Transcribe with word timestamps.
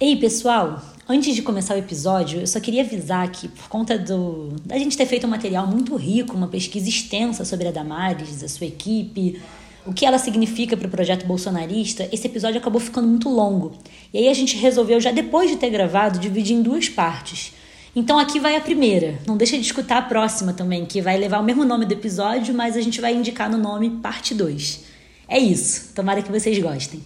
Ei, 0.00 0.14
pessoal! 0.14 0.80
Antes 1.08 1.34
de 1.34 1.42
começar 1.42 1.74
o 1.74 1.78
episódio, 1.78 2.38
eu 2.38 2.46
só 2.46 2.60
queria 2.60 2.82
avisar 2.82 3.28
que, 3.32 3.48
por 3.48 3.68
conta 3.68 3.98
do, 3.98 4.54
da 4.64 4.78
gente 4.78 4.96
ter 4.96 5.06
feito 5.06 5.26
um 5.26 5.30
material 5.30 5.66
muito 5.66 5.96
rico, 5.96 6.36
uma 6.36 6.46
pesquisa 6.46 6.88
extensa 6.88 7.44
sobre 7.44 7.66
a 7.66 7.72
Damares, 7.72 8.44
a 8.44 8.48
sua 8.48 8.68
equipe, 8.68 9.42
o 9.84 9.92
que 9.92 10.06
ela 10.06 10.16
significa 10.16 10.76
para 10.76 10.86
o 10.86 10.90
projeto 10.90 11.26
bolsonarista, 11.26 12.08
esse 12.12 12.28
episódio 12.28 12.60
acabou 12.60 12.80
ficando 12.80 13.08
muito 13.08 13.28
longo. 13.28 13.72
E 14.14 14.18
aí 14.18 14.28
a 14.28 14.34
gente 14.34 14.56
resolveu, 14.56 15.00
já 15.00 15.10
depois 15.10 15.50
de 15.50 15.56
ter 15.56 15.68
gravado, 15.68 16.20
dividir 16.20 16.54
em 16.54 16.62
duas 16.62 16.88
partes. 16.88 17.52
Então 17.96 18.20
aqui 18.20 18.38
vai 18.38 18.54
a 18.54 18.60
primeira. 18.60 19.18
Não 19.26 19.36
deixa 19.36 19.56
de 19.56 19.64
escutar 19.64 19.98
a 19.98 20.02
próxima 20.02 20.52
também, 20.52 20.86
que 20.86 21.02
vai 21.02 21.18
levar 21.18 21.40
o 21.40 21.44
mesmo 21.44 21.64
nome 21.64 21.84
do 21.84 21.94
episódio, 21.94 22.54
mas 22.54 22.76
a 22.76 22.80
gente 22.80 23.00
vai 23.00 23.16
indicar 23.16 23.50
no 23.50 23.58
nome 23.58 23.90
parte 24.00 24.32
2. 24.32 24.84
É 25.26 25.40
isso. 25.40 25.92
Tomara 25.92 26.22
que 26.22 26.30
vocês 26.30 26.56
gostem. 26.60 27.02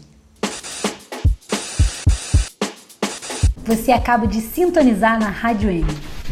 Você 3.73 3.91
acaba 3.91 4.27
de 4.27 4.43
sintonizar 4.43 5.19
na 5.19 5.31
Rádio 5.31 5.71
M, 5.71 5.87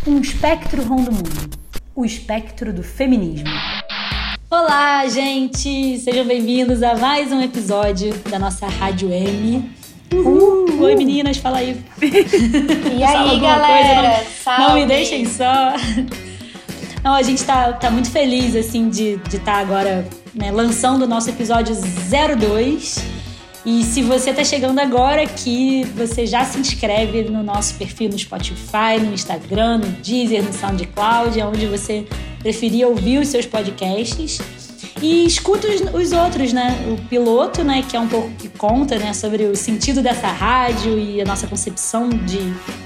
um 0.06 0.20
espectro 0.20 0.83
rondo 0.83 1.10
mundo, 1.10 1.51
o 1.97 2.05
espectro 2.05 2.70
do 2.70 2.83
feminismo. 2.83 3.48
Olá, 4.51 5.09
gente! 5.09 5.98
Sejam 6.00 6.27
bem-vindos 6.27 6.83
a 6.83 6.97
mais 6.97 7.33
um 7.33 7.41
episódio 7.41 8.12
da 8.30 8.38
nossa 8.38 8.66
Rádio 8.66 9.11
M. 9.11 9.70
Uhul. 10.12 10.83
Oi, 10.83 10.95
meninas, 10.95 11.38
fala 11.38 11.61
aí. 11.61 11.83
E 12.02 13.02
aí, 13.02 13.41
galera? 13.41 14.16
Coisa, 14.16 14.59
não, 14.59 14.69
não, 14.69 14.75
me 14.75 14.84
deixem 14.84 15.25
só. 15.25 15.72
Não, 17.02 17.14
a 17.14 17.22
gente 17.22 17.42
tá, 17.42 17.72
tá 17.72 17.91
muito 17.91 18.11
feliz, 18.11 18.55
assim, 18.55 18.91
de 18.91 19.19
estar 19.33 19.41
tá 19.41 19.55
agora 19.55 20.06
né, 20.34 20.52
lançando 20.52 21.05
o 21.05 21.09
nosso 21.09 21.30
episódio 21.30 21.75
02 21.75 23.20
e 23.64 23.84
se 23.84 24.02
você 24.02 24.30
está 24.30 24.42
chegando 24.42 24.78
agora 24.78 25.23
aqui, 25.23 25.84
você 25.95 26.24
já 26.27 26.45
se 26.45 26.59
inscreve 26.59 27.24
no 27.24 27.42
nosso 27.42 27.74
perfil 27.74 28.09
no 28.09 28.19
Spotify, 28.19 28.98
no 28.98 29.12
Instagram, 29.12 29.78
no 29.78 29.86
Deezer, 30.02 30.42
no 30.42 30.52
SoundCloud, 30.52 31.41
onde 31.42 31.66
você 31.66 32.06
preferir 32.38 32.86
ouvir 32.86 33.19
os 33.19 33.28
seus 33.28 33.44
podcasts. 33.44 34.41
E 35.03 35.25
escuta 35.25 35.66
os, 35.66 35.81
os, 35.94 36.12
outros, 36.12 36.53
né? 36.53 36.77
O 36.91 37.08
piloto, 37.08 37.62
né? 37.64 37.83
Que 37.88 37.97
é 37.97 38.00
um 38.00 38.08
pouco 38.08 38.31
que 38.31 38.48
conta, 38.48 38.98
né? 38.98 39.12
Sobre 39.12 39.44
o 39.44 39.56
sentido 39.56 40.03
dessa 40.03 40.28
rádio 40.28 40.98
e 40.98 41.20
a 41.20 41.25
nossa 41.25 41.47
concepção 41.47 42.08
de, 42.08 42.38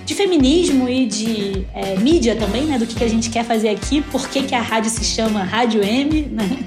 de 0.05 0.14
feminismo 0.14 0.89
e 0.89 1.06
de 1.06 1.67
é, 1.75 1.97
mídia 1.98 2.36
também, 2.36 2.64
né? 2.64 2.78
Do 2.78 2.86
que, 2.86 2.95
que 2.95 3.05
a 3.05 3.08
gente 3.08 3.30
quer 3.30 3.45
fazer 3.45 3.69
aqui, 3.69 4.00
por 4.00 4.28
que, 4.28 4.42
que 4.42 4.55
a 4.55 4.61
rádio 4.61 4.91
se 4.91 5.05
chama 5.05 5.42
Rádio 5.42 5.83
M, 5.83 6.22
né? 6.22 6.58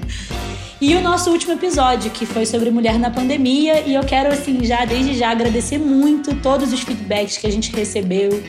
E 0.80 0.94
o 0.94 1.02
nosso 1.02 1.30
último 1.30 1.54
episódio, 1.54 2.08
que 2.12 2.24
foi 2.24 2.46
sobre 2.46 2.70
mulher 2.70 3.00
na 3.00 3.10
pandemia, 3.10 3.80
e 3.80 3.94
eu 3.94 4.02
quero, 4.04 4.32
assim, 4.32 4.64
já 4.64 4.84
desde 4.84 5.12
já 5.14 5.30
agradecer 5.30 5.76
muito 5.76 6.36
todos 6.36 6.72
os 6.72 6.80
feedbacks 6.82 7.36
que 7.36 7.48
a 7.48 7.50
gente 7.50 7.74
recebeu, 7.74 8.40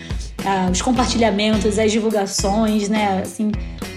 ah, 0.45 0.69
os 0.71 0.79
compartilhamentos, 0.79 1.79
as 1.79 1.91
divulgações, 1.91 2.87
né? 2.87 3.23
Assim, 3.23 3.51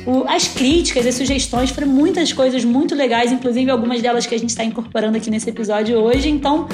o, 0.07 0.25
as 0.27 0.49
críticas, 0.49 1.07
as 1.07 1.15
sugestões, 1.15 1.71
foram 1.71 1.89
muitas 1.89 2.33
coisas 2.33 2.65
muito 2.65 2.95
legais, 2.95 3.31
inclusive 3.31 3.71
algumas 3.71 4.01
delas 4.01 4.25
que 4.25 4.35
a 4.35 4.39
gente 4.39 4.51
está 4.51 4.65
incorporando 4.65 5.19
aqui 5.19 5.31
nesse 5.31 5.51
episódio 5.51 5.99
hoje. 5.99 6.31
Então, 6.31 6.67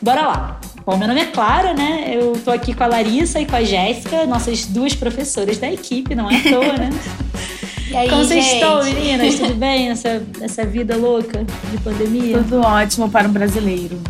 bora 0.00 0.22
lá! 0.22 0.60
Bom, 0.86 0.96
meu 0.96 1.08
nome 1.08 1.20
é 1.20 1.26
Clara, 1.26 1.74
né? 1.74 2.12
Eu 2.14 2.32
tô 2.44 2.52
aqui 2.52 2.72
com 2.72 2.84
a 2.84 2.86
Larissa 2.86 3.40
e 3.40 3.46
com 3.46 3.56
a 3.56 3.64
Jéssica, 3.64 4.26
nossas 4.26 4.64
duas 4.64 4.94
professoras 4.94 5.58
da 5.58 5.70
equipe, 5.70 6.14
não 6.14 6.30
é 6.30 6.36
à 6.36 6.42
toa, 6.42 6.76
né? 6.78 6.90
E 7.90 7.96
aí, 7.96 8.08
Como 8.08 8.24
vocês 8.24 8.44
gente? 8.44 8.54
estão, 8.54 8.84
meninas? 8.84 9.34
Tudo 9.34 9.54
bem 9.54 9.88
nessa, 9.88 10.22
nessa 10.38 10.64
vida 10.64 10.96
louca 10.96 11.44
de 11.44 11.78
pandemia? 11.78 12.38
Tudo 12.38 12.60
ótimo 12.60 13.10
para 13.10 13.26
um 13.26 13.32
brasileiro. 13.32 14.00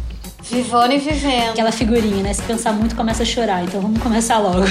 Vivone 0.43 0.99
vivendo. 0.99 1.53
Aquela 1.53 1.73
figurinha, 1.73 2.23
né? 2.23 2.35
Se 2.35 2.43
pensar 2.43 2.73
muito, 2.75 2.95
começa 2.95 3.23
a 3.23 3.27
chorar. 3.27 3.65
Então 3.65 3.81
vamos 3.81 4.03
começar 4.03 4.39
logo. 4.39 4.65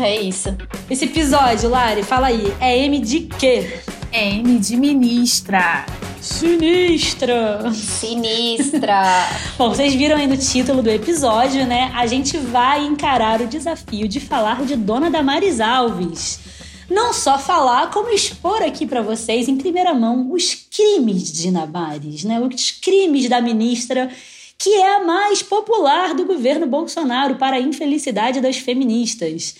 É 0.00 0.20
isso. 0.20 0.56
Esse 0.90 1.04
episódio, 1.04 1.68
Lari, 1.70 2.02
fala 2.02 2.28
aí. 2.28 2.52
É 2.60 2.76
M 2.78 2.98
de 2.98 3.20
quê? 3.20 3.78
É 4.10 4.28
M 4.28 4.58
de 4.58 4.76
ministra. 4.76 5.86
Sinistra! 6.20 7.72
Sinistra. 7.72 9.02
Bom, 9.56 9.68
vocês 9.68 9.94
viram 9.94 10.16
aí 10.16 10.26
no 10.26 10.36
título 10.36 10.82
do 10.82 10.90
episódio, 10.90 11.64
né? 11.64 11.92
A 11.94 12.06
gente 12.06 12.36
vai 12.36 12.84
encarar 12.84 13.40
o 13.40 13.46
desafio 13.46 14.08
de 14.08 14.18
falar 14.18 14.64
de 14.64 14.74
Dona 14.74 15.08
Damares 15.10 15.60
Alves 15.60 16.47
não 16.88 17.12
só 17.12 17.38
falar, 17.38 17.90
como 17.90 18.10
expor 18.10 18.62
aqui 18.62 18.86
para 18.86 19.02
vocês 19.02 19.48
em 19.48 19.56
primeira 19.56 19.92
mão 19.94 20.32
os 20.32 20.54
crimes 20.54 21.30
de 21.30 21.50
Damares, 21.50 22.24
né? 22.24 22.40
Os 22.40 22.70
crimes 22.70 23.28
da 23.28 23.40
ministra 23.40 24.10
que 24.58 24.74
é 24.74 24.96
a 24.96 25.04
mais 25.04 25.40
popular 25.40 26.14
do 26.14 26.24
governo 26.24 26.66
Bolsonaro 26.66 27.36
para 27.36 27.56
a 27.56 27.60
infelicidade 27.60 28.40
das 28.40 28.56
feministas. 28.56 29.54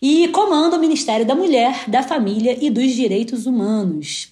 E 0.00 0.28
comanda 0.28 0.76
o 0.76 0.80
Ministério 0.80 1.26
da 1.26 1.34
Mulher, 1.34 1.84
da 1.86 2.02
Família 2.02 2.56
e 2.58 2.70
dos 2.70 2.94
Direitos 2.94 3.46
Humanos. 3.46 4.28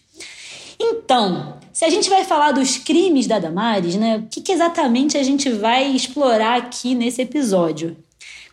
Então, 0.80 1.58
se 1.72 1.84
a 1.84 1.90
gente 1.90 2.08
vai 2.08 2.24
falar 2.24 2.52
dos 2.52 2.78
crimes 2.78 3.26
da 3.26 3.38
Damares, 3.38 3.96
né, 3.96 4.18
o 4.18 4.22
que, 4.30 4.40
que 4.40 4.52
exatamente 4.52 5.18
a 5.18 5.22
gente 5.22 5.50
vai 5.50 5.88
explorar 5.88 6.56
aqui 6.56 6.94
nesse 6.94 7.20
episódio? 7.20 7.96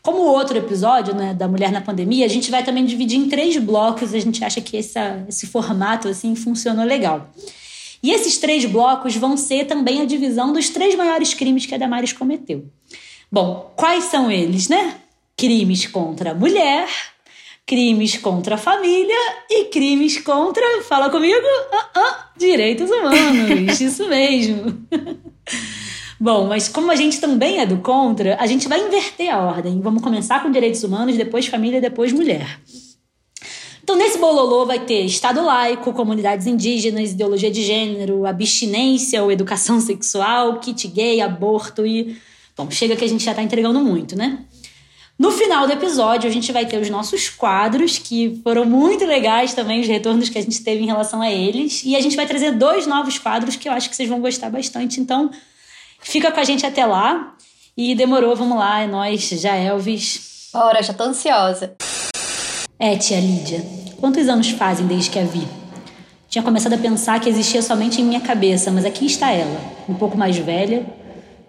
Como 0.04 0.18
o 0.18 0.28
outro 0.28 0.58
episódio, 0.58 1.16
né, 1.16 1.34
da 1.34 1.48
Mulher 1.48 1.72
na 1.72 1.80
Pandemia, 1.80 2.26
a 2.26 2.30
gente 2.30 2.52
vai 2.52 2.62
também 2.62 2.84
dividir 2.84 3.18
em 3.18 3.30
três 3.30 3.56
blocos. 3.56 4.14
A 4.14 4.20
gente 4.20 4.44
acha 4.44 4.60
que 4.60 4.76
essa, 4.76 5.24
esse 5.30 5.48
formato 5.48 6.10
assim 6.10 6.36
funcionou 6.36 6.84
legal. 6.84 7.32
E 8.04 8.12
esses 8.12 8.38
três 8.38 8.66
blocos 8.66 9.16
vão 9.16 9.38
ser 9.38 9.66
também 9.66 10.02
a 10.02 10.06
divisão 10.06 10.52
dos 10.52 10.70
três 10.70 10.94
maiores 10.94 11.34
crimes 11.34 11.66
que 11.66 11.74
a 11.74 11.78
Damares 11.78 12.12
cometeu. 12.12 12.66
Bom, 13.32 13.72
quais 13.78 14.04
são 14.04 14.30
eles, 14.30 14.68
né? 14.68 14.96
Crimes 15.38 15.88
contra 15.88 16.32
a 16.32 16.34
mulher, 16.36 16.90
crimes 17.66 18.18
contra 18.18 18.56
a 18.56 18.58
família 18.58 19.16
e 19.50 19.66
crimes 19.66 20.18
contra, 20.18 20.84
fala 20.84 21.10
comigo, 21.10 21.48
ah, 21.72 21.90
ah, 21.96 22.30
direitos 22.36 22.92
humanos. 22.92 23.80
Isso 23.80 24.06
mesmo. 24.10 24.86
Bom, 26.24 26.48
mas 26.48 26.70
como 26.70 26.90
a 26.90 26.96
gente 26.96 27.20
também 27.20 27.60
é 27.60 27.66
do 27.66 27.80
contra, 27.80 28.38
a 28.40 28.48
gente 28.48 28.66
vai 28.70 28.80
inverter 28.80 29.30
a 29.30 29.44
ordem. 29.44 29.82
Vamos 29.82 30.02
começar 30.02 30.42
com 30.42 30.50
direitos 30.50 30.82
humanos, 30.82 31.18
depois 31.18 31.48
família, 31.48 31.82
depois 31.82 32.14
mulher. 32.14 32.62
Então, 33.84 33.98
nesse 33.98 34.18
bololô 34.18 34.66
vai 34.66 34.80
ter 34.80 35.02
Estado 35.02 35.44
laico, 35.44 35.92
comunidades 35.92 36.48
indígenas, 36.48 37.12
ideologia 37.12 37.52
de 37.52 37.62
gênero, 37.62 38.26
abstinência 38.26 39.22
ou 39.22 39.34
educação 39.34 39.82
sexual, 39.82 40.62
kit 40.62 40.88
gay, 40.88 41.20
aborto 41.20 41.86
e. 41.86 42.16
Bom, 42.56 42.72
chega 42.72 42.96
que 42.96 43.04
a 43.04 43.10
gente 43.10 43.26
já 43.26 43.32
está 43.32 43.44
entregando 43.44 43.82
muito, 43.82 44.16
né? 44.16 44.46
No 45.20 45.30
final 45.30 45.68
do 45.68 45.74
episódio, 45.74 46.30
a 46.30 46.32
gente 46.32 46.54
vai 46.54 46.66
ter 46.66 46.80
os 46.80 46.90
nossos 46.90 47.30
quadros, 47.30 47.98
que 47.98 48.40
foram 48.46 48.64
muito 48.64 49.04
legais 49.04 49.54
também, 49.54 49.82
os 49.82 49.88
retornos 49.90 50.30
que 50.30 50.38
a 50.38 50.42
gente 50.42 50.64
teve 50.64 50.84
em 50.84 50.88
relação 50.88 51.22
a 51.22 51.30
eles. 51.30 51.84
E 51.84 51.98
a 51.98 52.00
gente 52.00 52.16
vai 52.16 52.26
trazer 52.26 52.54
dois 52.54 52.88
novos 52.88 53.20
quadros 53.20 53.58
que 53.58 53.68
eu 53.68 53.74
acho 53.74 53.90
que 53.90 53.96
vocês 53.98 54.08
vão 54.08 54.22
gostar 54.22 54.50
bastante. 54.50 55.02
Então, 55.02 55.30
Fica 56.04 56.32
com 56.32 56.40
a 56.40 56.44
gente 56.44 56.66
até 56.66 56.86
lá. 56.86 57.36
E 57.76 57.96
demorou, 57.96 58.36
vamos 58.36 58.58
lá, 58.58 58.82
é 58.82 58.88
nós, 58.88 59.30
já 59.30 59.56
Elvis. 59.56 60.50
Ora, 60.54 60.84
já 60.84 60.94
tô 60.94 61.06
ansiosa. 61.06 61.76
É, 62.78 62.96
tia 62.96 63.20
Lídia, 63.20 63.66
quantos 64.00 64.28
anos 64.28 64.50
fazem 64.52 64.86
desde 64.86 65.10
que 65.10 65.18
a 65.18 65.24
vi? 65.24 65.48
Tinha 66.30 66.44
começado 66.44 66.74
a 66.74 66.78
pensar 66.78 67.20
que 67.20 67.30
existia 67.30 67.62
somente 67.62 68.00
em 68.00 68.06
minha 68.06 68.20
cabeça, 68.20 68.70
mas 68.70 68.86
aqui 68.86 69.08
está 69.08 69.32
ela, 69.32 69.60
um 69.90 69.96
pouco 69.96 70.16
mais 70.16 70.38
velha. 70.38 70.86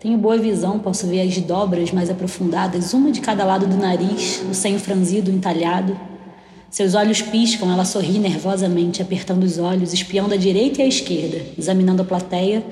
Tenho 0.00 0.16
boa 0.16 0.38
visão, 0.38 0.78
posso 0.78 1.06
ver 1.06 1.22
as 1.22 1.37
dobras 1.38 1.91
mais 1.91 2.09
aprofundadas, 2.09 2.94
uma 2.94 3.10
de 3.10 3.20
cada 3.20 3.44
lado 3.44 3.66
do 3.66 3.76
nariz, 3.76 4.43
o 4.50 4.54
senho 4.54 4.78
franzido, 4.78 5.31
entalhado. 5.31 5.98
Seus 6.70 6.94
olhos 6.94 7.20
piscam, 7.20 7.70
ela 7.70 7.84
sorri 7.84 8.19
nervosamente, 8.19 9.03
apertando 9.03 9.44
os 9.44 9.59
olhos, 9.59 9.93
espiando 9.93 10.32
à 10.32 10.37
direita 10.37 10.81
e 10.81 10.84
à 10.84 10.88
esquerda, 10.88 11.43
examinando 11.59 12.03
a 12.03 12.04
plateia 12.04 12.64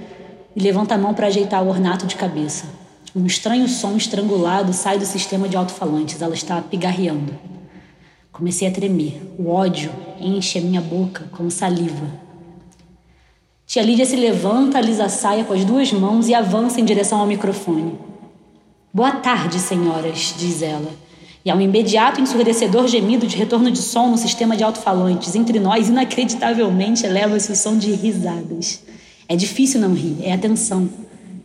e 0.55 0.61
levanta 0.61 0.95
a 0.95 0.99
mão 0.99 1.15
para 1.15 1.27
ajeitar 1.27 1.63
o 1.63 1.69
ornato 1.69 2.07
de 2.07 2.17
cabeça. 2.17 2.67
Um 3.15 3.27
estranho 3.27 3.69
som 3.69 3.97
estrangulado 3.97 4.73
sai 4.73 4.99
do 4.99 5.05
sistema 5.05 5.49
de 5.49 5.57
alto-falantes. 5.57 6.21
Ela 6.23 6.35
está 6.35 6.61
pigarreando. 6.63 7.39
Comecei 8.33 8.67
a 8.67 8.71
tremer. 8.71 9.21
O 9.39 9.51
ódio 9.51 9.93
enche 10.19 10.59
a 10.59 10.63
minha 10.63 10.81
boca 10.81 11.29
como 11.33 11.51
saliva. 11.51 12.07
Tia 13.67 13.83
Lídia 13.83 14.05
se 14.07 14.17
levanta, 14.17 14.79
alisa 14.79 15.05
a 15.05 15.09
saia 15.09 15.45
com 15.45 15.53
as 15.53 15.65
duas 15.65 15.93
mãos 15.93 16.29
e 16.29 16.35
avança 16.35 16.81
em 16.81 16.85
direção 16.85 17.21
ao 17.21 17.27
microfone. 17.27 17.99
Boa 18.93 19.13
tarde, 19.13 19.59
senhoras, 19.59 20.35
diz 20.39 20.63
ela. 20.63 20.91
E 21.45 21.51
há 21.51 21.55
um 21.55 21.61
imediato 21.61 22.21
ensurdecedor 22.21 22.87
gemido 22.87 23.27
de 23.27 23.37
retorno 23.37 23.71
de 23.71 23.79
som 23.79 24.09
no 24.09 24.19
sistema 24.19 24.57
de 24.57 24.63
alto-falantes. 24.63 25.35
Entre 25.35 25.59
nós, 25.59 25.89
inacreditavelmente, 25.89 27.05
eleva-se 27.05 27.53
o 27.53 27.57
som 27.57 27.77
de 27.77 27.93
risadas. 27.93 28.82
É 29.33 29.37
difícil 29.37 29.81
não 29.81 29.95
rir, 29.95 30.19
é 30.23 30.35
a 30.35 30.37
tensão. 30.37 30.91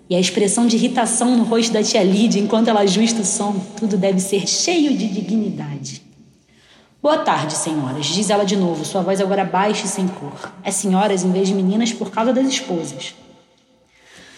E 0.10 0.16
a 0.18 0.20
expressão 0.20 0.68
de 0.68 0.76
irritação 0.76 1.38
no 1.38 1.46
rosto 1.46 1.72
da 1.72 1.82
tia 1.82 2.04
Lídia 2.04 2.38
enquanto 2.38 2.68
ela 2.68 2.82
ajusta 2.82 3.22
o 3.22 3.26
som, 3.26 3.56
tudo 3.78 3.96
deve 3.96 4.20
ser 4.20 4.46
cheio 4.46 4.98
de 4.98 5.08
dignidade. 5.08 6.02
Boa 7.02 7.20
tarde, 7.20 7.54
senhoras, 7.54 8.08
diz 8.08 8.30
ela 8.30 8.44
de 8.44 8.58
novo, 8.58 8.84
sua 8.84 9.02
voz 9.02 9.22
agora 9.22 9.46
baixa 9.46 9.86
e 9.86 9.88
sem 9.88 10.06
cor. 10.06 10.52
É 10.66 10.70
senhoras 10.70 11.24
em 11.24 11.32
vez 11.32 11.48
de 11.48 11.54
meninas 11.54 11.94
por 11.94 12.12
causa 12.12 12.34
das 12.34 12.50
esposas. 12.50 13.16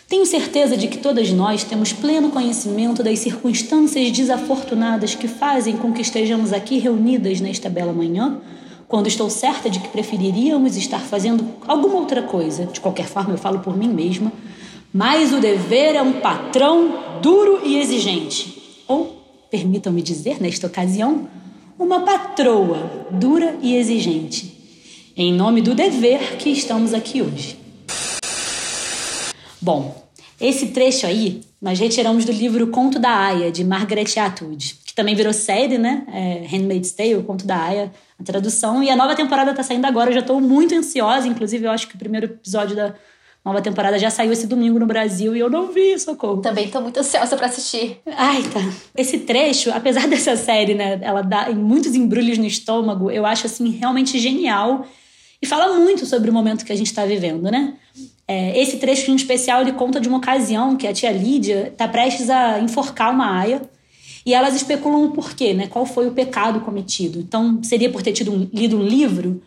Tenho 0.08 0.28
certeza 0.28 0.78
de 0.78 0.88
que 0.88 1.00
todas 1.00 1.32
nós 1.32 1.64
temos 1.64 1.92
pleno 1.92 2.30
conhecimento 2.30 3.02
das 3.02 3.18
circunstâncias 3.18 4.12
desafortunadas 4.12 5.16
que 5.16 5.28
fazem 5.28 5.76
com 5.76 5.92
que 5.92 6.04
estejamos 6.04 6.54
aqui 6.54 6.78
reunidas 6.78 7.42
nesta 7.42 7.68
bela 7.68 7.94
manhã, 7.94 8.40
quando 8.90 9.06
estou 9.06 9.30
certa 9.30 9.70
de 9.70 9.80
que 9.80 9.88
preferiríamos 9.88 10.76
estar 10.76 11.00
fazendo 11.00 11.48
alguma 11.68 11.98
outra 11.98 12.24
coisa. 12.24 12.66
De 12.66 12.82
qualquer 12.82 13.06
forma, 13.06 13.36
eu 13.36 13.38
falo 13.38 13.60
por 13.60 13.78
mim 13.78 13.88
mesma. 13.88 14.34
Mas 14.92 15.32
o 15.32 15.40
dever 15.40 15.96
é 15.96 16.02
um 16.02 16.14
patrão 16.14 17.20
duro 17.22 17.62
e 17.64 17.78
exigente. 17.78 18.84
Ou, 18.88 19.22
permitam-me 19.52 20.02
dizer, 20.02 20.42
nesta 20.42 20.66
ocasião, 20.66 21.30
uma 21.78 22.02
patroa 22.02 23.08
dura 23.12 23.60
e 23.62 23.76
exigente. 23.76 24.58
Em 25.16 25.32
nome 25.32 25.62
do 25.62 25.76
dever 25.76 26.38
que 26.38 26.50
estamos 26.50 26.92
aqui 26.92 27.22
hoje. 27.22 27.60
Bom, 29.62 30.04
esse 30.42 30.68
trecho 30.68 31.06
aí 31.06 31.42
nós 31.62 31.78
retiramos 31.78 32.26
do 32.26 32.32
livro 32.32 32.66
Conto 32.68 32.98
da 32.98 33.12
Aya, 33.12 33.52
de 33.52 33.64
Margaret 33.64 34.18
Atwood, 34.18 34.78
que 34.84 34.96
também 34.96 35.14
virou 35.14 35.34
série, 35.34 35.78
né? 35.78 36.06
É, 36.12 36.48
Handmaid's 36.48 36.92
Tale, 36.94 37.22
Conto 37.22 37.46
da 37.46 37.58
Aya, 37.58 37.92
a 38.20 38.24
tradução. 38.24 38.84
E 38.84 38.90
a 38.90 38.96
nova 38.96 39.16
temporada 39.16 39.54
tá 39.54 39.64
saindo 39.64 39.86
agora, 39.86 40.10
eu 40.10 40.16
já 40.16 40.22
tô 40.22 40.40
muito 40.40 40.76
ansiosa. 40.76 41.28
Inclusive, 41.28 41.66
eu 41.66 41.72
acho 41.72 41.88
que 41.88 41.96
o 41.96 41.98
primeiro 42.00 42.26
episódio 42.26 42.76
da 42.76 42.94
nova 43.44 43.62
temporada 43.62 43.98
já 43.98 44.10
saiu 44.10 44.32
esse 44.32 44.46
domingo 44.46 44.78
no 44.78 44.86
Brasil 44.86 45.36
e 45.36 45.40
eu 45.40 45.50
não 45.50 45.72
vi, 45.72 45.98
socorro. 45.98 46.42
Também 46.42 46.70
tô 46.70 46.82
muito 46.82 47.00
ansiosa 47.00 47.38
para 47.38 47.48
assistir. 47.48 48.00
Ai, 48.06 48.44
tá. 48.44 48.60
Esse 48.96 49.20
trecho, 49.20 49.72
apesar 49.72 50.08
dessa 50.10 50.36
série, 50.36 50.76
né, 50.76 51.00
ela 51.02 51.22
dá 51.22 51.50
muitos 51.52 51.96
embrulhos 51.96 52.38
no 52.38 52.46
estômago, 52.46 53.10
eu 53.10 53.26
acho, 53.26 53.46
assim, 53.46 53.70
realmente 53.70 54.20
genial. 54.20 54.86
E 55.42 55.48
fala 55.48 55.80
muito 55.80 56.06
sobre 56.06 56.30
o 56.30 56.34
momento 56.34 56.66
que 56.66 56.74
a 56.74 56.76
gente 56.76 56.94
tá 56.94 57.06
vivendo, 57.06 57.50
né? 57.50 57.76
É, 58.28 58.62
esse 58.62 58.78
trecho 58.78 59.10
em 59.10 59.16
especial 59.16 59.62
ele 59.62 59.72
conta 59.72 60.00
de 60.00 60.08
uma 60.08 60.18
ocasião 60.18 60.76
que 60.76 60.86
a 60.86 60.94
tia 60.94 61.12
Lídia 61.12 61.70
está 61.70 61.88
prestes 61.88 62.30
a 62.30 62.60
enforcar 62.60 63.12
uma 63.12 63.40
aia 63.40 63.62
e 64.26 64.34
elas 64.34 64.56
especulam 64.56 65.06
o 65.06 65.12
porquê, 65.12 65.54
né? 65.54 65.68
Qual 65.68 65.86
foi 65.86 66.08
o 66.08 66.12
pecado 66.12 66.62
cometido? 66.62 67.20
Então, 67.20 67.62
seria 67.64 67.90
por 67.90 68.02
ter 68.02 68.12
tido 68.12 68.32
um, 68.32 68.50
lido 68.54 68.78
um 68.78 68.84
livro? 68.84 69.42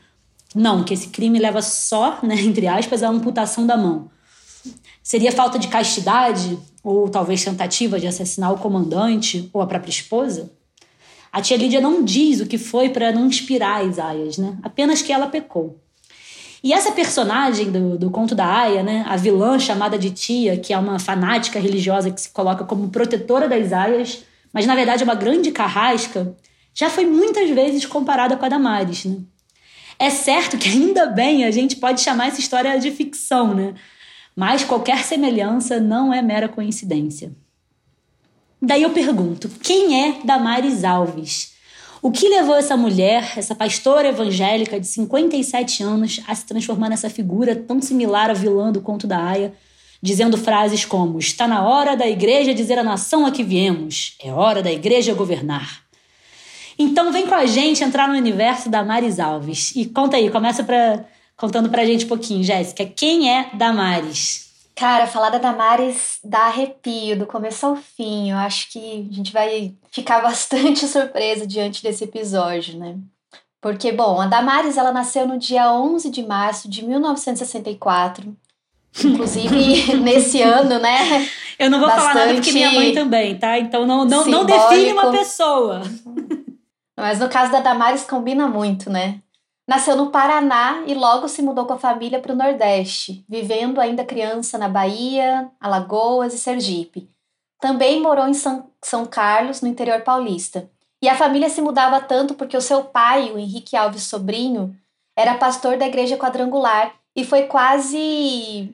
Não, 0.55 0.85
que 0.85 0.95
esse 0.95 1.09
crime 1.09 1.39
leva 1.39 1.63
só, 1.63 2.19
né, 2.23 2.35
entre 2.43 2.67
aspas, 2.67 3.03
à 3.03 3.09
amputação 3.09 3.67
da 3.67 3.77
mão. 3.77 4.11
Seria 5.03 5.33
falta 5.33 5.59
de 5.59 5.69
castidade? 5.69 6.59
Ou 6.85 7.09
talvez 7.09 7.45
tentativa 7.45 8.01
de 8.01 8.07
assassinar 8.07 8.53
o 8.53 8.59
comandante 8.59 9.49
ou 9.53 9.61
a 9.61 9.67
própria 9.67 9.91
esposa? 9.91 10.51
A 11.33 11.41
tia 11.41 11.57
Lídia 11.57 11.81
não 11.81 12.05
diz 12.05 12.41
o 12.41 12.47
que 12.47 12.59
foi 12.59 12.91
para 12.91 13.13
não 13.13 13.27
inspirar 13.27 13.87
as 13.87 13.99
aias, 13.99 14.37
né? 14.37 14.59
Apenas 14.63 15.01
que 15.01 15.13
ela 15.13 15.29
pecou. 15.29 15.79
E 16.63 16.73
essa 16.73 16.93
personagem 16.93 17.71
do, 17.71 17.99
do 17.99 18.11
conto 18.11 18.35
da 18.35 18.47
Aya, 18.47 18.85
né, 18.85 19.05
a 19.09 19.17
vilã 19.17 19.59
chamada 19.59 19.99
de 19.99 20.11
Tia, 20.11 20.57
que 20.57 20.73
é 20.73 20.79
uma 20.79 20.99
fanática 20.99 21.59
religiosa 21.59 22.11
que 22.11 22.21
se 22.21 22.29
coloca 22.31 22.65
como 22.65 22.89
protetora 22.89 23.49
das 23.49 23.73
aias, 23.73 24.25
mas 24.52 24.66
na 24.66 24.75
verdade 24.75 25.02
é 25.02 25.04
uma 25.04 25.14
grande 25.14 25.50
carrasca, 25.50 26.37
já 26.75 26.88
foi 26.88 27.06
muitas 27.06 27.50
vezes 27.50 27.84
comparada 27.87 28.37
com 28.37 28.44
a 28.44 28.49
Damares. 28.49 29.04
Né? 29.04 29.19
É 29.99 30.10
certo 30.10 30.58
que 30.58 30.69
ainda 30.69 31.06
bem 31.06 31.44
a 31.44 31.50
gente 31.50 31.76
pode 31.76 32.00
chamar 32.00 32.28
essa 32.28 32.40
história 32.40 32.78
de 32.78 32.90
ficção, 32.90 33.54
né? 33.54 33.75
mas 34.34 34.64
qualquer 34.64 35.04
semelhança 35.04 35.81
não 35.81 36.12
é 36.12 36.22
mera 36.22 36.49
coincidência. 36.49 37.32
Daí 38.60 38.82
eu 38.82 38.90
pergunto: 38.90 39.49
quem 39.60 40.08
é 40.08 40.20
Damares 40.25 40.84
Alves? 40.84 41.52
O 42.00 42.10
que 42.10 42.28
levou 42.28 42.56
essa 42.56 42.76
mulher, 42.76 43.34
essa 43.37 43.54
pastora 43.54 44.08
evangélica 44.08 44.81
de 44.81 44.87
57 44.88 45.84
anos, 45.84 46.20
a 46.26 46.34
se 46.34 46.44
transformar 46.44 46.88
nessa 46.88 47.08
figura 47.08 47.54
tão 47.54 47.81
similar 47.81 48.28
à 48.28 48.32
vilã 48.32 48.72
do 48.72 48.81
conto 48.81 49.06
da 49.06 49.25
Aya, 49.25 49.54
dizendo 50.02 50.37
frases 50.37 50.84
como: 50.84 51.19
Está 51.19 51.46
na 51.46 51.62
hora 51.62 51.96
da 51.96 52.06
igreja 52.06 52.52
dizer 52.52 52.78
à 52.78 52.82
nação 52.82 53.25
a 53.25 53.31
que 53.31 53.44
viemos, 53.44 54.16
é 54.22 54.32
hora 54.32 54.62
da 54.62 54.72
igreja 54.72 55.14
governar. 55.14 55.82
Então 56.78 57.12
vem 57.12 57.26
com 57.26 57.34
a 57.34 57.46
gente 57.46 57.84
entrar 57.84 58.08
no 58.08 58.14
universo 58.14 58.69
da 58.69 58.82
Maris 58.82 59.20
Alves. 59.20 59.72
E 59.76 59.87
conta 59.87 60.16
aí, 60.16 60.31
começa 60.31 60.64
pra, 60.64 61.04
contando 61.37 61.69
pra 61.69 61.84
gente 61.84 62.06
um 62.06 62.08
pouquinho, 62.08 62.43
Jéssica. 62.43 62.84
Quem 62.84 63.31
é 63.31 63.50
Damares? 63.54 64.50
Cara, 64.75 65.06
falar 65.06 65.31
da 65.31 65.38
Damares 65.38 66.19
dá 66.25 66.46
arrepio 66.46 67.19
do 67.19 67.26
começo 67.26 67.66
ao 67.66 67.76
fim. 67.76 68.31
Eu 68.31 68.38
acho 68.38 68.70
que 68.72 69.08
a 69.10 69.14
gente 69.14 69.32
vai 69.32 69.75
ficar 69.90 70.20
bastante 70.25 70.88
surpresa 70.88 71.46
diante 71.46 71.82
desse 71.82 72.04
episódio, 72.04 72.78
né? 72.78 72.96
Porque, 73.60 73.93
bom, 73.93 74.20
a 74.20 74.26
Damares 74.26 74.76
ela 74.76 74.90
nasceu 74.90 75.28
no 75.28 75.38
dia 75.38 75.72
11 75.72 76.10
de 76.10 76.26
março 76.26 76.69
de 76.69 76.84
1964. 76.84 78.37
Inclusive, 79.05 79.94
nesse 80.03 80.43
ano, 80.43 80.79
né? 80.79 81.29
Eu 81.59 81.71
não 81.71 81.81
vou 81.81 81.89
falar 81.89 82.15
nada 82.15 82.35
porque 82.35 82.53
minha 82.53 82.73
mãe 82.73 82.93
também, 82.93 83.39
tá? 83.39 83.59
Então 83.59 83.87
não, 83.87 84.05
não, 84.05 84.27
não 84.27 84.44
define 84.44 84.93
uma 84.93 85.11
pessoa. 85.11 85.83
Mas 86.97 87.19
no 87.19 87.29
caso 87.29 87.53
da 87.53 87.61
Damares 87.61 88.05
combina 88.05 88.47
muito, 88.47 88.91
né? 88.91 89.21
Nasceu 89.67 89.97
no 89.97 90.11
Paraná 90.11 90.83
e 90.87 90.94
logo 90.94 91.29
se 91.29 91.41
mudou 91.41 91.65
com 91.65 91.75
a 91.75 91.79
família 91.79 92.21
para 92.21 92.33
o 92.33 92.37
Nordeste, 92.37 93.25
vivendo 93.29 93.81
ainda 93.81 94.05
criança 94.05 94.59
na 94.59 94.69
Bahia, 94.69 95.49
Alagoas 95.61 96.35
e 96.35 96.38
Sergipe. 96.38 97.09
Também 97.61 98.00
morou 98.00 98.27
em 98.27 98.35
São, 98.35 98.71
São 98.83 99.06
Carlos, 99.06 99.61
no 99.61 99.69
interior 99.69 100.00
paulista. 100.00 100.69
E 101.00 101.09
a 101.09 101.17
família 101.17 101.49
se 101.49 101.62
mudava 101.62 102.00
tanto 102.00 102.35
porque 102.35 102.56
o 102.56 102.61
seu 102.61 102.85
pai, 102.85 103.31
o 103.33 103.38
Henrique 103.38 103.77
Alves 103.77 104.03
Sobrinho, 104.03 104.77
era 105.17 105.35
pastor 105.35 105.77
da 105.77 105.87
igreja 105.87 106.17
quadrangular 106.17 106.93
e 107.15 107.25
foi 107.25 107.45
quase. 107.45 108.73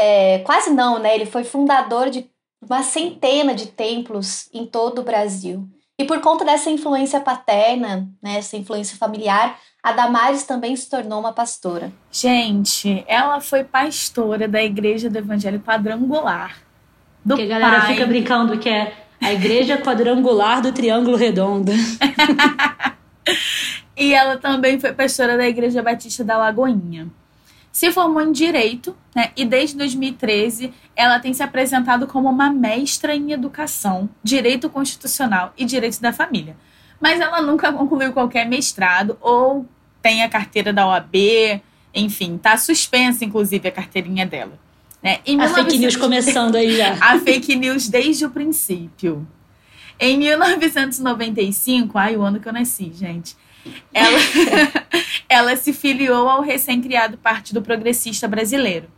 É, 0.00 0.38
quase 0.44 0.70
não, 0.70 1.00
né? 1.00 1.12
Ele 1.12 1.26
foi 1.26 1.42
fundador 1.42 2.08
de 2.08 2.24
uma 2.62 2.84
centena 2.84 3.52
de 3.52 3.66
templos 3.66 4.48
em 4.54 4.64
todo 4.64 5.00
o 5.00 5.04
Brasil. 5.04 5.68
E 5.98 6.04
por 6.04 6.20
conta 6.20 6.44
dessa 6.44 6.70
influência 6.70 7.18
paterna, 7.18 8.08
né, 8.22 8.38
essa 8.38 8.56
influência 8.56 8.96
familiar, 8.96 9.58
a 9.82 9.90
Damares 9.90 10.44
também 10.44 10.76
se 10.76 10.88
tornou 10.88 11.18
uma 11.18 11.32
pastora. 11.32 11.92
Gente, 12.12 13.04
ela 13.08 13.40
foi 13.40 13.64
pastora 13.64 14.46
da 14.46 14.62
Igreja 14.62 15.10
do 15.10 15.18
Evangelho 15.18 15.58
Quadrangular. 15.58 16.58
Do 17.24 17.34
que 17.34 17.42
a 17.42 17.46
galera 17.46 17.80
pai. 17.80 17.94
fica 17.94 18.06
brincando 18.06 18.56
que 18.56 18.68
é 18.68 18.96
a 19.20 19.32
Igreja 19.32 19.78
Quadrangular 19.78 20.62
do 20.62 20.70
Triângulo 20.70 21.16
Redondo. 21.16 21.72
e 23.96 24.14
ela 24.14 24.36
também 24.36 24.78
foi 24.78 24.92
pastora 24.92 25.36
da 25.36 25.48
Igreja 25.48 25.82
Batista 25.82 26.22
da 26.22 26.38
Lagoinha. 26.38 27.08
Se 27.78 27.92
formou 27.92 28.20
em 28.20 28.32
Direito, 28.32 28.96
né? 29.14 29.30
E 29.36 29.44
desde 29.44 29.76
2013 29.76 30.74
ela 30.96 31.20
tem 31.20 31.32
se 31.32 31.44
apresentado 31.44 32.08
como 32.08 32.28
uma 32.28 32.50
mestra 32.50 33.14
em 33.14 33.30
Educação, 33.30 34.10
Direito 34.20 34.68
Constitucional 34.68 35.52
e 35.56 35.64
Direito 35.64 36.00
da 36.00 36.12
Família. 36.12 36.56
Mas 37.00 37.20
ela 37.20 37.40
nunca 37.40 37.72
concluiu 37.72 38.12
qualquer 38.12 38.48
mestrado 38.48 39.16
ou 39.20 39.64
tem 40.02 40.24
a 40.24 40.28
carteira 40.28 40.72
da 40.72 40.88
OAB, 40.88 41.62
enfim, 41.94 42.36
tá 42.36 42.56
suspensa, 42.56 43.24
inclusive, 43.24 43.68
a 43.68 43.70
carteirinha 43.70 44.26
dela. 44.26 44.58
Né? 45.00 45.20
Em 45.24 45.40
a 45.40 45.46
19... 45.46 45.54
fake 45.54 45.78
news 45.78 45.94
começando 45.94 46.56
aí 46.56 46.76
já. 46.76 46.94
a 47.00 47.20
fake 47.20 47.54
news 47.54 47.88
desde 47.88 48.26
o 48.26 48.30
princípio. 48.30 49.24
Em 50.00 50.18
1995, 50.18 51.96
ai, 51.96 52.16
o 52.16 52.22
ano 52.22 52.40
que 52.40 52.48
eu 52.48 52.52
nasci, 52.52 52.90
gente. 52.92 53.36
Ela, 53.92 54.18
ela 55.28 55.56
se 55.56 55.72
filiou 55.72 56.28
ao 56.28 56.42
recém-criado 56.42 57.18
Partido 57.18 57.62
Progressista 57.62 58.28
Brasileiro. 58.28 58.88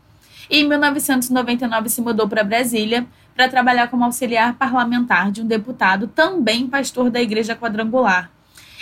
E 0.49 0.59
em 0.61 0.69
1999 0.69 1.89
se 1.89 2.01
mudou 2.01 2.29
para 2.29 2.43
Brasília 2.43 3.07
para 3.35 3.49
trabalhar 3.49 3.89
como 3.89 4.05
auxiliar 4.05 4.55
parlamentar 4.55 5.31
de 5.31 5.41
um 5.41 5.47
deputado, 5.47 6.09
também 6.09 6.67
pastor 6.67 7.09
da 7.09 7.23
Igreja 7.23 7.55
Quadrangular. 7.55 8.31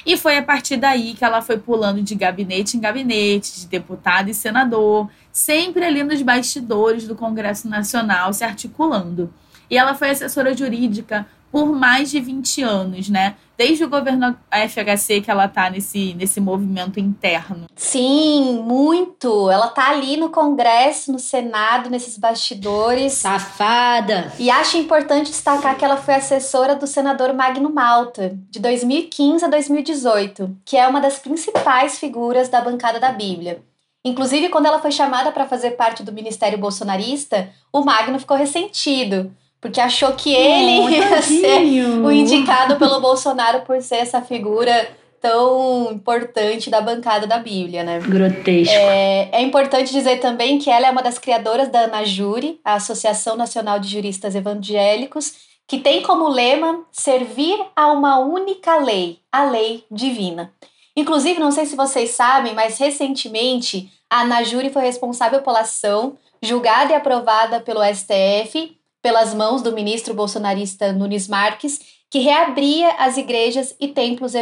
E 0.06 0.16
foi 0.16 0.38
a 0.38 0.42
partir 0.42 0.76
daí 0.76 1.12
que 1.12 1.24
ela 1.24 1.42
foi 1.42 1.58
pulando 1.58 2.00
de 2.02 2.14
gabinete 2.14 2.76
em 2.76 2.80
gabinete, 2.80 3.60
de 3.60 3.66
deputado 3.66 4.30
e 4.30 4.34
senador, 4.34 5.10
sempre 5.30 5.84
ali 5.84 6.02
nos 6.02 6.22
bastidores 6.22 7.06
do 7.06 7.14
Congresso 7.14 7.68
Nacional, 7.68 8.32
se 8.32 8.42
articulando. 8.42 9.32
E 9.70 9.76
ela 9.76 9.94
foi 9.94 10.10
assessora 10.10 10.56
jurídica 10.56 11.26
por 11.52 11.74
mais 11.74 12.10
de 12.10 12.20
20 12.20 12.62
anos, 12.62 13.08
né? 13.08 13.36
Desde 13.58 13.82
o 13.82 13.88
governo 13.88 14.38
FHC 14.52 15.20
que 15.20 15.28
ela 15.28 15.48
tá 15.48 15.68
nesse, 15.68 16.14
nesse 16.14 16.40
movimento 16.40 17.00
interno. 17.00 17.66
Sim, 17.74 18.62
muito. 18.64 19.50
Ela 19.50 19.66
tá 19.66 19.90
ali 19.90 20.16
no 20.16 20.30
Congresso, 20.30 21.10
no 21.10 21.18
Senado, 21.18 21.90
nesses 21.90 22.16
bastidores. 22.16 23.14
Safada! 23.14 24.32
E 24.38 24.48
acho 24.48 24.78
importante 24.78 25.32
destacar 25.32 25.76
que 25.76 25.84
ela 25.84 25.96
foi 25.96 26.14
assessora 26.14 26.76
do 26.76 26.86
senador 26.86 27.34
Magno 27.34 27.68
Malta, 27.68 28.38
de 28.48 28.60
2015 28.60 29.44
a 29.44 29.48
2018, 29.48 30.56
que 30.64 30.76
é 30.76 30.86
uma 30.86 31.00
das 31.00 31.18
principais 31.18 31.98
figuras 31.98 32.48
da 32.48 32.60
bancada 32.60 33.00
da 33.00 33.10
Bíblia. 33.10 33.60
Inclusive, 34.04 34.50
quando 34.50 34.66
ela 34.66 34.80
foi 34.80 34.92
chamada 34.92 35.32
para 35.32 35.48
fazer 35.48 35.72
parte 35.72 36.04
do 36.04 36.12
ministério 36.12 36.58
bolsonarista, 36.58 37.50
o 37.72 37.80
Magno 37.80 38.20
ficou 38.20 38.36
ressentido 38.36 39.34
porque 39.60 39.80
achou 39.80 40.12
que 40.12 40.34
ele 40.34 40.80
oh, 40.80 40.88
ia 40.90 41.22
ser 41.22 41.60
o 42.04 42.10
indicado 42.10 42.76
pelo 42.76 43.00
Bolsonaro 43.00 43.62
por 43.62 43.80
ser 43.82 43.96
essa 43.96 44.22
figura 44.22 44.96
tão 45.20 45.90
importante 45.92 46.70
da 46.70 46.80
bancada 46.80 47.26
da 47.26 47.38
Bíblia, 47.38 47.82
né? 47.82 47.98
Grotesco. 47.98 48.72
É, 48.72 49.30
é 49.32 49.42
importante 49.42 49.92
dizer 49.92 50.20
também 50.20 50.58
que 50.58 50.70
ela 50.70 50.86
é 50.86 50.90
uma 50.90 51.02
das 51.02 51.18
criadoras 51.18 51.68
da 51.68 51.80
ANAJURE, 51.80 52.60
a 52.64 52.74
Associação 52.74 53.36
Nacional 53.36 53.80
de 53.80 53.88
Juristas 53.88 54.34
Evangélicos, 54.34 55.48
que 55.66 55.78
tem 55.78 56.02
como 56.02 56.28
lema 56.28 56.84
servir 56.92 57.58
a 57.74 57.90
uma 57.92 58.20
única 58.20 58.76
lei, 58.76 59.18
a 59.30 59.44
lei 59.44 59.84
divina. 59.90 60.52
Inclusive, 60.96 61.40
não 61.40 61.50
sei 61.50 61.66
se 61.66 61.76
vocês 61.76 62.10
sabem, 62.10 62.54
mas 62.54 62.78
recentemente 62.78 63.90
a 64.08 64.20
ANAJURE 64.20 64.70
foi 64.70 64.82
responsável 64.82 65.42
pela 65.42 65.60
ação 65.60 66.16
julgada 66.40 66.92
e 66.92 66.96
aprovada 66.96 67.60
pelo 67.60 67.80
STF 67.84 68.77
pelas 69.08 69.32
mãos 69.32 69.62
do 69.62 69.72
ministro 69.72 70.12
bolsonarista 70.12 70.92
Nunes 70.92 71.26
Marques, 71.28 71.80
que 72.10 72.18
reabria 72.18 72.90
as 72.98 73.16
igrejas 73.16 73.74
e 73.80 73.88
templos 73.88 74.34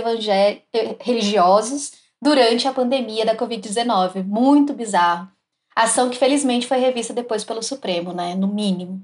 religiosos 0.98 1.92
durante 2.20 2.66
a 2.66 2.72
pandemia 2.72 3.24
da 3.24 3.36
Covid-19. 3.36 4.24
Muito 4.24 4.74
bizarro. 4.74 5.28
Ação 5.72 6.10
que 6.10 6.18
felizmente 6.18 6.66
foi 6.66 6.78
revista 6.78 7.14
depois 7.14 7.44
pelo 7.44 7.62
Supremo, 7.62 8.12
né? 8.12 8.34
No 8.34 8.48
mínimo. 8.48 9.00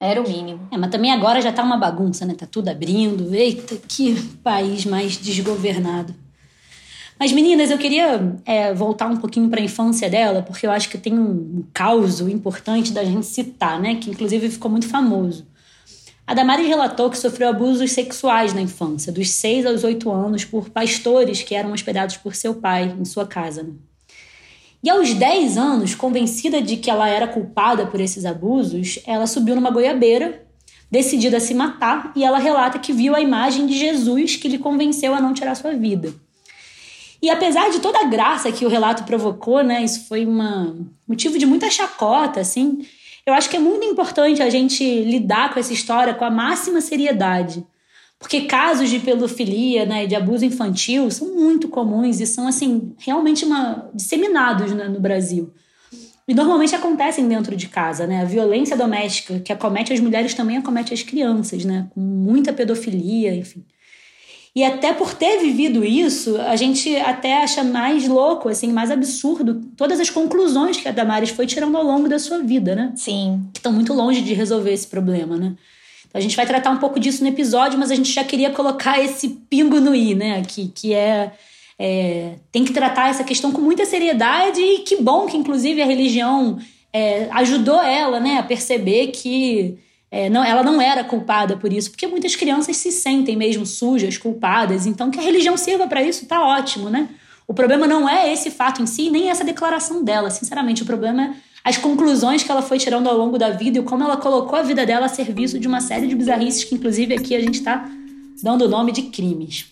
Era 0.00 0.20
o 0.20 0.28
mínimo. 0.28 0.68
É, 0.70 0.78
mas 0.78 0.92
também 0.92 1.10
agora 1.10 1.40
já 1.40 1.52
tá 1.52 1.64
uma 1.64 1.76
bagunça, 1.76 2.24
né? 2.24 2.34
Tá 2.34 2.46
tudo 2.46 2.68
abrindo. 2.68 3.34
Eita, 3.34 3.76
que 3.88 4.14
país 4.44 4.84
mais 4.84 5.16
desgovernado. 5.16 6.14
Mas, 7.20 7.32
meninas, 7.32 7.70
eu 7.70 7.76
queria 7.76 8.34
é, 8.46 8.72
voltar 8.72 9.06
um 9.06 9.18
pouquinho 9.18 9.50
para 9.50 9.60
a 9.60 9.62
infância 9.62 10.08
dela, 10.08 10.40
porque 10.40 10.66
eu 10.66 10.70
acho 10.70 10.88
que 10.88 10.96
tem 10.96 11.12
um, 11.12 11.62
caos 11.70 12.18
importante 12.20 12.92
da 12.92 13.04
gente 13.04 13.26
citar, 13.26 13.78
né? 13.78 13.96
Que 13.96 14.08
inclusive 14.08 14.48
ficou 14.48 14.70
muito 14.70 14.88
famoso. 14.88 15.46
A 16.26 16.32
Damares 16.32 16.66
relatou 16.66 17.10
que 17.10 17.18
sofreu 17.18 17.50
abusos 17.50 17.92
sexuais 17.92 18.54
na 18.54 18.62
infância, 18.62 19.12
dos 19.12 19.28
6 19.32 19.66
aos 19.66 19.84
8 19.84 20.10
anos, 20.10 20.46
por 20.46 20.70
pastores 20.70 21.42
que 21.42 21.54
eram 21.54 21.72
hospedados 21.72 22.16
por 22.16 22.34
seu 22.34 22.54
pai 22.54 22.96
em 22.98 23.04
sua 23.04 23.26
casa. 23.26 23.64
Né? 23.64 23.74
E 24.82 24.88
aos 24.88 25.12
10 25.12 25.58
anos, 25.58 25.94
convencida 25.94 26.62
de 26.62 26.78
que 26.78 26.90
ela 26.90 27.06
era 27.06 27.28
culpada 27.28 27.84
por 27.84 28.00
esses 28.00 28.24
abusos, 28.24 28.98
ela 29.06 29.26
subiu 29.26 29.54
numa 29.54 29.70
goiabeira, 29.70 30.42
decidida 30.90 31.36
a 31.36 31.40
se 31.40 31.52
matar, 31.52 32.12
e 32.16 32.24
ela 32.24 32.38
relata 32.38 32.78
que 32.78 32.94
viu 32.94 33.14
a 33.14 33.20
imagem 33.20 33.66
de 33.66 33.78
Jesus 33.78 34.36
que 34.36 34.48
lhe 34.48 34.56
convenceu 34.56 35.14
a 35.14 35.20
não 35.20 35.34
tirar 35.34 35.54
sua 35.54 35.74
vida. 35.74 36.14
E 37.22 37.28
apesar 37.28 37.70
de 37.70 37.80
toda 37.80 38.00
a 38.00 38.04
graça 38.04 38.50
que 38.50 38.64
o 38.64 38.68
relato 38.68 39.04
provocou, 39.04 39.62
né, 39.62 39.84
isso 39.84 40.06
foi 40.08 40.24
um 40.26 40.86
motivo 41.06 41.38
de 41.38 41.44
muita 41.44 41.70
chacota, 41.70 42.40
assim, 42.40 42.86
eu 43.26 43.34
acho 43.34 43.50
que 43.50 43.56
é 43.56 43.60
muito 43.60 43.84
importante 43.84 44.42
a 44.42 44.48
gente 44.48 44.82
lidar 45.04 45.52
com 45.52 45.60
essa 45.60 45.72
história 45.72 46.14
com 46.14 46.24
a 46.24 46.30
máxima 46.30 46.80
seriedade. 46.80 47.64
Porque 48.18 48.42
casos 48.42 48.90
de 48.90 48.98
pedofilia, 48.98 49.86
né, 49.86 50.06
de 50.06 50.14
abuso 50.14 50.44
infantil 50.44 51.10
são 51.10 51.34
muito 51.34 51.68
comuns 51.68 52.20
e 52.20 52.26
são, 52.26 52.46
assim, 52.46 52.94
realmente 52.98 53.44
uma, 53.44 53.90
disseminados 53.94 54.72
né, 54.72 54.88
no 54.88 55.00
Brasil. 55.00 55.52
E 56.28 56.34
normalmente 56.34 56.74
acontecem 56.74 57.26
dentro 57.26 57.56
de 57.56 57.66
casa, 57.66 58.06
né? 58.06 58.20
A 58.20 58.24
violência 58.24 58.76
doméstica 58.76 59.40
que 59.40 59.52
acomete 59.52 59.92
as 59.92 59.98
mulheres 59.98 60.32
também 60.32 60.58
acomete 60.58 60.94
as 60.94 61.02
crianças, 61.02 61.64
né? 61.64 61.88
Com 61.90 62.00
muita 62.00 62.52
pedofilia, 62.52 63.34
enfim. 63.34 63.64
E 64.54 64.64
até 64.64 64.92
por 64.92 65.14
ter 65.14 65.38
vivido 65.38 65.84
isso, 65.84 66.36
a 66.40 66.56
gente 66.56 66.94
até 66.96 67.42
acha 67.42 67.62
mais 67.62 68.08
louco, 68.08 68.48
assim, 68.48 68.72
mais 68.72 68.90
absurdo 68.90 69.62
todas 69.76 70.00
as 70.00 70.10
conclusões 70.10 70.76
que 70.76 70.88
a 70.88 70.92
Damares 70.92 71.30
foi 71.30 71.46
tirando 71.46 71.76
ao 71.76 71.84
longo 71.84 72.08
da 72.08 72.18
sua 72.18 72.40
vida, 72.40 72.74
né? 72.74 72.92
Sim. 72.96 73.42
Que 73.52 73.60
estão 73.60 73.72
muito 73.72 73.92
longe 73.92 74.20
de 74.22 74.34
resolver 74.34 74.72
esse 74.72 74.88
problema, 74.88 75.36
né? 75.36 75.54
Então 76.08 76.18
a 76.18 76.20
gente 76.20 76.34
vai 76.34 76.46
tratar 76.46 76.70
um 76.70 76.78
pouco 76.78 76.98
disso 76.98 77.22
no 77.22 77.28
episódio, 77.28 77.78
mas 77.78 77.92
a 77.92 77.94
gente 77.94 78.12
já 78.12 78.24
queria 78.24 78.50
colocar 78.50 79.00
esse 79.00 79.28
pingo 79.48 79.80
no 79.80 79.94
i, 79.94 80.16
né? 80.16 80.42
Que, 80.42 80.66
que 80.66 80.92
é, 80.92 81.32
é 81.78 82.34
tem 82.50 82.64
que 82.64 82.72
tratar 82.72 83.08
essa 83.08 83.22
questão 83.22 83.52
com 83.52 83.60
muita 83.60 83.86
seriedade 83.86 84.60
e 84.60 84.78
que 84.80 84.96
bom 84.96 85.26
que, 85.26 85.36
inclusive, 85.36 85.80
a 85.80 85.86
religião 85.86 86.58
é, 86.92 87.28
ajudou 87.30 87.80
ela, 87.80 88.18
né, 88.18 88.38
a 88.38 88.42
perceber 88.42 89.08
que 89.08 89.78
é, 90.10 90.28
não, 90.28 90.42
ela 90.42 90.62
não 90.64 90.82
era 90.82 91.04
culpada 91.04 91.56
por 91.56 91.72
isso, 91.72 91.90
porque 91.90 92.06
muitas 92.06 92.34
crianças 92.34 92.76
se 92.76 92.90
sentem 92.90 93.36
mesmo 93.36 93.64
sujas, 93.64 94.18
culpadas. 94.18 94.84
Então, 94.84 95.10
que 95.10 95.20
a 95.20 95.22
religião 95.22 95.56
sirva 95.56 95.86
para 95.86 96.02
isso, 96.02 96.26
tá 96.26 96.44
ótimo, 96.44 96.90
né? 96.90 97.08
O 97.46 97.54
problema 97.54 97.86
não 97.86 98.08
é 98.08 98.32
esse 98.32 98.50
fato 98.50 98.82
em 98.82 98.86
si, 98.86 99.08
nem 99.08 99.30
essa 99.30 99.44
declaração 99.44 100.02
dela. 100.02 100.30
Sinceramente, 100.30 100.82
o 100.82 100.86
problema 100.86 101.24
é 101.24 101.32
as 101.62 101.76
conclusões 101.76 102.42
que 102.42 102.50
ela 102.50 102.62
foi 102.62 102.78
tirando 102.78 103.08
ao 103.08 103.16
longo 103.16 103.38
da 103.38 103.50
vida 103.50 103.78
e 103.78 103.82
como 103.82 104.02
ela 104.02 104.16
colocou 104.16 104.58
a 104.58 104.62
vida 104.62 104.84
dela 104.84 105.06
a 105.06 105.08
serviço 105.08 105.58
de 105.58 105.68
uma 105.68 105.80
série 105.80 106.08
de 106.08 106.14
bizarrices 106.14 106.64
que, 106.64 106.74
inclusive, 106.74 107.14
aqui 107.14 107.36
a 107.36 107.40
gente 107.40 107.58
está 107.58 107.88
dando 108.42 108.64
o 108.64 108.68
nome 108.68 108.90
de 108.90 109.02
crimes. 109.02 109.66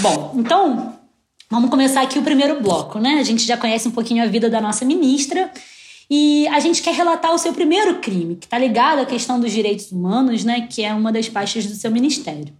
Bom, 0.00 0.34
então 0.36 0.94
Vamos 1.50 1.70
começar 1.70 2.02
aqui 2.02 2.18
o 2.18 2.22
primeiro 2.22 2.60
bloco, 2.60 2.98
né? 2.98 3.18
A 3.20 3.22
gente 3.22 3.44
já 3.44 3.56
conhece 3.56 3.86
um 3.86 3.90
pouquinho 3.90 4.22
a 4.22 4.26
vida 4.26 4.48
da 4.48 4.60
nossa 4.60 4.84
ministra 4.84 5.50
e 6.10 6.46
a 6.48 6.58
gente 6.58 6.82
quer 6.82 6.94
relatar 6.94 7.32
o 7.32 7.38
seu 7.38 7.52
primeiro 7.52 7.96
crime, 7.96 8.36
que 8.36 8.46
está 8.46 8.58
ligado 8.58 9.00
à 9.00 9.06
questão 9.06 9.38
dos 9.38 9.52
direitos 9.52 9.92
humanos, 9.92 10.44
né? 10.44 10.66
Que 10.68 10.82
é 10.82 10.92
uma 10.92 11.12
das 11.12 11.28
pastas 11.28 11.66
do 11.66 11.74
seu 11.74 11.90
ministério. 11.90 12.52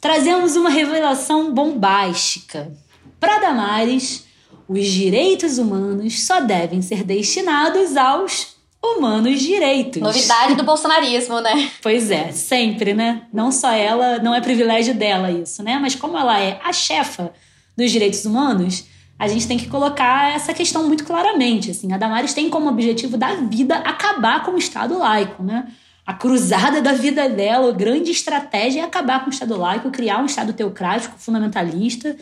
Trazemos 0.00 0.56
uma 0.56 0.70
revelação 0.70 1.52
bombástica. 1.52 2.72
Para 3.18 3.38
Damares, 3.38 4.24
os 4.68 4.86
direitos 4.86 5.58
humanos 5.58 6.24
só 6.24 6.40
devem 6.40 6.80
ser 6.80 7.04
destinados 7.04 7.96
aos 7.96 8.56
humanos 8.82 9.40
direitos. 9.40 10.00
Novidade 10.00 10.54
do 10.54 10.62
bolsonarismo, 10.64 11.40
né? 11.40 11.70
Pois 11.82 12.10
é, 12.10 12.32
sempre, 12.32 12.94
né? 12.94 13.22
Não 13.32 13.52
só 13.52 13.70
ela, 13.72 14.18
não 14.18 14.34
é 14.34 14.40
privilégio 14.40 14.94
dela 14.94 15.30
isso, 15.30 15.62
né? 15.62 15.78
Mas 15.80 15.94
como 15.94 16.16
ela 16.16 16.40
é 16.40 16.60
a 16.64 16.72
chefa 16.72 17.32
dos 17.76 17.90
direitos 17.90 18.24
humanos, 18.24 18.84
a 19.18 19.28
gente 19.28 19.46
tem 19.46 19.56
que 19.56 19.68
colocar 19.68 20.34
essa 20.34 20.52
questão 20.52 20.86
muito 20.88 21.04
claramente. 21.04 21.70
Assim, 21.70 21.92
a 21.92 21.96
Damares 21.96 22.34
tem 22.34 22.50
como 22.50 22.68
objetivo 22.68 23.16
da 23.16 23.34
vida 23.34 23.76
acabar 23.76 24.42
com 24.42 24.52
o 24.52 24.58
Estado 24.58 24.98
laico, 24.98 25.42
né? 25.42 25.68
A 26.04 26.12
cruzada 26.12 26.82
da 26.82 26.92
vida 26.92 27.28
dela, 27.28 27.68
a 27.68 27.72
grande 27.72 28.10
estratégia 28.10 28.80
é 28.80 28.84
acabar 28.84 29.20
com 29.20 29.30
o 29.30 29.32
Estado 29.32 29.56
laico, 29.56 29.90
criar 29.90 30.18
um 30.18 30.26
Estado 30.26 30.52
teocrático, 30.52 31.16
fundamentalista. 31.16 32.16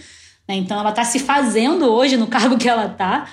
Né? 0.46 0.56
Então, 0.56 0.78
ela 0.78 0.90
está 0.90 1.02
se 1.02 1.18
fazendo 1.18 1.86
hoje 1.86 2.18
no 2.18 2.26
cargo 2.26 2.58
que 2.58 2.68
ela 2.68 2.86
está. 2.86 3.26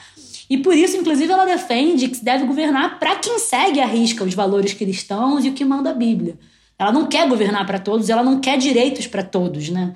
E 0.50 0.58
por 0.58 0.74
isso, 0.74 0.96
inclusive, 0.96 1.30
ela 1.30 1.44
defende 1.44 2.08
que 2.08 2.16
se 2.16 2.24
deve 2.24 2.46
governar 2.46 2.98
para 3.00 3.18
quem 3.18 3.38
segue 3.40 3.82
a 3.82 3.86
risca 3.86 4.24
os 4.24 4.34
valores 4.34 4.74
cristãos 4.74 5.44
e 5.44 5.50
o 5.50 5.54
que 5.54 5.66
manda 5.66 5.90
a 5.90 5.94
Bíblia. 5.94 6.40
Ela 6.80 6.94
não 6.94 7.08
quer 7.08 7.28
governar 7.28 7.66
para 7.66 7.80
todos, 7.80 8.10
ela 8.10 8.24
não 8.24 8.40
quer 8.40 8.58
direitos 8.58 9.08
para 9.08 9.24
todos, 9.24 9.68
né? 9.68 9.94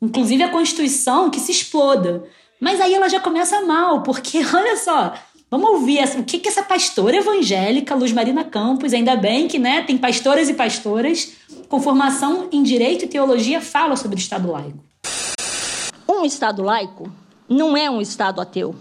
Inclusive 0.00 0.42
a 0.42 0.48
Constituição, 0.50 1.30
que 1.30 1.40
se 1.40 1.52
exploda. 1.52 2.24
Mas 2.60 2.80
aí 2.80 2.94
ela 2.94 3.08
já 3.08 3.20
começa 3.20 3.60
mal, 3.62 4.02
porque 4.02 4.38
olha 4.54 4.76
só, 4.76 5.14
vamos 5.50 5.70
ouvir 5.70 6.02
o 6.18 6.24
que, 6.24 6.38
que 6.38 6.48
essa 6.48 6.62
pastora 6.62 7.16
evangélica, 7.16 7.94
Luz 7.94 8.12
Marina 8.12 8.44
Campos, 8.44 8.92
ainda 8.92 9.16
bem 9.16 9.48
que 9.48 9.58
né, 9.58 9.82
tem 9.82 9.96
pastoras 9.96 10.48
e 10.48 10.54
pastoras 10.54 11.32
com 11.68 11.80
formação 11.80 12.48
em 12.52 12.62
direito 12.62 13.04
e 13.04 13.08
teologia, 13.08 13.60
fala 13.60 13.96
sobre 13.96 14.16
o 14.16 14.18
Estado 14.18 14.50
laico. 14.50 14.78
Um 16.08 16.24
Estado 16.24 16.62
laico 16.62 17.10
não 17.48 17.76
é 17.76 17.88
um 17.90 18.00
Estado 18.00 18.40
ateu, 18.40 18.74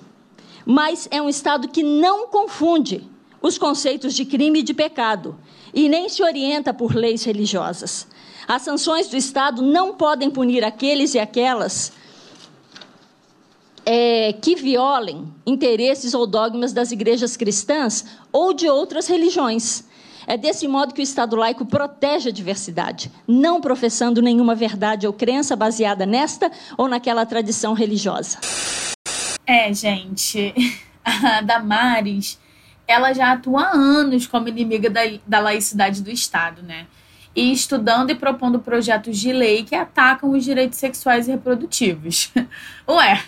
mas 0.66 1.08
é 1.12 1.22
um 1.22 1.30
Estado 1.30 1.68
que 1.68 1.84
não 1.84 2.28
confunde 2.28 3.08
os 3.42 3.58
conceitos 3.58 4.14
de 4.14 4.26
crime 4.26 4.60
e 4.60 4.64
de 4.64 4.74
pecado 4.74 5.38
e 5.74 5.88
nem 5.88 6.10
se 6.10 6.22
orienta 6.22 6.74
por 6.74 6.94
leis 6.94 7.24
religiosas. 7.24 8.08
As 8.50 8.64
sanções 8.64 9.08
do 9.08 9.16
Estado 9.16 9.62
não 9.62 9.94
podem 9.94 10.32
punir 10.32 10.64
aqueles 10.64 11.14
e 11.14 11.20
aquelas 11.20 11.92
é, 13.86 14.34
que 14.34 14.56
violem 14.56 15.32
interesses 15.46 16.16
ou 16.16 16.26
dogmas 16.26 16.74
das 16.74 16.92
igrejas 16.92 17.38
cristãs 17.38 18.04
ou 18.34 18.52
de 18.52 18.68
outras 18.68 19.06
religiões. 19.06 19.84
É 20.26 20.36
desse 20.36 20.68
modo 20.68 20.96
que 20.96 21.00
o 21.00 21.04
Estado 21.04 21.36
laico 21.36 21.64
protege 21.64 22.30
a 22.30 22.32
diversidade, 22.32 23.12
não 23.28 23.62
professando 23.62 24.20
nenhuma 24.20 24.56
verdade 24.56 25.06
ou 25.06 25.14
crença 25.14 25.56
baseada 25.56 26.04
nesta 26.08 26.52
ou 26.76 26.88
naquela 26.88 27.28
tradição 27.28 27.74
religiosa. 27.74 28.40
É, 29.46 29.72
gente, 29.72 30.56
a 31.06 31.42
Damares, 31.42 32.40
ela 32.88 33.14
já 33.14 33.32
atua 33.34 33.62
há 33.62 33.72
anos 33.76 34.26
como 34.26 34.48
inimiga 34.48 34.90
da, 34.90 35.02
da 35.28 35.40
laicidade 35.40 36.02
do 36.02 36.10
Estado, 36.10 36.64
né? 36.64 36.88
E 37.40 37.54
estudando 37.54 38.10
e 38.12 38.16
propondo 38.16 38.60
projetos 38.60 39.18
de 39.18 39.32
lei 39.32 39.64
que 39.64 39.74
atacam 39.74 40.32
os 40.32 40.44
direitos 40.44 40.78
sexuais 40.78 41.26
e 41.26 41.32
reprodutivos. 41.32 42.34
Ué, 42.86 43.24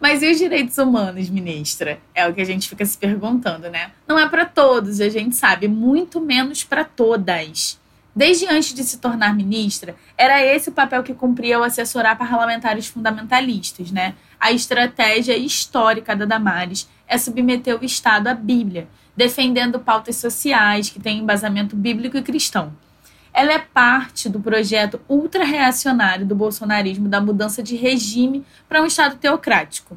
mas 0.00 0.20
e 0.20 0.32
os 0.32 0.38
direitos 0.38 0.78
humanos, 0.78 1.30
ministra? 1.30 2.00
É 2.12 2.26
o 2.26 2.34
que 2.34 2.40
a 2.40 2.44
gente 2.44 2.68
fica 2.68 2.84
se 2.84 2.98
perguntando, 2.98 3.70
né? 3.70 3.92
Não 4.08 4.18
é 4.18 4.28
para 4.28 4.44
todos, 4.44 5.00
a 5.00 5.08
gente 5.08 5.36
sabe, 5.36 5.68
muito 5.68 6.20
menos 6.20 6.64
para 6.64 6.82
todas. 6.84 7.80
Desde 8.14 8.46
antes 8.46 8.74
de 8.74 8.82
se 8.82 8.98
tornar 8.98 9.32
ministra, 9.32 9.94
era 10.18 10.44
esse 10.44 10.70
o 10.70 10.72
papel 10.72 11.04
que 11.04 11.14
cumpria 11.14 11.56
ao 11.56 11.62
assessorar 11.62 12.18
parlamentares 12.18 12.88
fundamentalistas, 12.88 13.92
né? 13.92 14.16
A 14.40 14.50
estratégia 14.50 15.36
histórica 15.36 16.16
da 16.16 16.24
Damares 16.24 16.88
é 17.06 17.16
submeter 17.16 17.80
o 17.80 17.84
Estado 17.84 18.26
à 18.26 18.34
Bíblia, 18.34 18.88
defendendo 19.16 19.78
pautas 19.78 20.16
sociais 20.16 20.90
que 20.90 20.98
têm 20.98 21.20
embasamento 21.20 21.76
bíblico 21.76 22.16
e 22.16 22.22
cristão. 22.22 22.72
Ela 23.32 23.52
é 23.52 23.58
parte 23.58 24.28
do 24.28 24.40
projeto 24.40 25.00
ultra-reacionário 25.08 26.26
do 26.26 26.34
bolsonarismo 26.34 27.08
da 27.08 27.20
mudança 27.20 27.62
de 27.62 27.76
regime 27.76 28.44
para 28.68 28.82
um 28.82 28.86
Estado 28.86 29.16
teocrático. 29.16 29.96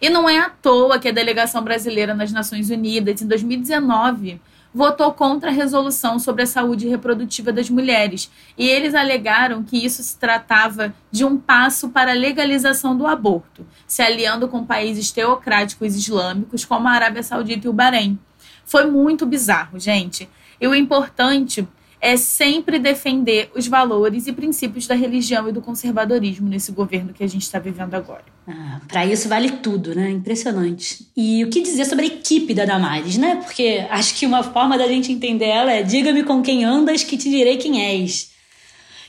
E 0.00 0.10
não 0.10 0.28
é 0.28 0.38
à 0.38 0.50
toa 0.50 0.98
que 0.98 1.08
a 1.08 1.12
delegação 1.12 1.62
brasileira 1.62 2.14
nas 2.14 2.30
Nações 2.30 2.68
Unidas, 2.68 3.22
em 3.22 3.26
2019, 3.26 4.40
votou 4.74 5.12
contra 5.12 5.50
a 5.50 5.52
resolução 5.52 6.18
sobre 6.18 6.42
a 6.42 6.46
saúde 6.46 6.88
reprodutiva 6.88 7.52
das 7.52 7.70
mulheres. 7.70 8.30
E 8.58 8.68
eles 8.68 8.94
alegaram 8.94 9.62
que 9.62 9.78
isso 9.78 10.02
se 10.02 10.18
tratava 10.18 10.92
de 11.10 11.24
um 11.24 11.38
passo 11.38 11.90
para 11.90 12.10
a 12.10 12.14
legalização 12.14 12.96
do 12.96 13.06
aborto, 13.06 13.64
se 13.86 14.02
aliando 14.02 14.48
com 14.48 14.66
países 14.66 15.12
teocráticos 15.12 15.94
islâmicos 15.94 16.64
como 16.64 16.88
a 16.88 16.90
Arábia 16.90 17.22
Saudita 17.22 17.66
e 17.66 17.70
o 17.70 17.72
Bahrein. 17.72 18.18
Foi 18.64 18.84
muito 18.84 19.24
bizarro, 19.24 19.78
gente. 19.78 20.28
E 20.60 20.66
o 20.66 20.74
importante 20.74 21.66
é 22.04 22.18
sempre 22.18 22.78
defender 22.78 23.50
os 23.56 23.66
valores 23.66 24.26
e 24.26 24.32
princípios 24.32 24.86
da 24.86 24.94
religião 24.94 25.48
e 25.48 25.52
do 25.52 25.62
conservadorismo 25.62 26.46
nesse 26.46 26.70
governo 26.70 27.14
que 27.14 27.24
a 27.24 27.26
gente 27.26 27.44
está 27.44 27.58
vivendo 27.58 27.94
agora. 27.94 28.26
Ah, 28.46 28.78
Para 28.86 29.06
isso 29.06 29.26
vale 29.26 29.50
tudo, 29.52 29.94
né? 29.94 30.10
Impressionante. 30.10 31.08
E 31.16 31.42
o 31.42 31.48
que 31.48 31.62
dizer 31.62 31.86
sobre 31.86 32.04
a 32.04 32.08
equipe 32.08 32.52
da 32.52 32.66
Damares, 32.66 33.16
né? 33.16 33.36
Porque 33.36 33.86
acho 33.88 34.14
que 34.16 34.26
uma 34.26 34.42
forma 34.42 34.76
da 34.76 34.86
gente 34.86 35.10
entender 35.10 35.46
ela 35.46 35.72
é 35.72 35.82
diga-me 35.82 36.22
com 36.24 36.42
quem 36.42 36.62
andas 36.62 37.02
que 37.02 37.16
te 37.16 37.30
direi 37.30 37.56
quem 37.56 37.82
és. 37.82 38.32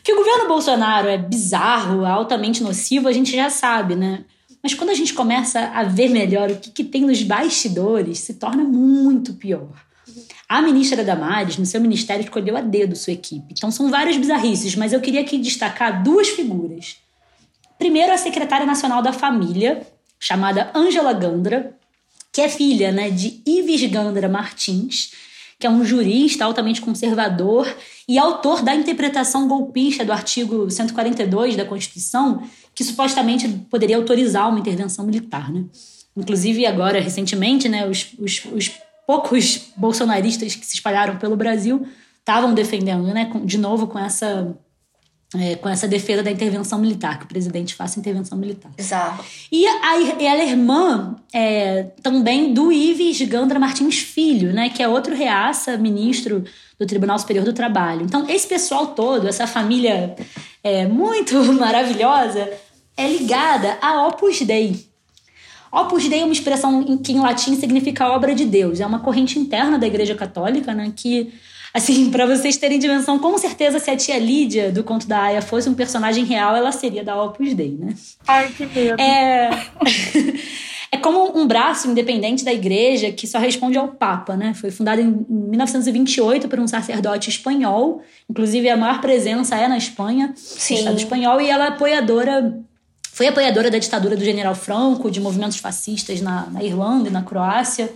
Que 0.02 0.14
o 0.14 0.16
governo 0.16 0.48
Bolsonaro 0.48 1.10
é 1.10 1.18
bizarro, 1.18 2.06
altamente 2.06 2.64
nocivo, 2.64 3.10
a 3.10 3.12
gente 3.12 3.36
já 3.36 3.50
sabe, 3.50 3.96
né? 3.96 4.24
Mas 4.64 4.74
quando 4.74 4.92
a 4.92 4.96
gente 4.96 5.14
começa 5.14 5.60
a 5.60 5.84
ver 5.84 6.08
melhor 6.08 6.50
o 6.50 6.56
que, 6.56 6.72
que 6.72 6.84
tem 6.86 7.02
nos 7.02 7.22
bastidores, 7.22 8.20
se 8.20 8.36
torna 8.36 8.64
muito 8.64 9.34
pior. 9.34 9.85
A 10.48 10.62
ministra 10.62 11.04
Damares, 11.04 11.58
no 11.58 11.66
seu 11.66 11.82
ministério, 11.82 12.24
escolheu 12.24 12.56
a 12.56 12.62
dedo 12.62 12.96
sua 12.96 13.14
equipe. 13.14 13.48
Então 13.52 13.72
são 13.72 13.90
várias 13.90 14.18
bizarrices, 14.18 14.76
mas 14.76 14.94
eu 14.94 15.02
queria 15.02 15.22
aqui 15.22 15.38
destacar 15.38 16.04
duas 16.04 16.30
figuras. 16.30 16.98
Primeiro, 17.78 18.14
a 18.14 18.18
secretária 18.18 18.66
nacional 18.66 19.02
da 19.02 19.12
família, 19.12 19.86
chamada 20.20 20.72
Ângela 20.76 21.14
Gandra, 21.14 21.76
que 22.32 22.42
é 22.42 22.50
filha 22.50 22.92
né, 22.92 23.10
de 23.10 23.42
Ives 23.46 23.84
Gandra 23.90 24.28
Martins, 24.28 25.12
que 25.60 25.66
é 25.66 25.70
um 25.70 25.86
jurista 25.86 26.44
altamente 26.44 26.82
conservador 26.82 27.74
e 28.08 28.18
autor 28.18 28.62
da 28.62 28.76
interpretação 28.76 29.48
golpista 29.48 30.04
do 30.04 30.12
artigo 30.12 30.70
142 30.70 31.56
da 31.56 31.66
Constituição, 31.66 32.44
que 32.74 32.84
supostamente 32.84 33.48
poderia 33.70 33.96
autorizar 33.96 34.50
uma 34.50 34.60
intervenção 34.60 35.06
militar. 35.06 35.52
Né? 35.52 35.64
Inclusive, 36.16 36.66
agora, 36.66 37.00
recentemente, 37.00 37.70
né, 37.70 37.88
os, 37.88 38.08
os, 38.20 38.46
os 38.52 38.72
poucos 39.06 39.72
bolsonaristas 39.76 40.56
que 40.56 40.66
se 40.66 40.76
espalharam 40.76 41.18
pelo 41.18 41.36
Brasil 41.36 41.88
estavam 42.20 42.54
defendendo, 42.54 43.06
né, 43.14 43.32
de 43.44 43.58
novo 43.58 43.88
com 43.88 44.00
essa 44.00 44.56
é, 45.38 45.56
com 45.56 45.68
essa 45.68 45.88
defesa 45.88 46.24
da 46.24 46.32
intervenção 46.32 46.80
militar, 46.80 47.20
que 47.20 47.26
o 47.26 47.28
presidente 47.28 47.76
faça 47.76 48.00
intervenção 48.00 48.38
militar. 48.38 48.72
Exato. 48.78 49.24
E 49.52 49.66
a, 49.68 50.00
ela 50.20 50.42
é 50.42 50.50
irmã 50.50 51.16
é, 51.34 51.84
também 52.02 52.54
do 52.54 52.72
Ives 52.72 53.22
Gandra 53.24 53.60
Martins 53.60 54.00
Filho, 54.00 54.54
né, 54.54 54.70
que 54.70 54.82
é 54.82 54.88
outro 54.88 55.16
reaça, 55.16 55.78
ministro 55.78 56.44
do 56.80 56.86
Tribunal 56.86 57.20
Superior 57.20 57.44
do 57.44 57.54
Trabalho. 57.54 58.04
Então, 58.04 58.30
esse 58.30 58.48
pessoal 58.48 58.88
todo, 58.88 59.28
essa 59.28 59.48
família 59.48 60.16
é, 60.64 60.88
muito 60.88 61.36
maravilhosa, 61.54 62.50
é 62.96 63.08
ligada 63.08 63.78
a 63.82 64.08
Opus 64.08 64.42
Dei, 64.42 64.88
Opus 65.76 66.08
Dei 66.08 66.22
é 66.22 66.24
uma 66.24 66.34
expressão 66.34 66.98
que 66.98 67.12
em 67.12 67.20
latim 67.20 67.56
significa 67.56 68.08
obra 68.08 68.34
de 68.34 68.46
Deus. 68.46 68.80
É 68.80 68.86
uma 68.86 69.00
corrente 69.00 69.38
interna 69.38 69.78
da 69.78 69.86
Igreja 69.86 70.16
Católica, 70.16 70.74
né? 70.74 70.94
Que, 70.96 71.34
assim, 71.74 72.10
para 72.12 72.26
vocês 72.26 72.56
terem 72.56 72.80
dimensão, 72.80 73.20
com 73.20 73.38
certeza 73.38 73.78
se 73.78 73.92
a 73.92 73.98
tia 73.98 74.18
Lídia 74.18 74.72
do 74.72 74.84
Conto 74.84 75.06
da 75.06 75.24
Aya 75.24 75.42
fosse 75.42 75.68
um 75.68 75.74
personagem 75.74 76.24
real, 76.24 76.56
ela 76.56 76.72
seria 76.72 77.04
da 77.04 77.22
Opus 77.22 77.54
Dei, 77.54 77.78
né? 77.78 77.94
Ai, 78.26 78.50
que 78.50 78.66
medo. 78.66 79.02
É. 79.02 79.50
É 80.92 80.98
como 80.98 81.38
um 81.38 81.46
braço 81.46 81.90
independente 81.90 82.46
da 82.46 82.54
igreja 82.54 83.12
que 83.12 83.28
só 83.28 83.38
responde 83.38 83.78
ao 83.78 83.90
Papa, 83.90 84.38
né? 84.38 84.54
Foi 84.54 84.72
fundado 84.72 85.02
em 85.02 85.26
1928 85.30 86.48
por 86.48 86.58
um 86.58 86.68
sacerdote 86.68 87.30
espanhol. 87.30 88.02
Inclusive, 88.30 88.70
a 88.70 88.78
maior 88.78 89.02
presença 89.02 89.58
é 89.58 89.68
na 89.68 89.78
Espanha, 89.78 90.32
Sim. 90.38 90.76
no 90.76 90.80
Estado 90.80 90.98
espanhol, 90.98 91.42
e 91.42 91.50
ela 91.50 91.66
é 91.66 91.68
apoiadora 91.68 92.58
foi 93.16 93.28
apoiadora 93.28 93.72
da 93.72 93.78
ditadura 93.78 94.18
do 94.18 94.26
general 94.26 94.54
Franco, 94.54 95.10
de 95.10 95.22
movimentos 95.22 95.56
fascistas 95.56 96.20
na, 96.20 96.48
na, 96.48 96.62
Irlanda 96.62 97.08
e 97.08 97.12
na 97.12 97.22
Croácia. 97.22 97.90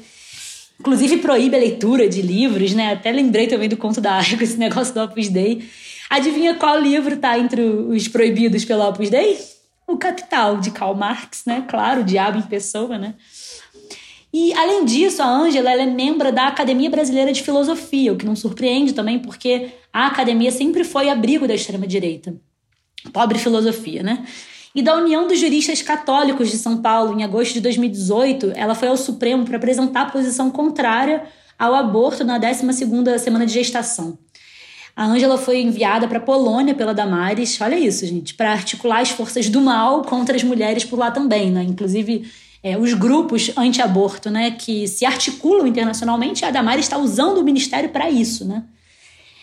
Inclusive 0.80 1.18
proíbe 1.18 1.58
a 1.58 1.60
leitura 1.60 2.08
de 2.08 2.22
livros, 2.22 2.74
né? 2.74 2.94
Até 2.94 3.12
lembrei 3.12 3.46
também 3.46 3.68
do 3.68 3.76
conto 3.76 4.00
da 4.00 4.14
Arca, 4.14 4.40
esse 4.42 4.56
negócio 4.56 4.94
do 4.94 5.02
Opus 5.02 5.28
Dei. 5.28 5.68
Adivinha 6.10 6.56
qual 6.56 6.80
livro 6.80 7.18
tá 7.18 7.38
entre 7.38 7.62
os 7.62 8.08
proibidos 8.08 8.64
pelo 8.64 8.88
Opus 8.88 9.10
Dei? 9.10 9.38
O 9.86 9.98
Capital, 9.98 10.56
de 10.56 10.72
Karl 10.72 10.96
Marx, 10.96 11.44
né? 11.46 11.66
Claro, 11.68 12.00
o 12.00 12.06
diabo 12.06 12.38
em 12.38 12.44
pessoa, 12.44 12.98
né? 12.98 13.16
E, 14.32 14.54
além 14.54 14.86
disso, 14.86 15.22
a 15.22 15.28
Ângela 15.28 15.70
é 15.70 15.86
membro 15.86 16.32
da 16.32 16.48
Academia 16.48 16.90
Brasileira 16.90 17.34
de 17.34 17.44
Filosofia, 17.44 18.14
o 18.14 18.16
que 18.16 18.26
não 18.26 18.38
surpreende 18.38 18.94
também, 18.94 19.20
porque 19.20 19.72
a 19.92 20.08
academia 20.08 20.50
sempre 20.50 20.86
foi 20.86 21.10
abrigo 21.10 21.46
da 21.46 21.56
extrema-direita. 21.56 22.34
Pobre 23.12 23.38
filosofia, 23.38 24.02
né? 24.02 24.26
E 24.80 24.82
da 24.82 24.96
União 24.96 25.28
dos 25.28 25.38
Juristas 25.38 25.82
Católicos 25.82 26.50
de 26.50 26.58
São 26.58 26.78
Paulo, 26.78 27.20
em 27.20 27.22
agosto 27.22 27.54
de 27.54 27.60
2018, 27.60 28.54
ela 28.56 28.74
foi 28.74 28.88
ao 28.88 28.96
Supremo 28.96 29.44
para 29.44 29.58
apresentar 29.58 30.04
a 30.04 30.10
posição 30.10 30.50
contrária 30.50 31.24
ao 31.58 31.76
aborto 31.76 32.24
na 32.24 32.40
12ª 32.40 33.18
semana 33.18 33.46
de 33.46 33.52
gestação. 33.52 34.18
A 34.96 35.06
Ângela 35.06 35.38
foi 35.38 35.60
enviada 35.60 36.08
para 36.08 36.20
a 36.20 36.22
Polônia 36.22 36.74
pela 36.74 36.94
Damares, 36.94 37.60
olha 37.60 37.78
isso, 37.78 38.06
gente, 38.06 38.34
para 38.36 38.54
articular 38.54 39.02
as 39.02 39.10
forças 39.10 39.50
do 39.50 39.60
mal 39.60 40.04
contra 40.04 40.38
as 40.38 40.44
mulheres 40.44 40.86
por 40.86 40.98
lá 40.98 41.12
também, 41.12 41.52
né? 41.52 41.62
Inclusive 41.64 42.32
é, 42.64 42.78
os 42.78 42.94
grupos 42.94 43.52
anti-aborto, 43.58 44.30
né, 44.30 44.52
que 44.52 44.88
se 44.88 45.06
articulam 45.06 45.68
internacionalmente, 45.68 46.46
a 46.46 46.52
Damares 46.52 46.86
está 46.86 46.98
usando 46.98 47.40
o 47.40 47.44
ministério 47.44 47.90
para 47.90 48.10
isso, 48.10 48.46
né? 48.46 48.64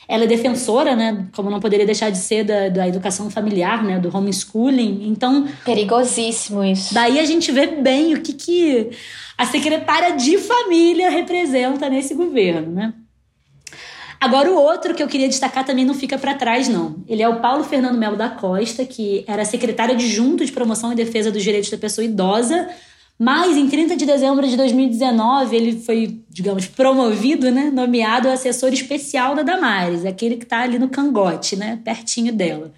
Ela 0.08 0.24
é 0.24 0.26
defensora, 0.26 0.94
né, 0.94 1.26
como 1.34 1.50
não 1.50 1.58
poderia 1.58 1.84
deixar 1.84 2.10
de 2.10 2.18
ser, 2.18 2.44
da, 2.44 2.68
da 2.68 2.88
educação 2.88 3.28
familiar, 3.28 3.82
né, 3.82 3.98
do 3.98 4.14
homeschooling. 4.16 5.08
Então. 5.08 5.48
Perigosíssimo 5.64 6.62
isso. 6.62 6.94
Daí 6.94 7.18
a 7.18 7.24
gente 7.24 7.50
vê 7.50 7.66
bem 7.66 8.14
o 8.14 8.20
que, 8.20 8.32
que 8.32 8.90
a 9.36 9.44
secretária 9.46 10.16
de 10.16 10.38
família 10.38 11.10
representa 11.10 11.88
nesse 11.88 12.14
governo, 12.14 12.72
né? 12.72 12.94
Agora, 14.18 14.50
o 14.50 14.56
outro 14.56 14.94
que 14.94 15.02
eu 15.02 15.08
queria 15.08 15.28
destacar 15.28 15.64
também 15.64 15.84
não 15.84 15.94
fica 15.94 16.16
para 16.16 16.34
trás, 16.34 16.68
não. 16.68 16.96
Ele 17.06 17.22
é 17.22 17.28
o 17.28 17.40
Paulo 17.40 17.62
Fernando 17.64 17.98
Melo 17.98 18.16
da 18.16 18.30
Costa, 18.30 18.84
que 18.84 19.24
era 19.26 19.44
secretário 19.44 19.94
adjunto 19.94 20.44
de 20.44 20.52
promoção 20.52 20.90
e 20.92 20.96
defesa 20.96 21.30
dos 21.30 21.42
direitos 21.42 21.70
da 21.70 21.76
pessoa 21.76 22.04
idosa 22.04 22.68
mas 23.18 23.56
em 23.56 23.66
30 23.66 23.96
de 23.96 24.04
dezembro 24.04 24.46
de 24.46 24.56
2019, 24.56 25.56
ele 25.56 25.80
foi, 25.80 26.20
digamos, 26.28 26.66
promovido, 26.66 27.50
né? 27.50 27.70
Nomeado 27.72 28.28
assessor 28.28 28.72
especial 28.72 29.34
da 29.34 29.42
Damares, 29.42 30.04
aquele 30.04 30.36
que 30.36 30.44
está 30.44 30.60
ali 30.60 30.78
no 30.78 30.88
cangote, 30.88 31.56
né? 31.56 31.80
Pertinho 31.82 32.32
dela. 32.32 32.72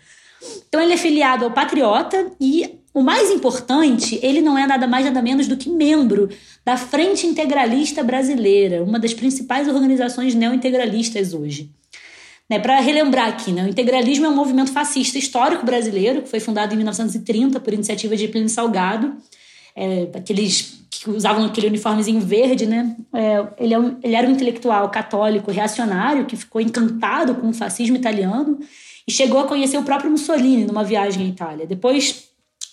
Então 0.69 0.81
ele 0.81 0.93
é 0.93 0.97
filiado 0.97 1.45
ao 1.45 1.51
Patriota 1.51 2.31
e 2.41 2.79
o 2.95 3.03
mais 3.03 3.31
importante, 3.31 4.19
ele 4.23 4.41
não 4.41 4.57
é 4.57 4.67
nada 4.67 4.87
mais 4.87 5.05
nada 5.05 5.21
menos 5.21 5.47
do 5.49 5.57
que 5.57 5.69
membro 5.69 6.29
da 6.65 6.77
Frente 6.77 7.27
Integralista 7.27 8.03
Brasileira, 8.03 8.83
uma 8.83 8.99
das 8.99 9.13
principais 9.13 9.69
organizações 9.69 10.35
neointegralistas 10.35 11.35
hoje. 11.35 11.71
Né, 12.49 12.59
Para 12.59 12.81
relembrar 12.81 13.29
aqui, 13.29 13.53
né, 13.53 13.65
o 13.65 13.69
integralismo 13.69 14.27
é 14.27 14.29
um 14.29 14.35
movimento 14.35 14.73
fascista 14.73 15.19
histórico 15.19 15.67
brasileiro 15.67 16.23
que 16.23 16.29
foi 16.29 16.41
fundado 16.41 16.73
em 16.73 16.77
1930 16.79 17.61
por 17.61 17.75
iniciativa 17.75 18.17
de 18.17 18.27
Plínio 18.29 18.49
Salgado 18.49 19.17
é, 19.79 20.19
aqueles 20.19 20.81
que 20.91 21.09
usavam 21.09 21.45
aquele 21.45 21.69
uniformezinho 21.69 22.21
verde, 22.21 22.67
né? 22.67 22.97
É, 23.15 23.65
ele, 23.65 23.75
é 23.75 23.79
um, 23.79 23.97
ele 24.03 24.15
era 24.17 24.27
um 24.27 24.33
intelectual 24.33 24.91
católico 24.91 25.53
reacionário 25.53 26.27
que 26.27 26.37
ficou 26.37 26.61
encantado 26.61 27.37
com 27.37 27.49
o 27.49 27.53
fascismo 27.53 27.97
italiano 27.97 28.59
e 29.07 29.13
chegou 29.13 29.39
a 29.39 29.47
conhecer 29.47 29.79
o 29.79 29.85
próprio 29.85 30.11
Mussolini 30.11 30.65
numa 30.65 30.83
viagem 30.83 31.27
à 31.27 31.29
Itália. 31.29 31.67
Depois 31.67 32.25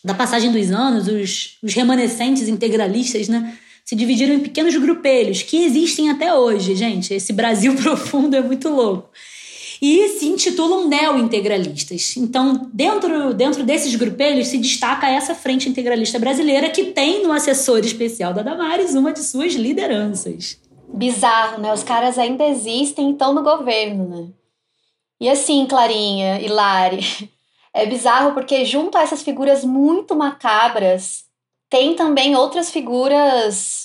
da 0.03 0.15
passagem 0.15 0.51
dos 0.51 0.71
anos, 0.71 1.07
os, 1.07 1.57
os 1.61 1.73
remanescentes 1.73 2.47
integralistas, 2.47 3.27
né? 3.27 3.55
Se 3.83 3.95
dividiram 3.95 4.33
em 4.33 4.39
pequenos 4.39 4.75
grupelhos 4.75 5.43
que 5.43 5.63
existem 5.63 6.09
até 6.09 6.33
hoje, 6.33 6.75
gente. 6.75 7.13
Esse 7.13 7.31
Brasil 7.31 7.75
profundo 7.77 8.35
é 8.35 8.41
muito 8.41 8.67
louco 8.69 9.09
e 9.88 10.10
se 10.10 10.26
intitulam 10.26 10.88
neo-integralistas. 10.88 12.17
Então, 12.17 12.67
dentro, 12.74 13.36
dentro 13.36 13.63
desses 13.63 13.93
grupelhos 13.93 14.48
se 14.48 14.58
destaca 14.58 15.08
essa 15.08 15.36
frente 15.36 15.69
integralista 15.69 16.17
brasileira 16.17 16.71
que 16.71 16.86
tem 16.86 17.21
no 17.21 17.32
assessor 17.32 17.78
especial 17.80 18.34
da 18.34 18.41
Damares 18.41 18.95
uma 18.95 19.13
de 19.13 19.19
suas 19.19 19.54
lideranças. 19.54 20.60
Bizarro, 20.91 21.62
né? 21.62 21.71
Os 21.71 21.84
caras 21.84 22.17
ainda 22.17 22.48
existem 22.48 23.10
e 23.10 23.12
estão 23.12 23.32
no 23.32 23.43
governo, 23.43 24.08
né? 24.08 24.28
E 25.21 25.30
assim, 25.30 25.67
Clarinha 25.67 26.41
e 26.41 26.48
Lari, 26.48 27.30
é 27.71 27.86
bizarro 27.86 28.34
porque 28.34 28.65
junto 28.65 28.98
a 28.98 29.04
essas 29.04 29.21
figuras 29.21 29.63
muito 29.63 30.15
macabras, 30.15 31.26
tem 31.69 31.93
também 31.93 32.36
outras 32.36 32.71
figuras 32.71 33.85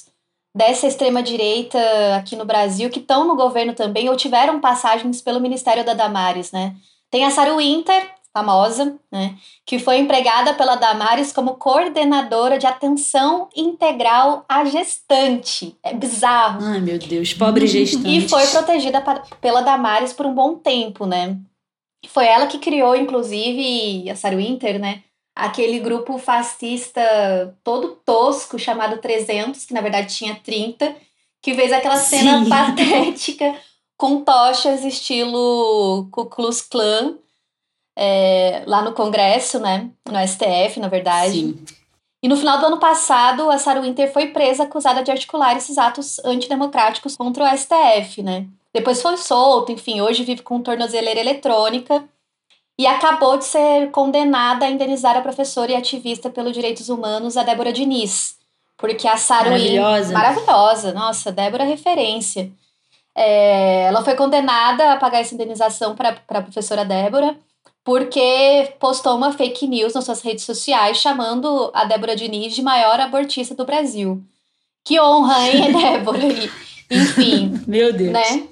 dessa 0.55 0.87
extrema-direita 0.87 1.79
aqui 2.17 2.37
no 2.37 2.45
Brasil 2.45 2.91
que 2.91 2.99
estão 2.99 3.27
no 3.27 3.37
governo 3.37 3.73
também 3.73 4.09
ou 4.09 4.17
tiveram 4.17 4.61
passagens 4.61 5.23
pelo 5.23 5.41
Ministério 5.41 5.85
da 5.85 5.95
Damares, 5.95 6.53
né? 6.53 6.75
Tem 7.11 7.25
a 7.25 7.31
Sarah 7.31 7.57
Winter, 7.57 8.11
famosa, 8.33 8.97
né? 9.11 9.37
Que 9.67 9.79
foi 9.79 9.99
empregada 9.99 10.55
pela 10.55 10.77
Damares 10.77 11.33
como 11.33 11.55
coordenadora 11.55 12.59
de 12.59 12.67
atenção 12.67 13.49
integral 13.55 14.45
à 14.49 14.65
gestante. 14.65 15.77
É 15.83 15.93
bizarro. 15.93 16.65
Ai, 16.65 16.81
meu 16.81 16.99
Deus, 16.99 17.35
pobre 17.35 17.67
gestante. 17.67 18.09
E 18.09 18.29
foi 18.29 18.47
protegida 18.47 19.03
pela 19.41 19.61
Damares 19.61 20.13
por 20.13 20.27
um 20.27 20.35
bom 20.35 20.55
tempo, 20.55 21.07
né? 21.07 21.37
Foi 22.09 22.27
ela 22.27 22.47
que 22.47 22.59
criou, 22.59 22.97
inclusive, 22.97 24.09
a 24.09 24.17
Sarah 24.17 24.37
Winter, 24.37 24.79
né? 24.79 25.03
Aquele 25.41 25.79
grupo 25.79 26.19
fascista 26.19 27.57
todo 27.65 27.99
tosco 28.05 28.59
chamado 28.59 28.99
300, 28.99 29.65
que 29.65 29.73
na 29.73 29.81
verdade 29.81 30.15
tinha 30.15 30.35
30, 30.35 30.95
que 31.41 31.55
fez 31.55 31.73
aquela 31.73 31.97
cena 31.97 32.45
Sim. 32.45 32.49
patética 32.49 33.57
com 33.97 34.23
tochas 34.23 34.85
estilo 34.85 36.09
Ku 36.11 36.27
Klux 36.27 36.61
Klan 36.63 37.17
é, 37.97 38.63
lá 38.67 38.83
no 38.83 38.93
Congresso, 38.93 39.59
né? 39.59 39.91
No 40.07 40.19
STF, 40.27 40.79
na 40.79 40.89
verdade. 40.89 41.33
Sim. 41.33 41.65
E 42.23 42.29
no 42.29 42.37
final 42.37 42.59
do 42.59 42.67
ano 42.67 42.79
passado, 42.79 43.51
a 43.51 43.59
Sarah 43.59 43.81
Winter 43.81 44.13
foi 44.13 44.27
presa 44.27 44.65
acusada 44.65 45.03
de 45.03 45.11
articular 45.11 45.57
esses 45.57 45.79
atos 45.79 46.19
antidemocráticos 46.25 47.17
contra 47.17 47.45
o 47.45 47.57
STF, 47.57 48.23
né? 48.23 48.47
Depois 48.75 49.01
foi 49.01 49.17
solto, 49.17 49.73
enfim, 49.73 50.03
hoje 50.03 50.23
vive 50.23 50.43
com 50.43 50.61
tornozeleira 50.61 51.19
eletrônica 51.19 52.07
e 52.81 52.87
acabou 52.87 53.37
de 53.37 53.45
ser 53.45 53.91
condenada 53.91 54.65
a 54.65 54.71
indenizar 54.71 55.15
a 55.15 55.21
professora 55.21 55.71
e 55.71 55.77
ativista 55.77 56.31
pelos 56.31 56.55
direitos 56.55 56.89
humanos, 56.89 57.37
a 57.37 57.43
Débora 57.43 57.75
Diniz. 57.75 58.39
Porque 58.79 59.07
a 59.07 59.19
Sarah 59.19 59.51
Maravilhosa. 59.51 60.13
maravilhosa, 60.15 60.93
nossa, 60.95 61.31
Débora 61.31 61.65
é 61.65 61.67
referência. 61.67 62.51
É, 63.15 63.83
ela 63.83 64.03
foi 64.03 64.15
condenada 64.15 64.95
a 64.95 64.97
pagar 64.97 65.21
essa 65.21 65.35
indenização 65.35 65.95
para 65.95 66.17
a 66.27 66.41
professora 66.41 66.83
Débora 66.83 67.37
porque 67.85 68.73
postou 68.81 69.15
uma 69.15 69.31
fake 69.35 69.67
news 69.67 69.93
nas 69.93 70.07
suas 70.07 70.23
redes 70.23 70.45
sociais 70.45 70.97
chamando 70.97 71.71
a 71.75 71.85
Débora 71.85 72.17
Diniz 72.17 72.55
de 72.55 72.63
maior 72.63 72.99
abortista 72.99 73.55
do 73.55 73.67
Brasil. 73.67 74.23
Que 74.83 74.99
honra, 74.99 75.47
hein, 75.51 75.69
Débora? 75.77 76.19
Enfim. 76.91 77.61
Meu 77.69 77.93
Deus. 77.93 78.13
Né? 78.13 78.49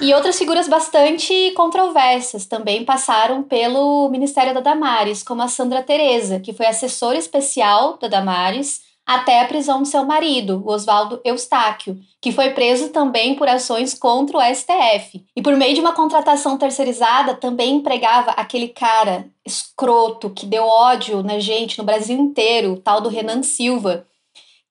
E 0.00 0.12
outras 0.14 0.38
figuras 0.38 0.68
bastante 0.68 1.52
controversas 1.52 2.46
também 2.46 2.84
passaram 2.84 3.42
pelo 3.42 4.08
Ministério 4.08 4.54
da 4.54 4.60
Damares, 4.60 5.22
como 5.22 5.42
a 5.42 5.48
Sandra 5.48 5.82
Teresa, 5.82 6.40
que 6.40 6.52
foi 6.52 6.66
assessora 6.66 7.18
especial 7.18 7.98
da 7.98 8.08
Damares 8.08 8.80
até 9.06 9.40
a 9.40 9.46
prisão 9.46 9.82
do 9.82 9.88
seu 9.88 10.04
marido, 10.04 10.62
Oswaldo 10.64 11.20
Eustáquio, 11.24 11.98
que 12.20 12.30
foi 12.30 12.50
preso 12.50 12.90
também 12.90 13.34
por 13.34 13.48
ações 13.48 13.94
contra 13.94 14.38
o 14.38 14.54
STF. 14.54 15.24
E 15.34 15.42
por 15.42 15.56
meio 15.56 15.74
de 15.74 15.80
uma 15.80 15.92
contratação 15.92 16.56
terceirizada, 16.56 17.34
também 17.34 17.74
empregava 17.76 18.30
aquele 18.32 18.68
cara 18.68 19.26
escroto 19.44 20.30
que 20.30 20.46
deu 20.46 20.64
ódio 20.64 21.22
na 21.22 21.40
gente 21.40 21.78
no 21.78 21.84
Brasil 21.84 22.16
inteiro, 22.16 22.74
o 22.74 22.76
tal 22.78 23.00
do 23.00 23.08
Renan 23.08 23.42
Silva, 23.42 24.06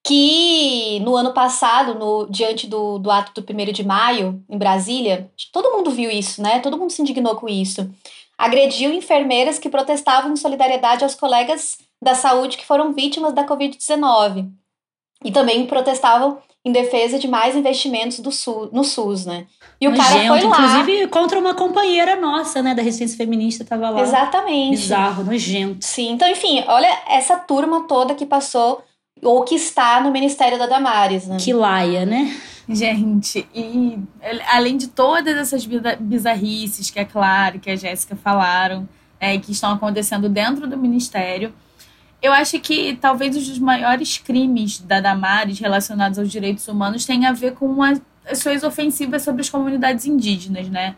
que 0.04 0.98
no 1.00 1.14
ano 1.14 1.32
passado, 1.32 1.94
no, 1.94 2.26
diante 2.28 2.66
do, 2.66 2.98
do 2.98 3.10
ato 3.10 3.40
do 3.40 3.52
1 3.52 3.72
de 3.72 3.84
maio, 3.84 4.42
em 4.50 4.58
Brasília, 4.58 5.30
todo 5.52 5.70
mundo 5.70 5.90
viu 5.90 6.10
isso, 6.10 6.42
né? 6.42 6.58
Todo 6.58 6.76
mundo 6.76 6.90
se 6.90 7.00
indignou 7.00 7.36
com 7.36 7.48
isso. 7.48 7.88
Agrediu 8.36 8.92
enfermeiras 8.92 9.58
que 9.58 9.68
protestavam 9.68 10.32
em 10.32 10.36
solidariedade 10.36 11.04
aos 11.04 11.14
colegas 11.14 11.78
da 12.02 12.14
saúde 12.14 12.56
que 12.56 12.66
foram 12.66 12.92
vítimas 12.92 13.32
da 13.32 13.46
Covid-19. 13.46 14.50
E 15.24 15.30
também 15.30 15.64
protestavam 15.66 16.38
em 16.64 16.72
defesa 16.72 17.18
de 17.18 17.28
mais 17.28 17.54
investimentos 17.54 18.18
do 18.18 18.32
SUS, 18.32 18.70
no 18.72 18.82
SUS, 18.82 19.24
né? 19.24 19.46
E 19.80 19.86
o 19.86 19.96
cara 19.96 20.26
foi 20.26 20.42
lá. 20.42 20.56
Inclusive 20.58 21.06
contra 21.08 21.38
uma 21.38 21.54
companheira 21.54 22.16
nossa, 22.16 22.60
né, 22.60 22.74
da 22.74 22.82
resistência 22.82 23.16
feminista, 23.16 23.64
tava 23.64 23.90
lá. 23.90 24.00
Exatamente. 24.00 24.70
Bizarro, 24.70 25.24
nojento. 25.24 25.84
Sim, 25.84 26.10
então, 26.10 26.28
enfim, 26.28 26.64
olha 26.66 26.88
essa 27.08 27.36
turma 27.36 27.86
toda 27.86 28.14
que 28.14 28.26
passou 28.26 28.82
ou 29.22 29.44
que 29.44 29.54
está 29.54 30.00
no 30.00 30.10
Ministério 30.10 30.58
da 30.58 30.66
Damares, 30.66 31.26
né? 31.26 31.36
Que 31.38 31.52
laia, 31.52 32.04
né? 32.04 32.36
Gente, 32.68 33.46
e 33.54 33.98
além 34.48 34.76
de 34.76 34.88
todas 34.88 35.36
essas 35.36 35.66
bizarrices 36.00 36.90
que 36.90 36.98
é 36.98 37.04
claro 37.04 37.58
que 37.58 37.70
a 37.70 37.76
Jéssica 37.76 38.16
falaram, 38.16 38.88
é, 39.20 39.38
que 39.38 39.52
estão 39.52 39.72
acontecendo 39.72 40.28
dentro 40.28 40.66
do 40.66 40.76
Ministério, 40.76 41.52
eu 42.20 42.32
acho 42.32 42.58
que 42.60 42.96
talvez 43.00 43.36
os 43.36 43.58
maiores 43.58 44.18
crimes 44.18 44.80
da 44.80 45.00
Damares 45.00 45.58
relacionados 45.58 46.18
aos 46.18 46.30
direitos 46.30 46.66
humanos 46.68 47.04
tenham 47.04 47.30
a 47.30 47.32
ver 47.32 47.54
com 47.54 47.82
as 47.82 48.00
suas 48.38 48.62
ofensivas 48.62 49.22
sobre 49.22 49.42
as 49.42 49.50
comunidades 49.50 50.06
indígenas, 50.06 50.68
né? 50.68 50.96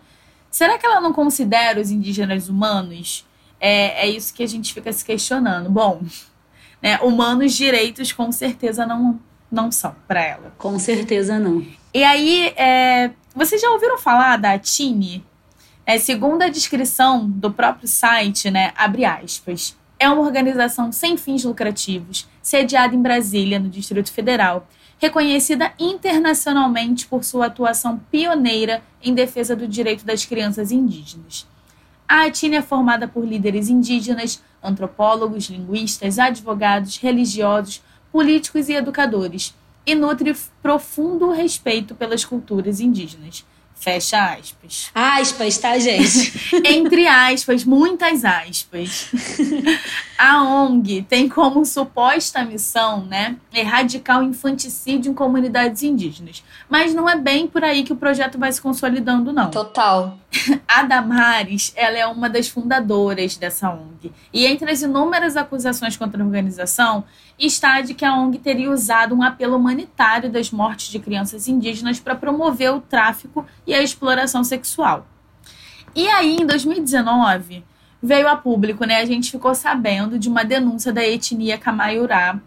Será 0.51 0.79
que 0.79 0.87
ela 0.87 1.01
não 1.01 1.13
considera 1.13 1.81
os 1.81 1.91
indígenas 1.91 2.49
humanos? 2.49 3.27
É, 3.59 4.07
é 4.07 4.09
isso 4.09 4.33
que 4.33 4.43
a 4.43 4.47
gente 4.47 4.73
fica 4.73 4.93
se 4.93 5.05
questionando. 5.05 5.69
Bom, 5.71 6.03
né, 6.85 6.99
humanos 7.01 7.55
direitos 7.55 8.13
com 8.13 8.31
certeza 8.31 8.85
não, 8.85 9.19
não 9.51 9.73
são 9.73 9.97
para 10.07 10.23
ela. 10.23 10.53
Com 10.59 10.79
certeza 10.79 11.39
não. 11.39 11.65
E 11.95 12.05
aí, 12.05 12.53
é, 12.59 13.11
vocês 13.35 13.59
já 13.59 13.71
ouviram 13.71 13.97
falar 13.97 14.37
da 14.37 14.59
Tini? 14.59 15.25
É, 15.87 15.97
segundo 15.97 16.43
a 16.43 16.51
descrição 16.51 17.27
do 17.27 17.51
próprio 17.51 17.89
site, 17.89 18.51
né, 18.51 18.73
abre 18.77 19.07
aspas, 19.07 19.75
é 19.99 20.11
uma 20.11 20.21
organização 20.21 20.93
sem 20.93 21.17
fins 21.17 21.45
lucrativos, 21.45 22.29
sediada 22.43 22.95
em 22.95 23.01
Brasília, 23.01 23.59
no 23.59 23.71
Distrito 23.71 24.13
Federal, 24.13 24.69
reconhecida 24.99 25.73
internacionalmente 25.79 27.07
por 27.07 27.25
sua 27.25 27.47
atuação 27.47 27.99
pioneira 28.11 28.83
em 29.03 29.15
defesa 29.15 29.57
do 29.57 29.67
direito 29.67 30.05
das 30.05 30.27
crianças 30.27 30.71
indígenas. 30.71 31.47
A 32.09 32.25
Atine 32.27 32.57
é 32.57 32.63
formada 32.63 33.09
por 33.09 33.25
líderes 33.25 33.69
indígenas, 33.69 34.43
antropólogos, 34.63 35.49
linguistas, 35.49 36.19
advogados, 36.19 36.99
religiosos, 36.99 37.83
políticos 38.13 38.69
e 38.69 38.75
educadores, 38.75 39.55
e 39.87 39.95
nutre 39.95 40.35
profundo 40.63 41.31
respeito 41.31 41.95
pelas 41.95 42.25
culturas 42.25 42.81
indígenas. 42.81 43.45
Fecha 43.75 44.33
aspas. 44.33 44.91
Aspas, 44.95 45.59
tá, 45.59 45.79
gente? 45.79 46.33
Entre 46.65 47.07
aspas, 47.07 47.65
muitas 47.65 48.25
aspas. 48.25 49.11
A 50.17 50.43
ONG 50.43 51.03
tem 51.03 51.29
como 51.29 51.67
suposta 51.67 52.45
missão, 52.45 53.05
né, 53.05 53.37
erradicar 53.53 54.21
o 54.21 54.23
infanticídio 54.23 55.11
em 55.11 55.15
comunidades 55.15 55.83
indígenas. 55.83 56.43
Mas 56.69 56.95
não 56.95 57.11
é 57.11 57.17
bem 57.17 57.47
por 57.47 57.63
aí 57.63 57.83
que 57.83 57.93
o 57.93 57.97
projeto 57.97 58.39
vai 58.39 58.51
se 58.51 58.63
consolidando, 58.63 59.33
não. 59.33 59.51
Total. 59.51 60.19
A 60.67 60.83
Damares, 60.85 61.73
ela 61.77 61.99
é 61.99 62.07
uma 62.07 62.31
das 62.31 62.49
fundadoras 62.49 63.37
dessa 63.37 63.71
ONG. 63.71 64.13
E 64.33 64.47
entre 64.47 64.71
as 64.71 64.83
inúmeras 64.83 65.37
acusações 65.37 65.97
contra 65.97 66.23
a 66.23 66.27
organização, 66.27 67.05
está 67.39 67.81
de 67.81 67.95
que 67.95 68.05
a 68.05 68.15
ONG 68.15 68.39
teria 68.39 68.71
usado 68.71 69.15
um 69.15 69.23
apelo 69.23 69.57
humanitário 69.57 70.31
das 70.31 70.51
mortes 70.51 70.89
de 70.89 70.99
crianças 70.99 71.49
indígenas 71.49 71.99
para 71.99 72.15
promover 72.15 72.73
o 72.73 72.81
tráfico 72.81 73.47
e 73.67 73.75
a 73.75 73.83
exploração 73.83 74.45
sexual. 74.45 75.07
E 75.95 76.09
aí, 76.09 76.37
em 76.37 76.47
2019, 76.47 77.65
veio 78.03 78.29
a 78.29 78.37
público, 78.37 78.85
né? 78.85 78.99
A 78.99 79.07
gente 79.07 79.31
ficou 79.31 79.55
sabendo 79.55 80.19
de 80.19 80.29
uma 80.29 80.45
denúncia 80.45 80.93
da 80.93 81.05
etnia 81.05 81.57
Camaiurá 81.59 82.39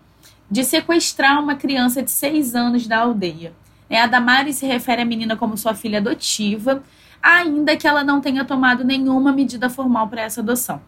de 0.49 0.63
sequestrar 0.63 1.41
uma 1.41 1.55
criança 1.55 2.01
de 2.01 2.11
seis 2.11 2.55
anos 2.55 2.87
da 2.87 2.99
aldeia. 2.99 3.53
A 3.89 4.05
Damari 4.05 4.53
se 4.53 4.65
refere 4.65 5.01
à 5.01 5.05
menina 5.05 5.35
como 5.35 5.57
sua 5.57 5.73
filha 5.73 5.99
adotiva, 5.99 6.83
ainda 7.21 7.75
que 7.75 7.87
ela 7.87 8.03
não 8.03 8.21
tenha 8.21 8.45
tomado 8.45 8.83
nenhuma 8.83 9.31
medida 9.31 9.69
formal 9.69 10.07
para 10.07 10.21
essa 10.21 10.41
adoção. 10.41 10.81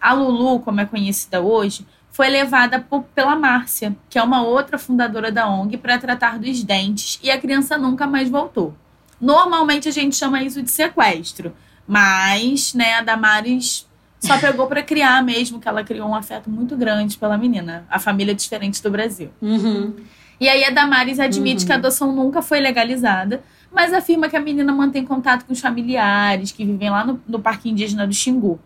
A 0.00 0.12
Lulu, 0.12 0.60
como 0.60 0.80
é 0.80 0.86
conhecida 0.86 1.40
hoje, 1.40 1.86
foi 2.14 2.28
levada 2.28 2.78
por, 2.78 3.02
pela 3.12 3.34
Márcia, 3.34 3.94
que 4.08 4.16
é 4.16 4.22
uma 4.22 4.40
outra 4.40 4.78
fundadora 4.78 5.32
da 5.32 5.48
ONG, 5.48 5.76
para 5.76 5.98
tratar 5.98 6.38
dos 6.38 6.62
dentes 6.62 7.18
e 7.20 7.28
a 7.28 7.40
criança 7.40 7.76
nunca 7.76 8.06
mais 8.06 8.30
voltou. 8.30 8.72
Normalmente 9.20 9.88
a 9.88 9.90
gente 9.90 10.14
chama 10.14 10.40
isso 10.40 10.62
de 10.62 10.70
sequestro, 10.70 11.52
mas 11.88 12.72
né, 12.72 12.94
a 12.94 13.02
Damares 13.02 13.88
só 14.20 14.38
pegou 14.38 14.68
para 14.68 14.80
criar 14.80 15.24
mesmo, 15.24 15.58
que 15.58 15.66
ela 15.66 15.82
criou 15.82 16.08
um 16.08 16.14
afeto 16.14 16.48
muito 16.48 16.76
grande 16.76 17.18
pela 17.18 17.36
menina. 17.36 17.84
A 17.90 17.98
família 17.98 18.30
é 18.30 18.34
diferente 18.34 18.80
do 18.80 18.92
Brasil. 18.92 19.30
Uhum. 19.42 19.96
E 20.38 20.48
aí 20.48 20.62
a 20.62 20.70
Damares 20.70 21.18
admite 21.18 21.62
uhum. 21.62 21.66
que 21.66 21.72
a 21.72 21.76
adoção 21.76 22.14
nunca 22.14 22.40
foi 22.40 22.60
legalizada, 22.60 23.42
mas 23.72 23.92
afirma 23.92 24.28
que 24.28 24.36
a 24.36 24.40
menina 24.40 24.72
mantém 24.72 25.04
contato 25.04 25.44
com 25.44 25.52
os 25.52 25.58
familiares 25.58 26.52
que 26.52 26.64
vivem 26.64 26.90
lá 26.90 27.04
no, 27.04 27.20
no 27.26 27.40
Parque 27.40 27.68
Indígena 27.68 28.06
do 28.06 28.14
Xingu. 28.14 28.60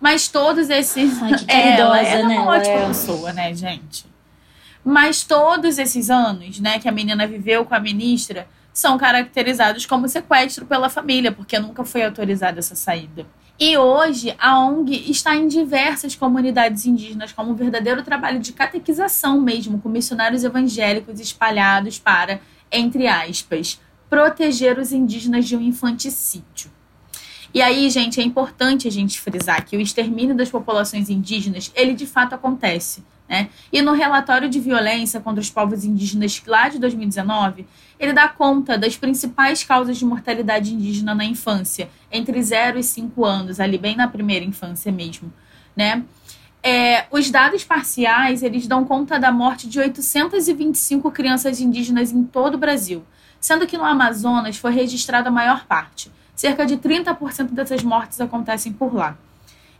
Mas 0.00 0.28
todos 0.28 0.70
esses. 0.70 1.22
Ai, 1.22 1.34
que 1.34 1.46
caridosa, 1.46 1.98
ela, 1.98 2.08
ela 2.08 2.20
é 2.20 2.28
né? 2.28 2.38
uma 2.40 2.50
ótima 2.52 2.74
é... 2.74 2.86
pessoa, 2.88 3.32
né, 3.32 3.54
gente? 3.54 4.06
Mas 4.84 5.24
todos 5.24 5.78
esses 5.78 6.10
anos, 6.10 6.60
né, 6.60 6.78
que 6.78 6.88
a 6.88 6.92
menina 6.92 7.26
viveu 7.26 7.64
com 7.64 7.74
a 7.74 7.80
ministra, 7.80 8.46
são 8.72 8.98
caracterizados 8.98 9.86
como 9.86 10.06
sequestro 10.08 10.66
pela 10.66 10.90
família, 10.90 11.32
porque 11.32 11.58
nunca 11.58 11.84
foi 11.84 12.04
autorizada 12.04 12.58
essa 12.58 12.74
saída. 12.74 13.24
E 13.58 13.78
hoje 13.78 14.34
a 14.38 14.58
ONG 14.58 15.10
está 15.10 15.34
em 15.36 15.46
diversas 15.46 16.14
comunidades 16.14 16.84
indígenas 16.84 17.32
como 17.32 17.52
um 17.52 17.54
verdadeiro 17.54 18.02
trabalho 18.02 18.40
de 18.40 18.52
catequização 18.52 19.40
mesmo, 19.40 19.80
com 19.80 19.88
missionários 19.88 20.44
evangélicos 20.44 21.20
espalhados 21.20 21.98
para 21.98 22.40
entre 22.74 23.06
aspas, 23.06 23.80
proteger 24.10 24.78
os 24.78 24.92
indígenas 24.92 25.46
de 25.46 25.56
um 25.56 25.60
infanticídio. 25.60 26.70
E 27.54 27.62
aí, 27.62 27.88
gente, 27.88 28.20
é 28.20 28.24
importante 28.24 28.88
a 28.88 28.90
gente 28.90 29.20
frisar 29.20 29.64
que 29.64 29.76
o 29.76 29.80
extermínio 29.80 30.34
das 30.34 30.50
populações 30.50 31.08
indígenas, 31.08 31.70
ele 31.76 31.94
de 31.94 32.04
fato 32.04 32.34
acontece. 32.34 33.04
Né? 33.28 33.48
E 33.72 33.80
no 33.80 33.92
relatório 33.92 34.50
de 34.50 34.58
violência 34.58 35.20
contra 35.20 35.40
os 35.40 35.48
povos 35.48 35.84
indígenas 35.84 36.42
lá 36.44 36.68
de 36.68 36.80
2019, 36.80 37.64
ele 37.98 38.12
dá 38.12 38.28
conta 38.28 38.76
das 38.76 38.96
principais 38.96 39.62
causas 39.62 39.96
de 39.96 40.04
mortalidade 40.04 40.74
indígena 40.74 41.14
na 41.14 41.24
infância, 41.24 41.88
entre 42.10 42.42
0 42.42 42.76
e 42.76 42.82
5 42.82 43.24
anos, 43.24 43.60
ali 43.60 43.78
bem 43.78 43.94
na 43.94 44.08
primeira 44.08 44.44
infância 44.44 44.90
mesmo. 44.90 45.32
Né? 45.76 46.04
É, 46.60 47.06
os 47.10 47.30
dados 47.30 47.62
parciais 47.62 48.42
eles 48.42 48.66
dão 48.66 48.84
conta 48.84 49.16
da 49.16 49.30
morte 49.30 49.68
de 49.68 49.78
825 49.78 51.08
crianças 51.12 51.60
indígenas 51.60 52.10
em 52.10 52.24
todo 52.24 52.56
o 52.56 52.58
Brasil, 52.58 53.04
sendo 53.38 53.64
que 53.64 53.78
no 53.78 53.84
Amazonas 53.84 54.56
foi 54.56 54.72
registrada 54.72 55.28
a 55.28 55.32
maior 55.32 55.66
parte. 55.66 56.10
Cerca 56.34 56.66
de 56.66 56.76
30% 56.76 57.50
dessas 57.50 57.82
mortes 57.82 58.20
acontecem 58.20 58.72
por 58.72 58.94
lá. 58.94 59.16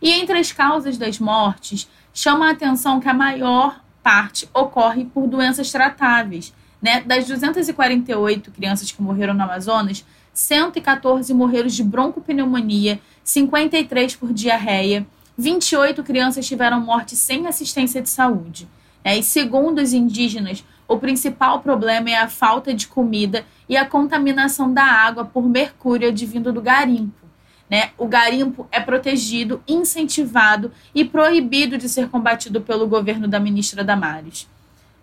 E 0.01 0.11
entre 0.11 0.39
as 0.39 0.53
causas 0.53 0.99
das 0.99 1.19
mortes, 1.19 1.89
chama 2.13 2.49
a 2.49 2.53
atenção 2.53 3.01
que 3.01 3.09
a 3.09 3.15
maior 3.15 3.81
parte 4.03 4.49
ocorre 4.53 5.05
por 5.07 5.27
doenças 5.27 5.73
tratáveis. 5.73 6.53
Né? 6.81 7.01
Das 7.01 7.27
248 7.27 8.51
crianças 8.51 8.93
que 8.93 9.03
morreram 9.03 9.35
no 9.35 9.43
Amazonas, 9.43 10.05
114 10.35 11.33
morreram 11.33 11.69
de 11.69 11.83
broncopneumonia, 11.83 13.01
53 13.23 14.17
por 14.17 14.33
diarreia, 14.33 15.07
28 15.37 16.03
crianças 16.03 16.47
tiveram 16.47 16.81
morte 16.81 17.17
sem 17.17 17.47
assistência 17.47 18.03
de 18.03 18.11
saúde. 18.11 18.69
É, 19.03 19.17
e 19.17 19.23
segundo 19.23 19.81
os 19.81 19.93
indígenas, 19.93 20.65
o 20.87 20.99
principal 20.99 21.61
problema 21.61 22.11
é 22.11 22.17
a 22.17 22.29
falta 22.29 22.73
de 22.73 22.87
comida 22.87 23.45
e 23.69 23.77
a 23.77 23.85
contaminação 23.85 24.73
da 24.73 24.85
água 24.85 25.25
por 25.25 25.43
mercúrio 25.49 26.09
advindo 26.09 26.53
do 26.53 26.61
garimpo. 26.61 27.25
Né? 27.69 27.91
O 27.97 28.07
garimpo 28.07 28.69
é 28.71 28.79
protegido, 28.79 29.63
incentivado 29.67 30.71
e 30.95 31.05
proibido 31.05 31.79
de 31.79 31.89
ser 31.89 32.09
combatido 32.09 32.61
pelo 32.61 32.87
governo 32.87 33.27
da 33.27 33.41
ministra 33.41 33.83
Damares. 33.83 34.49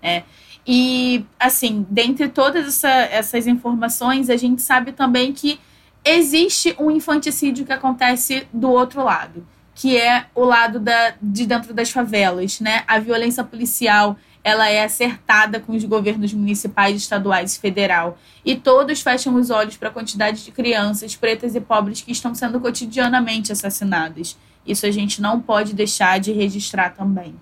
É. 0.02 0.24
E, 0.66 1.26
assim, 1.40 1.86
dentre 1.90 2.30
todas 2.30 2.68
essa, 2.68 2.90
essas 2.90 3.48
informações, 3.48 4.30
a 4.30 4.38
gente 4.38 4.62
sabe 4.62 4.92
também 4.92 5.34
que 5.34 5.60
existe 6.06 6.76
um 6.80 6.92
infanticídio 6.92 7.66
que 7.66 7.74
acontece 7.74 8.48
do 8.54 8.70
outro 8.70 9.04
lado 9.04 9.46
que 9.74 9.98
é 9.98 10.26
o 10.36 10.44
lado 10.44 10.80
da, 10.80 11.16
de 11.20 11.46
dentro 11.46 11.74
das 11.74 11.90
favelas, 11.90 12.60
né? 12.60 12.84
A 12.88 13.00
violência 13.00 13.44
policial 13.44 14.16
ela 14.44 14.68
é 14.70 14.84
acertada 14.84 15.60
com 15.60 15.74
os 15.74 15.84
governos 15.84 16.34
municipais, 16.34 16.96
estaduais 16.96 17.56
e 17.56 17.60
federal. 17.60 18.18
E 18.44 18.56
todos 18.56 19.02
fecham 19.02 19.36
os 19.36 19.50
olhos 19.50 19.78
para 19.78 19.90
a 19.90 19.92
quantidade 19.92 20.44
de 20.44 20.52
crianças 20.52 21.16
pretas 21.16 21.56
e 21.56 21.62
pobres 21.62 22.02
que 22.02 22.12
estão 22.12 22.34
sendo 22.34 22.60
cotidianamente 22.60 23.52
assassinadas. 23.52 24.38
Isso 24.66 24.86
a 24.86 24.92
gente 24.92 25.22
não 25.22 25.40
pode 25.40 25.74
deixar 25.74 26.20
de 26.20 26.32
registrar 26.32 26.92
também. 26.92 27.36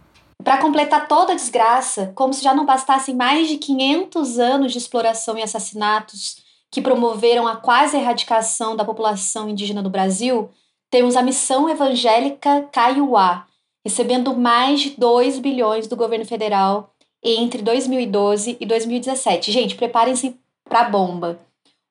Para 0.44 0.58
completar 0.58 1.08
toda 1.08 1.34
a 1.34 1.36
desgraça, 1.36 2.12
como 2.16 2.34
se 2.34 2.44
já 2.44 2.54
não 2.54 2.66
bastassem 2.66 3.16
mais 3.16 3.48
de 3.50 3.58
500 3.58 4.40
anos 4.40 4.72
de 4.72 4.78
exploração 4.78 5.38
e 5.38 5.44
assassinatos 5.44 6.38
que 6.72 6.82
promoveram 6.82 7.48
a 7.48 7.58
quase 7.58 7.98
erradicação 7.98 8.76
da 8.76 8.86
população 8.86 9.50
indígena 9.50 9.84
do 9.84 9.90
Brasil, 9.90 10.50
temos 10.90 11.16
a 11.16 11.22
missão 11.22 11.70
evangélica 11.70 12.68
Kaiowá, 12.72 13.46
recebendo 13.84 14.36
mais 14.36 14.82
de 14.82 14.92
2 14.92 15.40
bilhões 15.40 15.88
do 15.88 15.96
governo 15.96 16.26
federal 16.26 16.94
entre 17.24 17.62
2012 17.62 18.58
e 18.60 18.66
2017. 18.66 19.52
Gente, 19.52 19.76
preparem-se 19.76 20.36
para 20.64 20.80
a 20.82 20.90
bomba. 20.90 21.40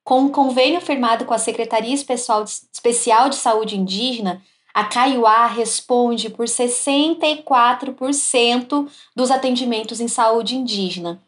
Com 0.05 0.21
um 0.21 0.29
convênio 0.31 0.81
firmado 0.81 1.25
com 1.27 1.35
a 1.35 1.39
Secretaria 1.39 1.95
Especial 1.95 3.29
de 3.29 3.37
Saúde 3.37 3.77
Indígena, 3.77 4.41
a 4.73 4.85
Kaiowá 4.85 5.47
responde 5.47 6.31
por 6.31 6.47
64% 6.47 8.89
dos 9.15 9.31
atendimentos 9.31 10.01
em 10.01 10.09
saúde 10.09 10.57
indígena, 10.57 11.21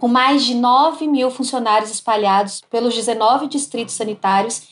com 0.00 0.08
mais 0.08 0.44
de 0.44 0.54
9 0.54 1.06
mil 1.06 1.30
funcionários 1.30 1.90
espalhados 1.90 2.60
pelos 2.70 2.94
19 2.94 3.46
distritos 3.46 3.94
sanitários 3.94 4.62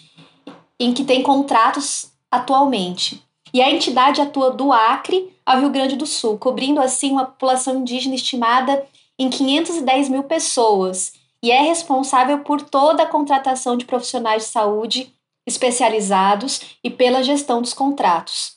em 0.81 0.95
que 0.95 1.05
tem 1.05 1.23
contratos 1.23 2.11
atualmente. 2.31 3.23
E 3.53 3.61
a 3.61 3.71
entidade 3.71 4.21
atua 4.21 4.51
do 4.51 4.73
Acre 4.73 5.37
ao 5.45 5.61
Rio 5.61 5.71
Grande 5.71 5.97
do 5.97 6.07
Sul, 6.07 6.39
cobrindo 6.39 6.81
assim 6.81 7.11
uma 7.13 7.27
população 7.27 7.81
indígena 7.81 8.15
estimada 8.15 8.87
em 9.19 9.29
510 9.29 10.09
mil 10.09 10.23
pessoas 10.25 11.13
e 11.43 11.51
é 11.51 11.61
responsável 11.61 12.39
por 12.41 12.63
toda 12.63 13.03
a 13.03 13.09
contratação 13.09 13.77
de 13.77 13.85
profissionais 13.85 14.45
de 14.45 14.49
saúde 14.51 15.13
especializados 15.47 16.61
e 16.83 16.89
pela 16.89 17.23
gestão 17.23 17.61
dos 17.61 17.75
contratos. 17.75 18.57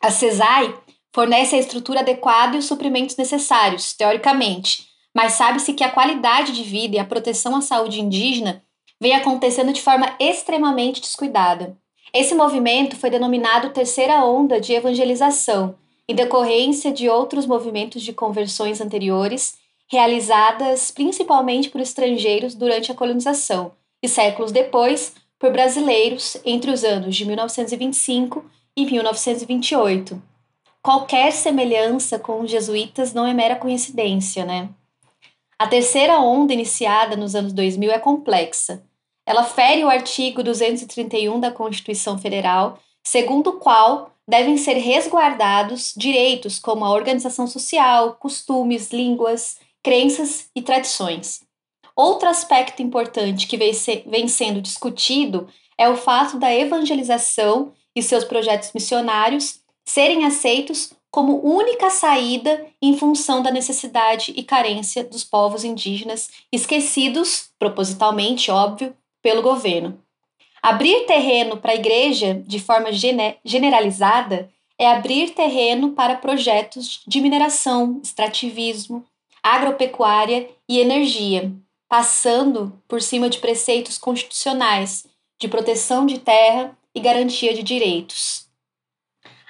A 0.00 0.10
CESAI 0.10 0.78
fornece 1.12 1.56
a 1.56 1.58
estrutura 1.58 2.00
adequada 2.00 2.54
e 2.54 2.58
os 2.58 2.66
suprimentos 2.66 3.16
necessários, 3.16 3.94
teoricamente, 3.94 4.86
mas 5.14 5.32
sabe-se 5.32 5.72
que 5.72 5.82
a 5.82 5.90
qualidade 5.90 6.52
de 6.52 6.62
vida 6.62 6.96
e 6.96 6.98
a 6.98 7.04
proteção 7.04 7.56
à 7.56 7.60
saúde 7.60 8.00
indígena 8.00 8.62
vem 9.00 9.14
acontecendo 9.14 9.72
de 9.72 9.80
forma 9.80 10.14
extremamente 10.20 11.00
descuidada. 11.00 11.76
Esse 12.12 12.34
movimento 12.34 12.96
foi 12.96 13.10
denominado 13.10 13.70
Terceira 13.70 14.24
Onda 14.24 14.60
de 14.60 14.72
Evangelização, 14.72 15.74
em 16.08 16.14
decorrência 16.14 16.90
de 16.90 17.08
outros 17.08 17.44
movimentos 17.44 18.02
de 18.02 18.14
conversões 18.14 18.80
anteriores, 18.80 19.58
realizadas 19.90 20.90
principalmente 20.90 21.68
por 21.68 21.80
estrangeiros 21.80 22.54
durante 22.54 22.90
a 22.90 22.94
colonização 22.94 23.72
e 24.02 24.08
séculos 24.08 24.52
depois 24.52 25.14
por 25.38 25.52
brasileiros 25.52 26.36
entre 26.44 26.70
os 26.70 26.82
anos 26.82 27.14
de 27.14 27.24
1925 27.26 28.44
e 28.76 28.86
1928. 28.86 30.22
Qualquer 30.82 31.32
semelhança 31.32 32.18
com 32.18 32.40
os 32.40 32.50
jesuítas 32.50 33.12
não 33.12 33.26
é 33.26 33.34
mera 33.34 33.56
coincidência, 33.56 34.44
né? 34.44 34.70
A 35.58 35.66
terceira 35.66 36.20
onda 36.20 36.52
iniciada 36.52 37.16
nos 37.16 37.34
anos 37.34 37.52
2000 37.52 37.90
é 37.90 37.98
complexa 37.98 38.82
ela 39.28 39.44
fere 39.44 39.84
o 39.84 39.90
artigo 39.90 40.42
231 40.42 41.38
da 41.38 41.50
Constituição 41.50 42.16
Federal, 42.16 42.78
segundo 43.04 43.50
o 43.50 43.58
qual 43.58 44.10
devem 44.26 44.56
ser 44.56 44.78
resguardados 44.78 45.92
direitos 45.94 46.58
como 46.58 46.82
a 46.82 46.90
organização 46.90 47.46
social, 47.46 48.14
costumes, 48.14 48.90
línguas, 48.90 49.58
crenças 49.82 50.48
e 50.56 50.62
tradições. 50.62 51.42
Outro 51.94 52.26
aspecto 52.26 52.80
importante 52.80 53.46
que 53.46 53.58
vem 53.58 54.28
sendo 54.28 54.62
discutido 54.62 55.46
é 55.76 55.86
o 55.90 55.96
fato 55.96 56.38
da 56.38 56.54
evangelização 56.54 57.74
e 57.94 58.02
seus 58.02 58.24
projetos 58.24 58.72
missionários 58.72 59.60
serem 59.84 60.24
aceitos 60.24 60.94
como 61.10 61.44
única 61.44 61.90
saída 61.90 62.66
em 62.80 62.96
função 62.96 63.42
da 63.42 63.50
necessidade 63.50 64.32
e 64.34 64.42
carência 64.42 65.04
dos 65.04 65.22
povos 65.22 65.64
indígenas, 65.64 66.30
esquecidos, 66.50 67.50
propositalmente, 67.58 68.50
óbvio, 68.50 68.94
pelo 69.22 69.42
governo. 69.42 70.02
Abrir 70.62 71.06
terreno 71.06 71.56
para 71.56 71.72
a 71.72 71.76
igreja 71.76 72.42
de 72.46 72.58
forma 72.58 72.88
generalizada 73.44 74.50
é 74.78 74.86
abrir 74.86 75.30
terreno 75.30 75.92
para 75.92 76.16
projetos 76.16 77.02
de 77.06 77.20
mineração, 77.20 78.00
extrativismo, 78.02 79.04
agropecuária 79.42 80.48
e 80.68 80.78
energia, 80.78 81.52
passando 81.88 82.72
por 82.86 83.00
cima 83.00 83.28
de 83.28 83.38
preceitos 83.38 83.98
constitucionais 83.98 85.06
de 85.40 85.48
proteção 85.48 86.04
de 86.04 86.18
terra 86.18 86.76
e 86.94 87.00
garantia 87.00 87.54
de 87.54 87.62
direitos. 87.62 88.46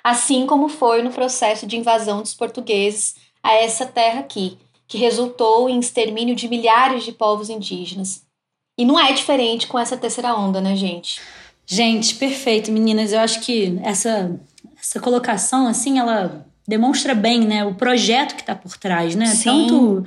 Assim 0.04 0.46
como 0.46 0.68
foi 0.68 1.02
no 1.02 1.10
processo 1.10 1.66
de 1.66 1.76
invasão 1.76 2.22
dos 2.22 2.34
portugueses 2.34 3.16
a 3.42 3.54
essa 3.54 3.86
terra 3.86 4.20
aqui, 4.20 4.58
que 4.86 4.98
resultou 4.98 5.68
em 5.68 5.80
extermínio 5.80 6.34
de 6.34 6.48
milhares 6.48 7.04
de 7.04 7.12
povos 7.12 7.50
indígenas, 7.50 8.26
e 8.78 8.84
não 8.84 8.98
é 8.98 9.12
diferente 9.12 9.66
com 9.66 9.76
essa 9.76 9.96
terceira 9.96 10.34
onda, 10.34 10.60
né, 10.60 10.76
gente? 10.76 11.20
Gente, 11.66 12.14
perfeito, 12.14 12.70
meninas. 12.70 13.12
Eu 13.12 13.18
acho 13.18 13.40
que 13.40 13.78
essa, 13.82 14.40
essa 14.80 15.00
colocação, 15.00 15.66
assim, 15.66 15.98
ela 15.98 16.46
demonstra 16.66 17.14
bem, 17.14 17.40
né, 17.40 17.64
o 17.64 17.74
projeto 17.74 18.34
que 18.36 18.42
está 18.42 18.54
por 18.54 18.76
trás, 18.76 19.16
né? 19.16 19.26
Sim. 19.26 19.44
Tanto 19.44 20.06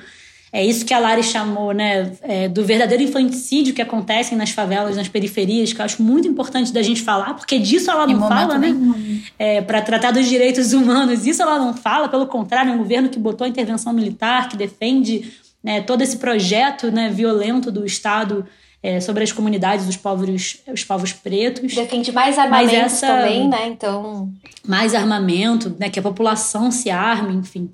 é 0.53 0.65
isso 0.65 0.85
que 0.85 0.93
a 0.93 0.99
Lari 0.99 1.23
chamou, 1.23 1.73
né, 1.73 2.11
é, 2.21 2.47
do 2.47 2.63
verdadeiro 2.63 3.03
infanticídio 3.03 3.73
que 3.73 3.81
acontecem 3.81 4.37
nas 4.37 4.51
favelas, 4.51 4.95
nas 4.95 5.07
periferias, 5.07 5.71
que 5.73 5.81
eu 5.81 5.85
acho 5.85 6.01
muito 6.03 6.27
importante 6.27 6.73
da 6.73 6.81
gente 6.81 7.01
falar, 7.01 7.33
porque 7.35 7.57
disso 7.57 7.89
ela 7.89 8.05
não 8.05 8.27
fala, 8.27 8.57
né? 8.57 8.75
É, 9.39 9.61
Para 9.61 9.81
tratar 9.81 10.11
dos 10.11 10.27
direitos 10.27 10.73
humanos, 10.73 11.25
isso 11.25 11.41
ela 11.41 11.57
não 11.57 11.73
fala. 11.73 12.09
Pelo 12.09 12.27
contrário, 12.27 12.71
é 12.71 12.75
um 12.75 12.77
governo 12.77 13.09
que 13.09 13.19
botou 13.19 13.45
a 13.45 13.47
intervenção 13.49 13.91
militar, 13.93 14.49
que 14.49 14.57
defende 14.57 15.33
né, 15.63 15.81
todo 15.81 16.01
esse 16.01 16.17
projeto 16.17 16.91
né, 16.91 17.09
violento 17.09 17.71
do 17.71 17.85
Estado 17.85 18.45
é, 18.83 18.99
sobre 18.99 19.23
as 19.23 19.31
comunidades 19.31 19.85
dos 19.85 19.97
povos, 19.97 20.59
os 20.71 20.83
povos 20.83 21.13
pretos. 21.13 21.73
Defende 21.73 22.11
mais 22.11 22.37
armamento 22.37 22.75
essa, 22.75 23.07
também, 23.07 23.47
né? 23.47 23.67
Então. 23.67 24.31
Mais 24.67 24.95
armamento, 24.95 25.75
né? 25.79 25.89
Que 25.89 25.99
a 25.99 26.03
população 26.03 26.71
se 26.71 26.89
arme, 26.89 27.35
enfim. 27.35 27.69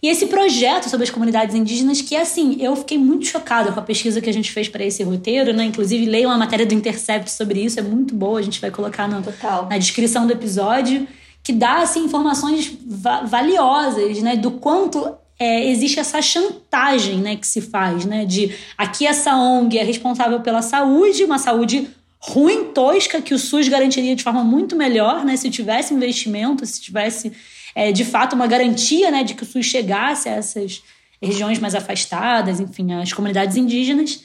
E 0.00 0.08
esse 0.08 0.26
projeto 0.26 0.88
sobre 0.88 1.04
as 1.04 1.10
comunidades 1.10 1.56
indígenas, 1.56 2.00
que 2.00 2.14
assim, 2.14 2.56
eu 2.60 2.76
fiquei 2.76 2.96
muito 2.96 3.26
chocada 3.26 3.72
com 3.72 3.80
a 3.80 3.82
pesquisa 3.82 4.20
que 4.20 4.30
a 4.30 4.32
gente 4.32 4.50
fez 4.52 4.68
para 4.68 4.84
esse 4.84 5.02
roteiro, 5.02 5.52
né? 5.52 5.64
Inclusive, 5.64 6.06
leiam 6.06 6.30
a 6.30 6.38
matéria 6.38 6.64
do 6.64 6.72
Intercept 6.72 7.30
sobre 7.30 7.60
isso, 7.60 7.80
é 7.80 7.82
muito 7.82 8.14
boa, 8.14 8.38
a 8.38 8.42
gente 8.42 8.60
vai 8.60 8.70
colocar 8.70 9.08
no, 9.08 9.20
na 9.68 9.76
descrição 9.76 10.26
do 10.26 10.32
episódio, 10.32 11.06
que 11.42 11.52
dá 11.52 11.82
assim, 11.82 12.04
informações 12.04 12.72
va 12.86 13.22
valiosas, 13.24 14.22
né? 14.22 14.36
Do 14.36 14.52
quanto 14.52 15.16
é, 15.38 15.68
existe 15.68 16.00
essa 16.00 16.20
chantagem 16.20 17.18
né, 17.18 17.36
que 17.36 17.46
se 17.46 17.60
faz, 17.60 18.04
né? 18.04 18.24
De 18.24 18.52
aqui 18.76 19.06
essa 19.06 19.36
ONG 19.36 19.78
é 19.78 19.84
responsável 19.84 20.40
pela 20.40 20.62
saúde, 20.62 21.24
uma 21.24 21.38
saúde 21.38 21.88
ruim, 22.18 22.72
tosca, 22.72 23.22
que 23.22 23.32
o 23.32 23.38
SUS 23.38 23.68
garantiria 23.68 24.16
de 24.16 24.24
forma 24.24 24.42
muito 24.42 24.74
melhor, 24.74 25.24
né? 25.24 25.36
Se 25.36 25.48
tivesse 25.48 25.94
investimento, 25.94 26.66
se 26.66 26.80
tivesse 26.80 27.32
é, 27.74 27.92
de 27.92 28.04
fato 28.04 28.34
uma 28.34 28.46
garantia 28.48 29.10
né, 29.10 29.22
de 29.22 29.34
que 29.34 29.44
o 29.44 29.46
SUS 29.46 29.66
chegasse 29.66 30.28
a 30.28 30.32
essas 30.32 30.82
regiões 31.22 31.58
mais 31.60 31.74
afastadas, 31.74 32.58
enfim, 32.58 32.92
as 32.94 33.12
comunidades 33.12 33.56
indígenas, 33.56 34.22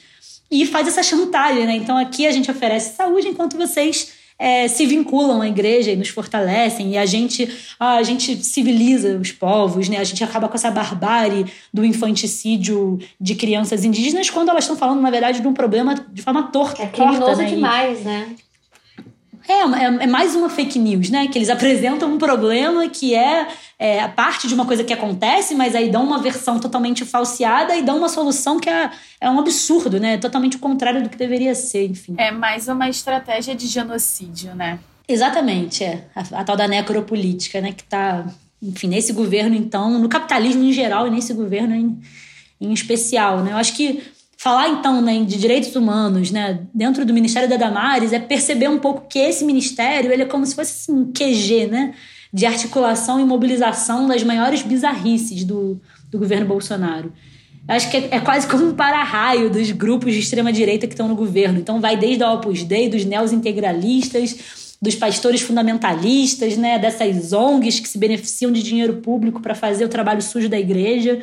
e 0.50 0.66
faz 0.66 0.88
essa 0.88 1.02
chantagem. 1.02 1.64
Né? 1.66 1.76
Então 1.76 1.96
aqui 1.96 2.26
a 2.26 2.32
gente 2.32 2.50
oferece 2.50 2.96
saúde 2.96 3.28
enquanto 3.28 3.56
vocês 3.56 4.13
é, 4.38 4.66
se 4.68 4.84
vinculam 4.86 5.40
à 5.40 5.48
igreja 5.48 5.92
e 5.92 5.96
nos 5.96 6.08
fortalecem, 6.08 6.92
e 6.92 6.98
a 6.98 7.06
gente, 7.06 7.48
a 7.78 8.02
gente 8.02 8.42
civiliza 8.44 9.16
os 9.16 9.32
povos, 9.32 9.88
né? 9.88 9.98
a 9.98 10.04
gente 10.04 10.22
acaba 10.24 10.48
com 10.48 10.54
essa 10.54 10.70
barbárie 10.70 11.46
do 11.72 11.84
infanticídio 11.84 12.98
de 13.20 13.34
crianças 13.34 13.84
indígenas 13.84 14.30
quando 14.30 14.48
elas 14.48 14.64
estão 14.64 14.76
falando, 14.76 15.00
na 15.00 15.10
verdade, 15.10 15.40
de 15.40 15.46
um 15.46 15.54
problema 15.54 15.94
de 16.12 16.22
forma 16.22 16.44
torta. 16.44 16.82
É 16.82 16.86
criminoso 16.86 17.20
torta, 17.20 17.42
né? 17.42 17.48
demais, 17.48 18.00
né? 18.00 18.34
É, 19.46 19.52
é, 19.52 19.84
é, 19.84 20.06
mais 20.06 20.34
uma 20.34 20.48
fake 20.48 20.78
news, 20.78 21.10
né? 21.10 21.28
Que 21.28 21.38
eles 21.38 21.50
apresentam 21.50 22.12
um 22.12 22.18
problema 22.18 22.88
que 22.88 23.14
é, 23.14 23.46
é 23.78 24.00
a 24.00 24.08
parte 24.08 24.48
de 24.48 24.54
uma 24.54 24.64
coisa 24.64 24.82
que 24.82 24.92
acontece, 24.92 25.54
mas 25.54 25.74
aí 25.74 25.90
dão 25.90 26.02
uma 26.02 26.18
versão 26.18 26.58
totalmente 26.58 27.04
falseada 27.04 27.76
e 27.76 27.82
dão 27.82 27.98
uma 27.98 28.08
solução 28.08 28.58
que 28.58 28.70
é, 28.70 28.90
é 29.20 29.28
um 29.28 29.38
absurdo, 29.38 30.00
né? 30.00 30.16
Totalmente 30.16 30.56
o 30.56 30.60
contrário 30.60 31.02
do 31.02 31.10
que 31.10 31.16
deveria 31.16 31.54
ser, 31.54 31.86
enfim. 31.86 32.14
É 32.16 32.30
mais 32.30 32.68
uma 32.68 32.88
estratégia 32.88 33.54
de 33.54 33.66
genocídio, 33.66 34.54
né? 34.54 34.78
Exatamente, 35.06 35.84
é. 35.84 36.04
A, 36.14 36.40
a 36.40 36.44
tal 36.44 36.56
da 36.56 36.66
necropolítica, 36.66 37.60
né? 37.60 37.72
Que 37.72 37.84
tá, 37.84 38.26
enfim, 38.62 38.88
nesse 38.88 39.12
governo, 39.12 39.54
então, 39.54 39.98
no 39.98 40.08
capitalismo 40.08 40.64
em 40.64 40.72
geral 40.72 41.06
e 41.06 41.10
nesse 41.10 41.34
governo 41.34 41.74
em, 41.74 42.00
em 42.58 42.72
especial, 42.72 43.42
né? 43.42 43.52
Eu 43.52 43.58
acho 43.58 43.74
que 43.76 44.02
Falar 44.44 44.68
então 44.68 45.00
né, 45.00 45.24
de 45.24 45.38
direitos 45.38 45.74
humanos 45.74 46.30
né, 46.30 46.60
dentro 46.74 47.06
do 47.06 47.14
Ministério 47.14 47.48
da 47.48 47.56
Damares 47.56 48.12
é 48.12 48.18
perceber 48.18 48.68
um 48.68 48.78
pouco 48.78 49.08
que 49.08 49.18
esse 49.18 49.42
ministério 49.42 50.12
ele 50.12 50.24
é 50.24 50.26
como 50.26 50.44
se 50.44 50.54
fosse 50.54 50.82
assim, 50.82 50.92
um 50.92 51.10
QG 51.10 51.66
né, 51.66 51.94
de 52.30 52.44
articulação 52.44 53.18
e 53.18 53.24
mobilização 53.24 54.06
das 54.06 54.22
maiores 54.22 54.60
bizarrices 54.60 55.44
do, 55.44 55.80
do 56.10 56.18
governo 56.18 56.44
Bolsonaro. 56.44 57.10
Acho 57.66 57.90
que 57.90 57.96
é, 57.96 58.08
é 58.10 58.20
quase 58.20 58.46
como 58.46 58.66
um 58.66 58.74
para-raio 58.74 59.48
dos 59.48 59.70
grupos 59.70 60.12
de 60.12 60.18
extrema-direita 60.18 60.86
que 60.86 60.92
estão 60.92 61.08
no 61.08 61.16
governo. 61.16 61.58
Então 61.58 61.80
vai 61.80 61.96
desde 61.96 62.22
a 62.22 62.30
Opus 62.30 62.64
Dei, 62.64 62.90
dos 62.90 63.06
neos-integralistas, 63.06 64.76
dos 64.78 64.94
pastores 64.94 65.40
fundamentalistas, 65.40 66.58
né, 66.58 66.78
dessas 66.78 67.32
ONGs 67.32 67.80
que 67.80 67.88
se 67.88 67.96
beneficiam 67.96 68.52
de 68.52 68.62
dinheiro 68.62 68.96
público 68.96 69.40
para 69.40 69.54
fazer 69.54 69.86
o 69.86 69.88
trabalho 69.88 70.20
sujo 70.20 70.50
da 70.50 70.60
igreja 70.60 71.22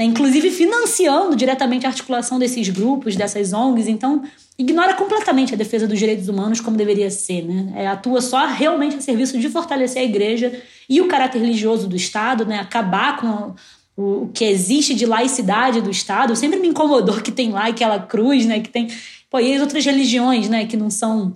né? 0.00 0.06
inclusive 0.06 0.50
financiando 0.50 1.36
diretamente 1.36 1.84
a 1.84 1.90
articulação 1.90 2.38
desses 2.38 2.70
grupos, 2.70 3.16
dessas 3.16 3.52
ONGs. 3.52 3.86
Então, 3.86 4.22
ignora 4.58 4.94
completamente 4.94 5.52
a 5.52 5.58
defesa 5.58 5.86
dos 5.86 5.98
direitos 5.98 6.26
humanos 6.26 6.58
como 6.58 6.74
deveria 6.74 7.10
ser. 7.10 7.42
Né? 7.42 7.70
É, 7.76 7.86
atua 7.86 8.22
só 8.22 8.46
realmente 8.46 8.96
a 8.96 9.00
serviço 9.02 9.38
de 9.38 9.50
fortalecer 9.50 10.00
a 10.00 10.04
igreja 10.06 10.58
e 10.88 11.02
o 11.02 11.06
caráter 11.06 11.40
religioso 11.40 11.86
do 11.86 11.94
Estado, 11.94 12.46
né? 12.46 12.60
acabar 12.60 13.18
com 13.18 13.54
o, 13.94 14.22
o 14.22 14.30
que 14.32 14.42
existe 14.42 14.94
de 14.94 15.04
laicidade 15.04 15.82
do 15.82 15.90
Estado. 15.90 16.34
Sempre 16.34 16.58
me 16.60 16.68
incomodou 16.68 17.20
que 17.20 17.30
tem 17.30 17.50
lá 17.50 17.66
aquela 17.66 17.98
cruz, 17.98 18.46
né? 18.46 18.58
que 18.58 18.70
tem. 18.70 18.88
Pô, 19.28 19.38
e 19.38 19.54
as 19.54 19.60
outras 19.60 19.84
religiões 19.84 20.48
né? 20.48 20.64
que 20.64 20.78
não 20.78 20.88
são 20.88 21.34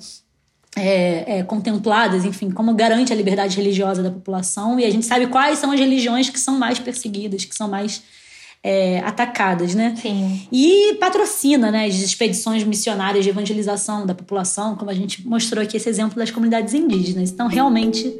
é, 0.74 1.40
é, 1.40 1.42
contempladas, 1.42 2.24
enfim, 2.24 2.50
como 2.50 2.72
garante 2.72 3.12
a 3.12 3.16
liberdade 3.16 3.58
religiosa 3.58 4.02
da 4.02 4.10
população. 4.10 4.80
E 4.80 4.86
a 4.86 4.90
gente 4.90 5.04
sabe 5.04 5.26
quais 5.26 5.58
são 5.58 5.70
as 5.70 5.78
religiões 5.78 6.30
que 6.30 6.40
são 6.40 6.58
mais 6.58 6.78
perseguidas, 6.78 7.44
que 7.44 7.54
são 7.54 7.68
mais 7.68 8.02
é, 8.64 9.00
atacadas, 9.00 9.74
né? 9.74 9.94
Sim. 10.00 10.48
E 10.50 10.94
patrocina, 10.94 11.70
né, 11.70 11.84
as 11.84 11.96
expedições 11.96 12.64
missionárias 12.64 13.22
de 13.22 13.28
evangelização 13.28 14.06
da 14.06 14.14
população, 14.14 14.74
como 14.74 14.90
a 14.90 14.94
gente 14.94 15.26
mostrou 15.28 15.62
aqui 15.62 15.76
esse 15.76 15.88
exemplo 15.90 16.16
das 16.16 16.30
comunidades 16.30 16.72
indígenas. 16.72 17.30
Então, 17.30 17.46
realmente 17.46 18.10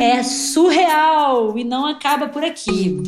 é 0.00 0.22
surreal 0.22 1.58
e 1.58 1.62
não 1.62 1.84
acaba 1.84 2.26
por 2.26 2.42
aqui. 2.42 3.02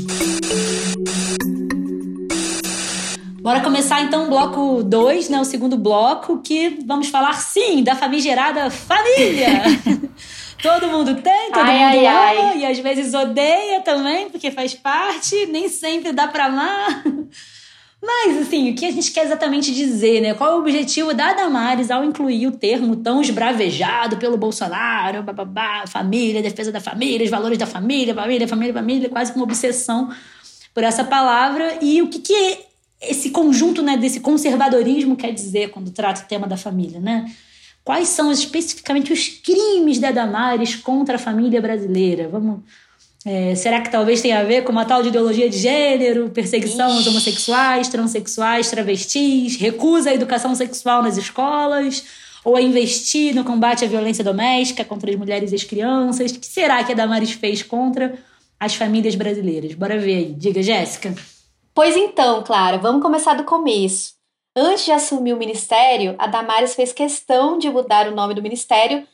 Bora 3.41 3.61
começar 3.61 4.03
então 4.03 4.27
o 4.27 4.29
bloco 4.29 4.83
2, 4.85 5.31
né, 5.31 5.41
o 5.41 5.45
segundo 5.45 5.79
bloco, 5.79 6.43
que 6.43 6.79
vamos 6.87 7.09
falar 7.09 7.33
sim 7.33 7.83
da 7.83 7.97
famigerada 7.97 8.71
família. 8.71 9.63
Todo 10.63 10.87
mundo 10.87 11.17
tem, 11.17 11.51
todo 11.51 11.65
ai, 11.65 11.79
mundo 11.79 12.07
ai, 12.07 12.07
ama 12.07 12.51
ai. 12.51 12.59
e 12.59 12.67
às 12.67 12.79
vezes 12.79 13.13
odeia 13.13 13.81
também, 13.81 14.31
porque 14.31 14.51
faz 14.53 14.75
parte, 14.75 15.47
nem 15.47 15.69
sempre 15.69 16.13
dá 16.13 16.29
pra 16.29 16.47
amar. 16.47 17.03
Mas, 18.01 18.37
assim, 18.39 18.71
o 18.71 18.75
que 18.75 18.85
a 18.85 18.91
gente 18.91 19.13
quer 19.13 19.25
exatamente 19.25 19.73
dizer, 19.73 20.21
né? 20.21 20.35
Qual 20.35 20.51
é 20.51 20.55
o 20.57 20.59
objetivo 20.59 21.15
da 21.15 21.35
Damares 21.35 21.89
ao 21.89 22.05
incluir 22.05 22.49
o 22.49 22.53
termo 22.53 22.97
tão 22.97 23.21
esbravejado 23.21 24.17
pelo 24.17 24.37
Bolsonaro, 24.37 25.23
bababá, 25.23 25.85
família, 25.87 26.43
defesa 26.43 26.73
da 26.73 26.81
família, 26.81 27.25
os 27.25 27.31
valores 27.31 27.59
da 27.59 27.67
família, 27.67 28.13
família, 28.13 28.49
família, 28.49 28.75
família, 28.75 29.09
quase 29.09 29.33
uma 29.35 29.45
obsessão 29.45 30.13
por 30.75 30.83
essa 30.83 31.05
palavra. 31.05 31.79
E 31.81 32.03
o 32.03 32.09
que, 32.09 32.19
que 32.19 32.59
esse 33.01 33.31
conjunto 33.31 33.83
né, 33.83 33.97
desse 33.97 34.19
conservadorismo 34.19 35.17
quer 35.17 35.33
dizer 35.33 35.71
quando 35.71 35.93
trata 35.93 36.23
o 36.23 36.27
tema 36.27 36.49
da 36.49 36.57
família, 36.57 36.99
né? 36.99 37.27
Quais 37.85 38.09
são 38.09 38.31
especificamente 38.31 39.13
os 39.13 39.29
crimes 39.29 39.99
da 39.99 40.11
Damares 40.11 40.77
contra 40.77 41.17
a 41.17 41.19
família 41.19 41.61
brasileira? 41.61 42.29
Vamos. 42.29 42.61
É, 43.25 43.55
será 43.55 43.81
que 43.81 43.91
talvez 43.91 44.21
tenha 44.21 44.41
a 44.41 44.45
ver 44.45 44.63
com 44.63 44.73
uma 44.73 44.85
tal 44.85 45.03
de 45.03 45.09
ideologia 45.09 45.49
de 45.49 45.57
gênero, 45.57 46.31
perseguição 46.31 46.89
Ixi. 46.89 46.99
aos 46.99 47.07
homossexuais, 47.07 47.89
transexuais, 47.89 48.71
travestis, 48.71 49.57
recusa 49.57 50.11
à 50.11 50.15
educação 50.15 50.55
sexual 50.55 51.03
nas 51.03 51.17
escolas, 51.17 52.05
ou 52.45 52.57
a 52.57 52.63
investir 52.63 53.35
no 53.35 53.45
combate 53.45 53.85
à 53.85 53.89
violência 53.89 54.25
doméstica 54.25 54.85
contra 54.85 55.11
as 55.11 55.17
mulheres 55.17 55.53
e 55.53 55.55
as 55.55 55.63
crianças? 55.63 56.33
O 56.33 56.41
que 56.41 56.47
será 56.47 56.83
que 56.83 56.93
a 56.93 56.97
Damares 56.97 57.31
fez 57.33 57.63
contra 57.63 58.19
as 58.59 58.75
famílias 58.75 59.15
brasileiras? 59.15 59.75
Bora 59.75 59.99
ver 59.99 60.17
aí. 60.17 60.33
Diga, 60.33 60.63
Jéssica. 60.63 61.15
Pois 61.73 61.97
então, 61.97 62.43
Clara, 62.43 62.79
vamos 62.79 63.03
começar 63.03 63.35
do 63.35 63.45
começo. 63.45 64.15
Antes 64.55 64.85
de 64.85 64.93
assumir 64.93 65.33
o 65.33 65.39
ministério, 65.39 66.15
a 66.19 66.27
Damares 66.27 66.75
fez 66.75 66.93
questão 66.93 67.57
de 67.57 67.71
mudar 67.71 68.07
o 68.07 68.15
nome 68.15 68.35
do 68.35 68.43
ministério 68.43 69.09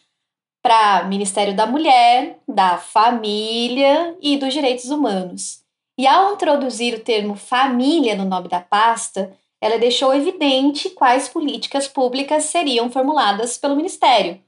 para 0.61 1.05
Ministério 1.05 1.55
da 1.55 1.65
Mulher, 1.65 2.41
da 2.49 2.77
Família 2.77 4.17
e 4.21 4.37
dos 4.37 4.53
Direitos 4.53 4.91
Humanos. 4.91 5.63
E 5.97 6.09
ao 6.09 6.35
introduzir 6.35 6.95
o 6.95 7.01
termo 7.05 7.37
família 7.37 8.17
no 8.17 8.25
nome 8.25 8.49
da 8.49 8.61
pasta, 8.61 9.33
ela 9.61 9.79
deixou 9.79 10.13
evidente 10.13 10.91
quais 10.91 11.29
políticas 11.29 11.87
públicas 11.87 12.45
seriam 12.45 12.91
formuladas 12.91 13.57
pelo 13.57 13.77
ministério, 13.77 14.41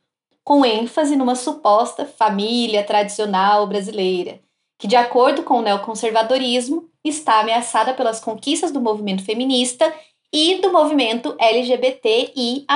com 0.43 0.65
ênfase 0.65 1.15
numa 1.15 1.37
suposta 1.37 2.05
família 2.05 2.83
tradicional 2.83 3.65
brasileira, 3.69 4.41
que, 4.77 4.89
de 4.89 4.97
acordo 4.97 5.45
com 5.45 5.59
o 5.59 5.63
neoconservadorismo, 5.63 6.89
está 7.05 7.41
ameaçada 7.41 7.95
pelas 7.95 8.21
conquistas 8.21 8.73
do 8.73 8.81
movimento 8.81 9.25
feminista 9.25 9.93
e 10.33 10.61
do 10.61 10.73
movimento 10.73 11.35
LGBTIA. 11.39 12.67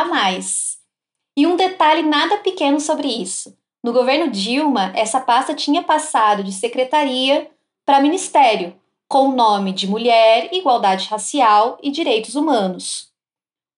E 1.37 1.47
um 1.47 1.57
detalhe 1.57 2.03
nada 2.03 2.39
pequeno 2.39 2.81
sobre 2.81 3.09
isso. 3.09 3.57
No 3.83 3.93
governo 3.93 4.31
Dilma, 4.31 4.93
essa 4.95 5.21
pasta 5.21 5.55
tinha 5.55 5.83
passado 5.83 6.43
de 6.43 6.53
secretaria 6.53 7.51
para 7.85 8.01
ministério, 8.01 8.75
com 9.09 9.29
o 9.29 9.37
nome 9.37 9.73
de 9.73 9.87
Mulher, 9.87 10.49
Igualdade 10.53 11.09
Racial 11.09 11.79
e 11.83 11.91
Direitos 11.91 12.35
Humanos. 12.35 13.09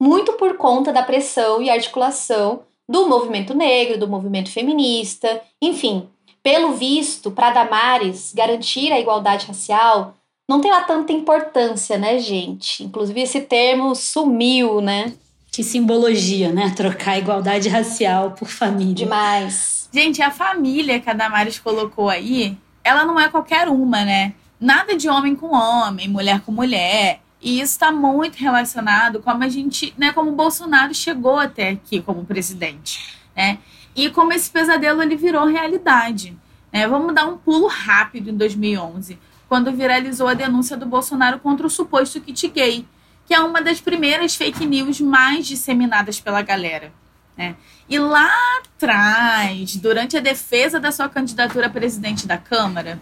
Muito 0.01 0.35
por 0.35 0.57
conta 0.57 0.93
da 0.93 1.03
pressão 1.03 1.61
e 1.61 1.71
articulação 1.71 2.62
do 2.89 3.09
movimento 3.09 3.55
negro, 3.55 3.99
do 3.99 4.07
movimento 4.07 4.51
feminista, 4.51 5.43
enfim, 5.61 6.09
pelo 6.43 6.73
visto, 6.75 7.33
para 7.33 7.51
Damares 7.51 8.33
garantir 8.33 8.93
a 8.93 9.01
igualdade 9.01 9.47
racial, 9.47 10.15
não 10.49 10.61
tem 10.61 10.71
lá 10.71 10.83
tanta 10.83 11.13
importância, 11.13 11.99
né, 11.99 12.19
gente? 12.19 12.85
Inclusive 12.85 13.21
esse 13.21 13.40
termo 13.40 13.94
sumiu, 13.94 14.81
né? 14.81 15.13
Que 15.51 15.65
simbologia, 15.65 16.53
né? 16.53 16.73
Trocar 16.77 17.19
igualdade 17.19 17.69
racial 17.69 18.33
por 18.33 18.49
família. 18.49 18.94
Demais. 18.94 19.88
Gente, 19.92 20.23
a 20.23 20.31
família 20.31 21.01
que 21.01 21.11
a 21.11 21.15
Damares 21.15 21.59
colocou 21.59 22.09
aí, 22.09 22.57
ela 22.85 23.05
não 23.05 23.19
é 23.19 23.29
qualquer 23.29 23.69
uma, 23.69 24.05
né? 24.05 24.35
Nada 24.61 24.97
de 24.97 25.09
homem 25.09 25.35
com 25.35 25.55
homem, 25.55 26.09
mulher 26.09 26.40
com 26.42 26.53
mulher. 26.53 27.21
E 27.40 27.61
isso 27.61 27.73
está 27.73 27.90
muito 27.90 28.37
relacionado 28.37 29.21
com 29.21 29.31
como 29.31 29.44
a 29.44 29.49
gente, 29.49 29.94
né, 29.99 30.13
como 30.13 30.31
o 30.31 30.35
Bolsonaro 30.35 30.94
chegou 30.94 31.38
até 31.38 31.71
aqui 31.71 32.01
como 32.01 32.25
presidente, 32.25 33.15
né? 33.35 33.59
E 33.94 34.11
como 34.11 34.33
esse 34.33 34.51
pesadelo 34.51 35.03
ele 35.03 35.17
virou 35.17 35.44
realidade. 35.47 36.37
Né? 36.73 36.87
Vamos 36.87 37.15
dar 37.15 37.27
um 37.27 37.37
pulo 37.37 37.67
rápido 37.67 38.31
em 38.31 38.37
2011 38.37 39.19
quando 39.49 39.73
viralizou 39.73 40.29
a 40.29 40.35
denúncia 40.35 40.77
do 40.77 40.87
Bolsonaro 40.87 41.38
contra 41.38 41.67
o 41.67 41.71
suposto 41.71 42.21
kit 42.21 42.49
gay, 42.49 42.87
que 43.27 43.35
é 43.35 43.40
uma 43.40 43.61
das 43.61 43.81
primeiras 43.81 44.35
fake 44.35 44.65
news 44.67 45.01
mais 45.01 45.47
disseminadas 45.47 46.21
pela 46.21 46.42
galera. 46.42 46.92
Né? 47.37 47.55
E 47.88 47.99
lá 47.99 48.31
atrás, 48.59 49.77
durante 49.77 50.17
a 50.17 50.21
defesa 50.21 50.81
da 50.81 50.90
sua 50.90 51.09
candidatura 51.09 51.67
a 51.67 51.71
presidente 51.71 52.27
da 52.27 52.38
Câmara, 52.38 53.01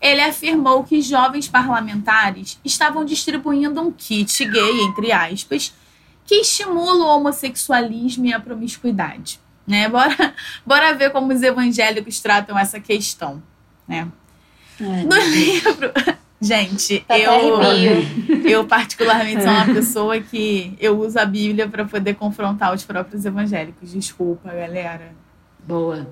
ele 0.00 0.20
afirmou 0.20 0.84
que 0.84 1.00
jovens 1.00 1.48
parlamentares 1.48 2.58
estavam 2.64 3.04
distribuindo 3.04 3.80
um 3.80 3.92
kit 3.92 4.44
gay, 4.46 4.80
entre 4.82 5.12
aspas, 5.12 5.74
que 6.24 6.36
estimula 6.36 7.04
o 7.04 7.16
homossexualismo 7.16 8.26
e 8.26 8.32
a 8.32 8.40
promiscuidade. 8.40 9.40
Né? 9.66 9.88
Bora, 9.88 10.34
bora 10.66 10.94
ver 10.94 11.10
como 11.10 11.32
os 11.32 11.42
evangélicos 11.42 12.20
tratam 12.20 12.58
essa 12.58 12.80
questão. 12.80 13.42
Né? 13.86 14.08
Ai, 14.80 15.04
No 15.04 15.16
livro. 15.16 15.92
Gente, 16.40 17.04
Tá 17.06 17.16
eu, 17.16 17.62
eu 18.44 18.66
particularmente 18.66 19.42
sou 19.44 19.52
uma 19.52 19.66
pessoa 19.66 20.20
que 20.20 20.76
eu 20.80 20.98
uso 20.98 21.16
a 21.16 21.24
Bíblia 21.24 21.68
para 21.68 21.84
poder 21.84 22.14
confrontar 22.14 22.74
os 22.74 22.84
próprios 22.84 23.24
evangélicos. 23.24 23.92
Desculpa, 23.92 24.50
galera. 24.50 25.14
Boa. 25.64 26.08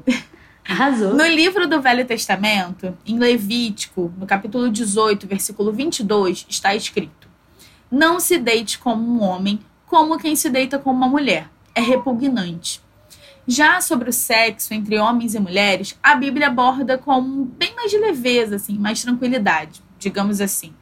Arrasou. 0.69 1.15
No 1.15 1.27
livro 1.27 1.67
do 1.67 1.83
Velho 1.83 2.07
Testamento, 2.07 2.97
em 3.05 3.19
Levítico, 3.19 4.15
no 4.17 4.25
capítulo 4.25 4.71
18, 4.71 5.27
versículo 5.27 5.73
22, 5.73 6.47
está 6.49 6.77
escrito: 6.77 7.29
Não 7.91 8.21
se 8.21 8.39
deite 8.39 8.79
como 8.79 9.03
um 9.03 9.21
homem, 9.21 9.59
como 9.85 10.17
quem 10.17 10.37
se 10.37 10.49
deita 10.49 10.79
com 10.79 10.93
uma 10.93 11.09
mulher. 11.09 11.49
É 11.75 11.81
repugnante. 11.81 12.81
Já 13.47 13.81
sobre 13.81 14.11
o 14.11 14.13
sexo 14.13 14.73
entre 14.75 14.99
homens 14.99 15.35
e 15.35 15.41
mulheres, 15.41 15.99
a 16.03 16.15
Bíblia 16.15 16.47
aborda 16.49 16.97
com 16.99 17.21
bem 17.45 17.75
mais 17.75 17.91
de 17.91 17.99
leveza, 17.99 18.57
assim, 18.57 18.79
mais 18.79 19.03
tranquilidade, 19.03 19.81
digamos 19.99 20.41
assim. 20.41 20.73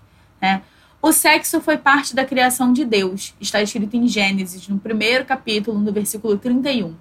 Né? 0.41 0.63
O 1.01 1.13
sexo 1.13 1.61
foi 1.61 1.79
parte 1.79 2.15
da 2.15 2.25
criação 2.25 2.73
de 2.73 2.85
Deus, 2.85 3.35
está 3.41 3.63
escrito 3.63 3.97
em 3.97 4.07
Gênesis, 4.09 4.69
no 4.69 4.79
primeiro 4.79 5.25
capítulo, 5.25 5.79
no 5.79 5.93
versículo 5.93 6.37
31. 6.37 6.95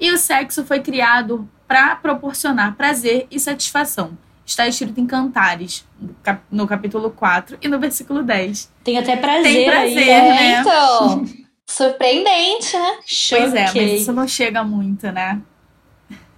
E 0.00 0.10
o 0.12 0.18
sexo 0.18 0.64
foi 0.64 0.80
criado 0.80 1.48
para 1.68 1.96
proporcionar 1.96 2.74
prazer 2.76 3.26
e 3.30 3.38
satisfação. 3.40 4.16
Está 4.46 4.68
escrito 4.68 5.00
em 5.00 5.06
Cantares, 5.06 5.86
no 6.00 6.14
cap- 6.22 6.42
no 6.50 6.66
capítulo 6.66 7.10
4 7.10 7.56
e 7.62 7.68
no 7.68 7.78
versículo 7.80 8.22
10. 8.22 8.70
Tem 8.84 8.98
até 8.98 9.16
prazer, 9.16 9.42
Tem 9.54 9.64
prazer, 9.70 9.98
aí. 9.98 10.10
É, 10.10 10.22
né? 10.34 10.60
então. 10.60 11.24
Surpreendente, 11.66 12.76
né? 12.76 12.98
Pois 13.30 13.54
é, 13.54 13.60
mas 13.62 13.66
Choquei. 13.70 13.96
isso 13.96 14.12
não 14.12 14.28
chega 14.28 14.62
muito, 14.62 15.10
né? 15.10 15.40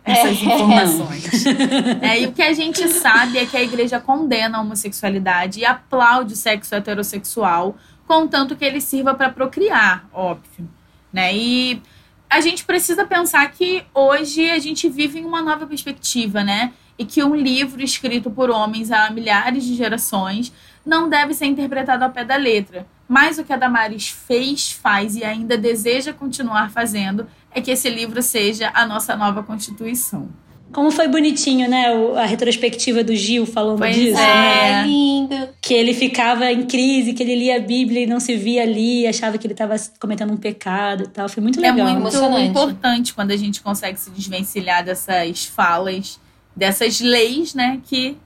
Essas 0.04 0.40
É. 0.40 0.44
informações. 0.44 1.44
É, 2.00 2.20
e 2.20 2.26
o 2.26 2.32
que 2.32 2.42
a 2.42 2.52
gente 2.52 2.86
sabe 2.88 3.38
é 3.38 3.44
que 3.46 3.56
a 3.56 3.62
igreja 3.62 3.98
condena 3.98 4.58
a 4.58 4.60
homossexualidade 4.60 5.60
e 5.60 5.64
aplaude 5.64 6.34
o 6.34 6.36
sexo 6.36 6.74
heterossexual, 6.74 7.76
contanto 8.06 8.54
que 8.54 8.64
ele 8.64 8.80
sirva 8.80 9.14
para 9.14 9.30
procriar, 9.30 10.08
óbvio. 10.12 10.68
Né? 11.12 11.34
E 11.34 11.82
a 12.30 12.40
gente 12.40 12.64
precisa 12.64 13.04
pensar 13.04 13.50
que 13.50 13.82
hoje 13.92 14.48
a 14.50 14.58
gente 14.60 14.88
vive 14.88 15.18
em 15.18 15.24
uma 15.24 15.42
nova 15.42 15.66
perspectiva, 15.66 16.44
né? 16.44 16.72
E 16.98 17.04
que 17.04 17.22
um 17.22 17.34
livro 17.34 17.82
escrito 17.82 18.30
por 18.30 18.48
homens 18.50 18.90
há 18.92 19.10
milhares 19.10 19.64
de 19.64 19.74
gerações 19.74 20.52
não 20.84 21.08
deve 21.08 21.34
ser 21.34 21.46
interpretado 21.46 22.04
ao 22.04 22.10
pé 22.10 22.24
da 22.24 22.36
letra. 22.36 22.86
Mas 23.08 23.38
o 23.38 23.44
que 23.44 23.52
a 23.52 23.56
Damares 23.56 24.08
fez, 24.08 24.72
faz 24.72 25.14
e 25.16 25.22
ainda 25.24 25.56
deseja 25.56 26.12
continuar 26.12 26.70
fazendo 26.70 27.26
é 27.54 27.60
que 27.60 27.70
esse 27.70 27.88
livro 27.88 28.20
seja 28.20 28.70
a 28.74 28.84
nossa 28.86 29.14
nova 29.16 29.42
Constituição. 29.42 30.28
Como 30.72 30.90
foi 30.90 31.06
bonitinho, 31.06 31.70
né? 31.70 31.86
A 32.20 32.26
retrospectiva 32.26 33.04
do 33.04 33.14
Gil 33.14 33.46
falando 33.46 33.78
Pois 33.78 33.94
disso, 33.94 34.18
é. 34.20 34.24
né? 34.26 34.74
Ai, 34.74 34.86
lindo. 34.88 35.48
Que 35.62 35.72
ele 35.72 35.94
ficava 35.94 36.50
em 36.50 36.66
crise, 36.66 37.14
que 37.14 37.22
ele 37.22 37.36
lia 37.36 37.56
a 37.56 37.60
Bíblia 37.60 38.02
e 38.02 38.06
não 38.06 38.18
se 38.18 38.36
via 38.36 38.62
ali, 38.62 39.06
achava 39.06 39.38
que 39.38 39.46
ele 39.46 39.54
estava 39.54 39.76
cometendo 40.00 40.32
um 40.32 40.36
pecado 40.36 41.04
e 41.04 41.08
tal. 41.08 41.28
Foi 41.28 41.40
muito 41.40 41.60
É 41.64 41.70
legal. 41.70 41.86
muito 41.86 42.00
Emocionante. 42.00 42.48
importante 42.50 43.14
quando 43.14 43.30
a 43.30 43.36
gente 43.36 43.62
consegue 43.62 43.98
se 43.98 44.10
desvencilhar 44.10 44.84
dessas 44.84 45.44
falas, 45.44 46.18
dessas 46.54 47.00
leis, 47.00 47.54
né? 47.54 47.80
Que 47.86 48.16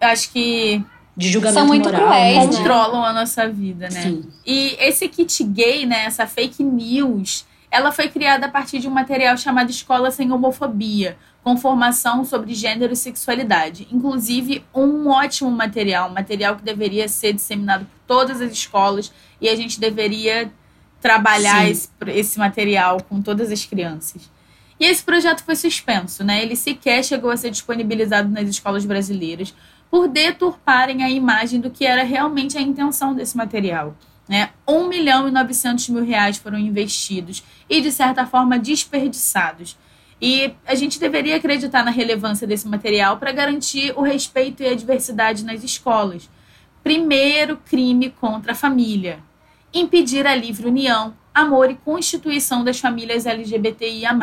eu 0.00 0.08
acho 0.08 0.32
que 0.32 0.82
De 1.16 1.28
julgamento 1.28 1.58
São 1.58 1.66
muito 1.66 1.84
moral, 1.84 2.02
cruéis, 2.02 2.36
né? 2.36 2.44
né? 2.44 2.56
controlam 2.56 3.04
a 3.04 3.12
nossa 3.12 3.48
vida, 3.48 3.88
né? 3.90 4.02
Sim. 4.02 4.24
E 4.46 4.76
esse 4.78 5.08
kit 5.08 5.42
gay, 5.44 5.84
né, 5.84 6.04
essa 6.04 6.26
fake 6.26 6.62
news, 6.62 7.44
ela 7.70 7.92
foi 7.92 8.08
criada 8.08 8.46
a 8.46 8.48
partir 8.48 8.78
de 8.78 8.88
um 8.88 8.90
material 8.90 9.36
chamado 9.36 9.70
Escola 9.70 10.10
Sem 10.10 10.32
Homofobia, 10.32 11.16
com 11.42 11.56
formação 11.56 12.24
sobre 12.24 12.54
gênero 12.54 12.92
e 12.92 12.96
sexualidade. 12.96 13.88
Inclusive, 13.92 14.64
um 14.74 15.08
ótimo 15.08 15.50
material, 15.50 16.10
um 16.10 16.12
material 16.12 16.56
que 16.56 16.62
deveria 16.62 17.08
ser 17.08 17.32
disseminado 17.32 17.86
por 17.86 17.98
todas 18.06 18.40
as 18.40 18.52
escolas 18.52 19.12
e 19.40 19.48
a 19.48 19.56
gente 19.56 19.80
deveria 19.80 20.52
trabalhar 21.00 21.68
esse, 21.68 21.88
esse 22.08 22.38
material 22.38 23.02
com 23.02 23.22
todas 23.22 23.50
as 23.50 23.64
crianças. 23.64 24.30
E 24.78 24.84
esse 24.84 25.02
projeto 25.02 25.44
foi 25.44 25.56
suspenso, 25.56 26.24
né? 26.24 26.42
Ele 26.42 26.56
sequer 26.56 27.04
chegou 27.04 27.30
a 27.30 27.36
ser 27.36 27.50
disponibilizado 27.50 28.28
nas 28.28 28.48
escolas 28.48 28.84
brasileiras 28.84 29.54
por 29.90 30.06
deturparem 30.06 31.02
a 31.02 31.10
imagem 31.10 31.60
do 31.60 31.70
que 31.70 31.84
era 31.84 32.04
realmente 32.04 32.56
a 32.56 32.60
intenção 32.60 33.14
desse 33.14 33.36
material. 33.36 33.96
Né? 34.28 34.50
1 34.66 34.86
milhão 34.86 35.26
e 35.26 35.32
900 35.32 35.88
mil 35.88 36.04
reais 36.04 36.36
foram 36.36 36.56
investidos 36.56 37.42
e, 37.68 37.80
de 37.80 37.90
certa 37.90 38.24
forma, 38.24 38.58
desperdiçados. 38.58 39.76
E 40.22 40.54
a 40.64 40.74
gente 40.74 41.00
deveria 41.00 41.36
acreditar 41.36 41.84
na 41.84 41.90
relevância 41.90 42.46
desse 42.46 42.68
material 42.68 43.16
para 43.16 43.32
garantir 43.32 43.92
o 43.96 44.02
respeito 44.02 44.62
e 44.62 44.68
a 44.68 44.74
diversidade 44.76 45.44
nas 45.44 45.64
escolas. 45.64 46.30
Primeiro 46.84 47.56
crime 47.56 48.10
contra 48.10 48.52
a 48.52 48.54
família. 48.54 49.18
Impedir 49.74 50.26
a 50.26 50.34
livre 50.36 50.68
união, 50.68 51.16
amor 51.34 51.70
e 51.70 51.74
constituição 51.74 52.62
das 52.62 52.78
famílias 52.78 53.26
LGBTIA+. 53.26 54.16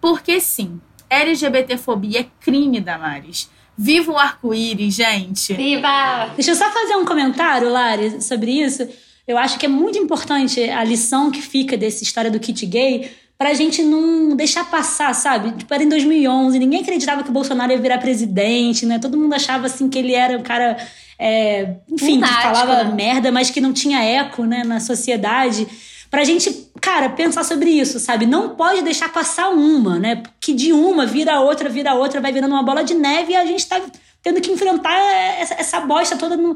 Porque 0.00 0.40
sim, 0.40 0.80
LGBTfobia 1.10 2.20
é 2.20 2.26
crime, 2.40 2.80
Damares. 2.80 3.50
Viva 3.82 4.12
o 4.12 4.18
arco-íris, 4.18 4.94
gente! 4.94 5.54
Viva! 5.54 6.32
Deixa 6.36 6.50
eu 6.50 6.54
só 6.54 6.70
fazer 6.70 6.96
um 6.96 7.04
comentário, 7.06 7.70
Lari, 7.70 8.20
sobre 8.20 8.50
isso. 8.50 8.86
Eu 9.26 9.38
acho 9.38 9.58
que 9.58 9.64
é 9.64 9.68
muito 9.70 9.98
importante 9.98 10.60
a 10.68 10.84
lição 10.84 11.30
que 11.30 11.40
fica 11.40 11.78
dessa 11.78 12.02
história 12.02 12.30
do 12.30 12.38
kit 12.38 12.66
gay 12.66 13.10
pra 13.38 13.54
gente 13.54 13.82
não 13.82 14.36
deixar 14.36 14.70
passar, 14.70 15.14
sabe? 15.14 15.52
Tipo, 15.52 15.72
era 15.72 15.82
em 15.82 15.88
2011, 15.88 16.58
ninguém 16.58 16.82
acreditava 16.82 17.22
que 17.22 17.30
o 17.30 17.32
Bolsonaro 17.32 17.72
ia 17.72 17.78
virar 17.78 17.96
presidente, 17.96 18.84
né? 18.84 18.98
Todo 18.98 19.16
mundo 19.16 19.32
achava, 19.32 19.64
assim, 19.64 19.88
que 19.88 19.98
ele 19.98 20.12
era 20.12 20.36
um 20.36 20.42
cara, 20.42 20.76
é, 21.18 21.76
enfim, 21.90 22.16
Lunático, 22.16 22.36
que 22.36 22.42
falava 22.42 22.84
né? 22.84 22.94
merda, 22.94 23.32
mas 23.32 23.48
que 23.48 23.62
não 23.62 23.72
tinha 23.72 24.04
eco, 24.04 24.44
né, 24.44 24.62
na 24.62 24.78
sociedade. 24.78 25.66
Pra 26.10 26.24
gente, 26.24 26.70
cara, 26.80 27.08
pensar 27.10 27.44
sobre 27.44 27.70
isso, 27.70 28.00
sabe? 28.00 28.26
Não 28.26 28.56
pode 28.56 28.82
deixar 28.82 29.12
passar 29.12 29.50
uma, 29.50 29.98
né? 29.98 30.16
Porque 30.16 30.52
de 30.52 30.72
uma 30.72 31.06
vira 31.06 31.38
outra, 31.40 31.68
vira 31.68 31.94
outra, 31.94 32.20
vai 32.20 32.32
virando 32.32 32.52
uma 32.52 32.64
bola 32.64 32.82
de 32.82 32.94
neve 32.94 33.32
e 33.32 33.36
a 33.36 33.46
gente 33.46 33.66
tá 33.68 33.80
tendo 34.22 34.40
que 34.40 34.50
enfrentar 34.50 34.92
essa, 35.38 35.54
essa 35.54 35.80
bosta 35.80 36.16
toda 36.16 36.36
no- 36.36 36.54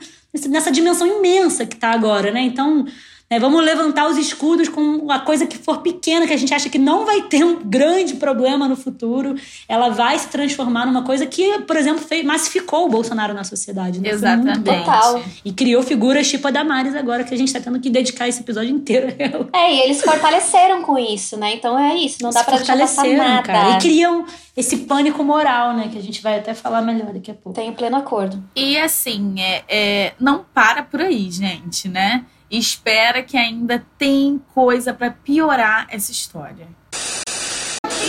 nessa 0.48 0.70
dimensão 0.72 1.06
imensa 1.06 1.64
que 1.64 1.76
tá 1.76 1.90
agora, 1.92 2.32
né? 2.32 2.40
Então, 2.40 2.84
né, 3.30 3.38
vamos 3.38 3.64
levantar 3.64 4.06
os 4.08 4.18
escudos 4.18 4.68
com 4.68 5.10
a 5.10 5.18
coisa 5.18 5.46
que 5.46 5.56
for 5.56 5.78
pequena, 5.80 6.26
que 6.26 6.32
a 6.32 6.36
gente 6.36 6.52
acha 6.52 6.68
que 6.68 6.78
não 6.78 7.06
vai 7.06 7.22
ter 7.22 7.42
um 7.42 7.62
grande 7.64 8.14
problema 8.14 8.68
no 8.68 8.76
futuro. 8.76 9.34
Ela 9.68 9.88
vai 9.88 10.18
se 10.18 10.28
transformar 10.28 10.86
numa 10.86 11.02
coisa 11.02 11.26
que, 11.26 11.60
por 11.60 11.76
exemplo, 11.76 12.04
fez, 12.04 12.24
massificou 12.24 12.86
o 12.86 12.88
Bolsonaro 12.88 13.32
na 13.32 13.42
sociedade. 13.42 13.98
Né? 13.98 14.10
Exatamente. 14.10 14.62
Total. 14.62 15.22
E 15.44 15.52
criou 15.52 15.82
figuras 15.82 16.28
tipo 16.28 16.46
a 16.46 16.50
Damares 16.50 16.94
agora, 16.94 17.24
que 17.24 17.34
a 17.34 17.38
gente 17.38 17.52
tá 17.52 17.60
tendo 17.60 17.80
que 17.80 17.88
dedicar 17.88 18.28
esse 18.28 18.40
episódio 18.40 18.70
inteiro 18.70 19.08
a 19.08 19.22
ela. 19.22 19.48
É, 19.54 19.74
e 19.74 19.80
eles 19.80 20.02
fortaleceram 20.02 20.82
com 20.82 20.98
isso, 20.98 21.36
né? 21.36 21.54
Então 21.54 21.78
é 21.78 21.96
isso, 21.96 22.18
não 22.22 22.30
dá 22.30 22.40
Se 22.40 22.44
pra 22.44 22.56
deixar 22.58 22.76
passar 22.78 23.02
fortaleceram, 23.02 23.34
nada. 23.34 23.42
cara. 23.42 23.76
E 23.76 23.80
criam 23.80 24.26
esse 24.56 24.76
pânico 24.78 25.24
moral, 25.24 25.74
né? 25.74 25.88
Que 25.90 25.98
a 25.98 26.02
gente 26.02 26.22
vai 26.22 26.38
até 26.38 26.54
falar 26.54 26.82
melhor 26.82 27.12
daqui 27.12 27.30
a 27.30 27.34
pouco. 27.34 27.58
Tenho 27.58 27.72
pleno 27.72 27.96
acordo. 27.96 28.42
E 28.54 28.76
assim, 28.76 29.34
é, 29.40 29.64
é, 29.68 30.12
não 30.20 30.44
para 30.54 30.82
por 30.82 31.00
aí, 31.00 31.30
gente, 31.30 31.88
né? 31.88 32.24
Espera 32.56 33.20
que 33.20 33.36
ainda 33.36 33.84
tem 33.98 34.40
coisa 34.54 34.94
pra 34.94 35.10
piorar 35.10 35.88
essa 35.90 36.12
história. 36.12 36.68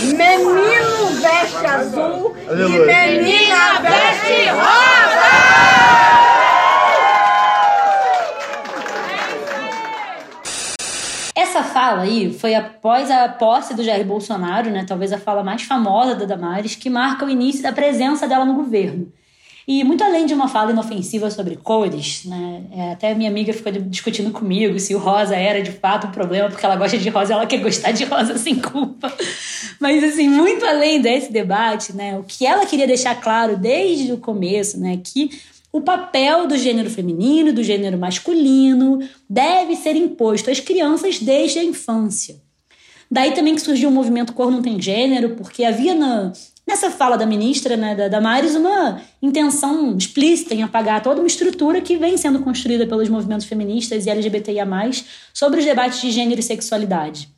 Menino 0.03 1.19
veste 1.19 1.65
azul 1.65 2.35
Aleluia. 2.47 3.07
e 3.07 3.17
menina 3.23 3.79
veste 3.81 4.49
rosa. 4.51 5.25
Essa 11.35 11.63
fala 11.63 12.03
aí 12.03 12.31
foi 12.31 12.53
após 12.53 13.09
a 13.09 13.27
posse 13.27 13.73
do 13.73 13.83
Jair 13.83 14.05
Bolsonaro, 14.05 14.69
né? 14.69 14.85
Talvez 14.87 15.11
a 15.11 15.17
fala 15.17 15.43
mais 15.43 15.63
famosa 15.63 16.13
da 16.13 16.25
Damares, 16.25 16.75
que 16.75 16.89
marca 16.89 17.25
o 17.25 17.29
início 17.31 17.63
da 17.63 17.71
presença 17.73 18.27
dela 18.27 18.45
no 18.45 18.53
governo. 18.53 19.11
E 19.67 19.83
muito 19.83 20.03
além 20.03 20.27
de 20.27 20.33
uma 20.33 20.47
fala 20.47 20.71
inofensiva 20.71 21.31
sobre 21.31 21.55
cores, 21.55 22.23
né? 22.25 22.63
É, 22.71 22.91
até 22.91 23.15
minha 23.15 23.29
amiga 23.29 23.51
ficou 23.51 23.71
discutindo 23.71 24.29
comigo 24.31 24.79
se 24.79 24.93
o 24.93 24.99
rosa 24.99 25.35
era 25.35 25.61
de 25.61 25.71
fato 25.71 26.05
um 26.05 26.11
problema, 26.11 26.49
porque 26.49 26.63
ela 26.63 26.75
gosta 26.75 26.97
de 26.97 27.09
rosa, 27.09 27.33
ela 27.33 27.47
quer 27.47 27.57
gostar 27.57 27.91
de 27.91 28.03
rosa 28.03 28.37
sem 28.39 28.55
culpa. 28.55 29.11
Mas 29.79 30.03
assim, 30.03 30.29
muito 30.29 30.63
além 30.65 31.01
desse 31.01 31.31
debate, 31.31 31.95
né? 31.95 32.17
O 32.19 32.23
que 32.23 32.45
ela 32.45 32.65
queria 32.65 32.85
deixar 32.85 33.19
claro 33.19 33.57
desde 33.57 34.13
o 34.13 34.17
começo, 34.17 34.79
né? 34.79 34.99
Que 35.03 35.31
o 35.71 35.81
papel 35.81 36.47
do 36.47 36.57
gênero 36.57 36.89
feminino 36.89 37.49
e 37.49 37.51
do 37.51 37.63
gênero 37.63 37.97
masculino 37.97 38.99
deve 39.27 39.75
ser 39.75 39.95
imposto 39.95 40.51
às 40.51 40.59
crianças 40.59 41.19
desde 41.19 41.57
a 41.57 41.63
infância. 41.63 42.35
Daí 43.09 43.31
também 43.33 43.55
que 43.55 43.61
surgiu 43.61 43.89
o 43.89 43.91
movimento 43.91 44.33
Cor 44.33 44.51
Não 44.51 44.61
Tem 44.61 44.79
Gênero, 44.81 45.31
porque 45.31 45.63
havia 45.63 45.93
na, 45.93 46.31
nessa 46.67 46.89
fala 46.89 47.17
da 47.17 47.25
ministra, 47.25 47.77
né, 47.77 47.95
da 47.95 48.07
Damares, 48.07 48.55
uma 48.55 49.01
intenção 49.21 49.95
explícita 49.97 50.53
em 50.53 50.63
apagar 50.63 51.01
toda 51.01 51.21
uma 51.21 51.27
estrutura 51.27 51.79
que 51.81 51.97
vem 51.97 52.17
sendo 52.17 52.39
construída 52.39 52.87
pelos 52.87 53.07
movimentos 53.07 53.45
feministas 53.45 54.05
e 54.05 54.09
LGBTIA+, 54.09 54.65
sobre 55.33 55.59
os 55.59 55.65
debates 55.65 56.01
de 56.01 56.11
gênero 56.11 56.39
e 56.39 56.43
sexualidade. 56.43 57.29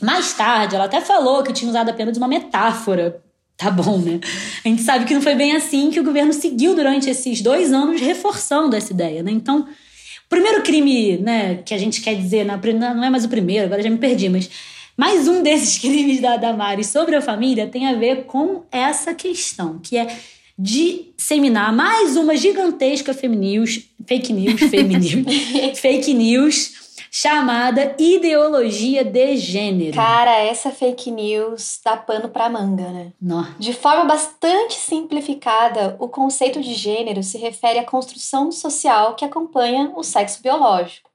Mais 0.00 0.32
tarde, 0.32 0.74
ela 0.74 0.84
até 0.84 1.00
falou 1.00 1.42
que 1.42 1.52
tinha 1.52 1.70
usado 1.70 1.88
apenas 1.88 2.16
uma 2.16 2.28
metáfora. 2.28 3.22
Tá 3.56 3.70
bom, 3.70 3.96
né? 3.96 4.20
A 4.62 4.68
gente 4.68 4.82
sabe 4.82 5.06
que 5.06 5.14
não 5.14 5.22
foi 5.22 5.34
bem 5.34 5.56
assim 5.56 5.90
que 5.90 5.98
o 5.98 6.04
governo 6.04 6.32
seguiu 6.32 6.74
durante 6.74 7.08
esses 7.08 7.40
dois 7.40 7.72
anos 7.72 8.00
reforçando 8.00 8.76
essa 8.76 8.92
ideia, 8.92 9.22
né? 9.22 9.30
Então, 9.30 9.60
o 9.60 10.28
primeiro 10.28 10.62
crime, 10.62 11.16
né, 11.16 11.62
que 11.64 11.72
a 11.72 11.78
gente 11.78 12.02
quer 12.02 12.14
dizer, 12.14 12.44
não 12.44 13.04
é 13.04 13.08
mais 13.08 13.24
o 13.24 13.28
primeiro, 13.28 13.64
agora 13.64 13.82
já 13.82 13.88
me 13.88 13.96
perdi, 13.96 14.28
mas 14.28 14.50
mais 14.96 15.28
um 15.28 15.42
desses 15.42 15.78
crimes 15.80 16.20
da 16.20 16.36
Damares 16.36 16.88
sobre 16.88 17.16
a 17.16 17.20
família 17.20 17.68
tem 17.68 17.86
a 17.86 17.94
ver 17.94 18.24
com 18.24 18.62
essa 18.70 19.14
questão, 19.14 19.78
que 19.78 19.96
é 19.96 20.06
disseminar 20.58 21.72
mais 21.72 22.16
uma 22.16 22.34
gigantesca 22.34 23.12
fake 23.12 23.36
news, 23.36 23.88
fake 24.06 24.32
news, 24.32 24.60
news, 24.60 25.78
fake 25.78 26.14
news 26.14 26.86
chamada 27.10 27.94
ideologia 27.98 29.02
de 29.02 29.36
gênero. 29.36 29.94
Cara, 29.94 30.36
essa 30.38 30.70
fake 30.70 31.10
news 31.10 31.80
dá 31.82 31.96
pano 31.96 32.28
pra 32.28 32.50
manga, 32.50 32.90
né? 32.90 33.12
Não. 33.20 33.46
De 33.58 33.72
forma 33.72 34.04
bastante 34.04 34.74
simplificada, 34.74 35.96
o 35.98 36.08
conceito 36.08 36.60
de 36.60 36.74
gênero 36.74 37.22
se 37.22 37.38
refere 37.38 37.78
à 37.78 37.84
construção 37.84 38.52
social 38.52 39.14
que 39.14 39.24
acompanha 39.24 39.92
o 39.96 40.02
sexo 40.02 40.42
biológico. 40.42 41.05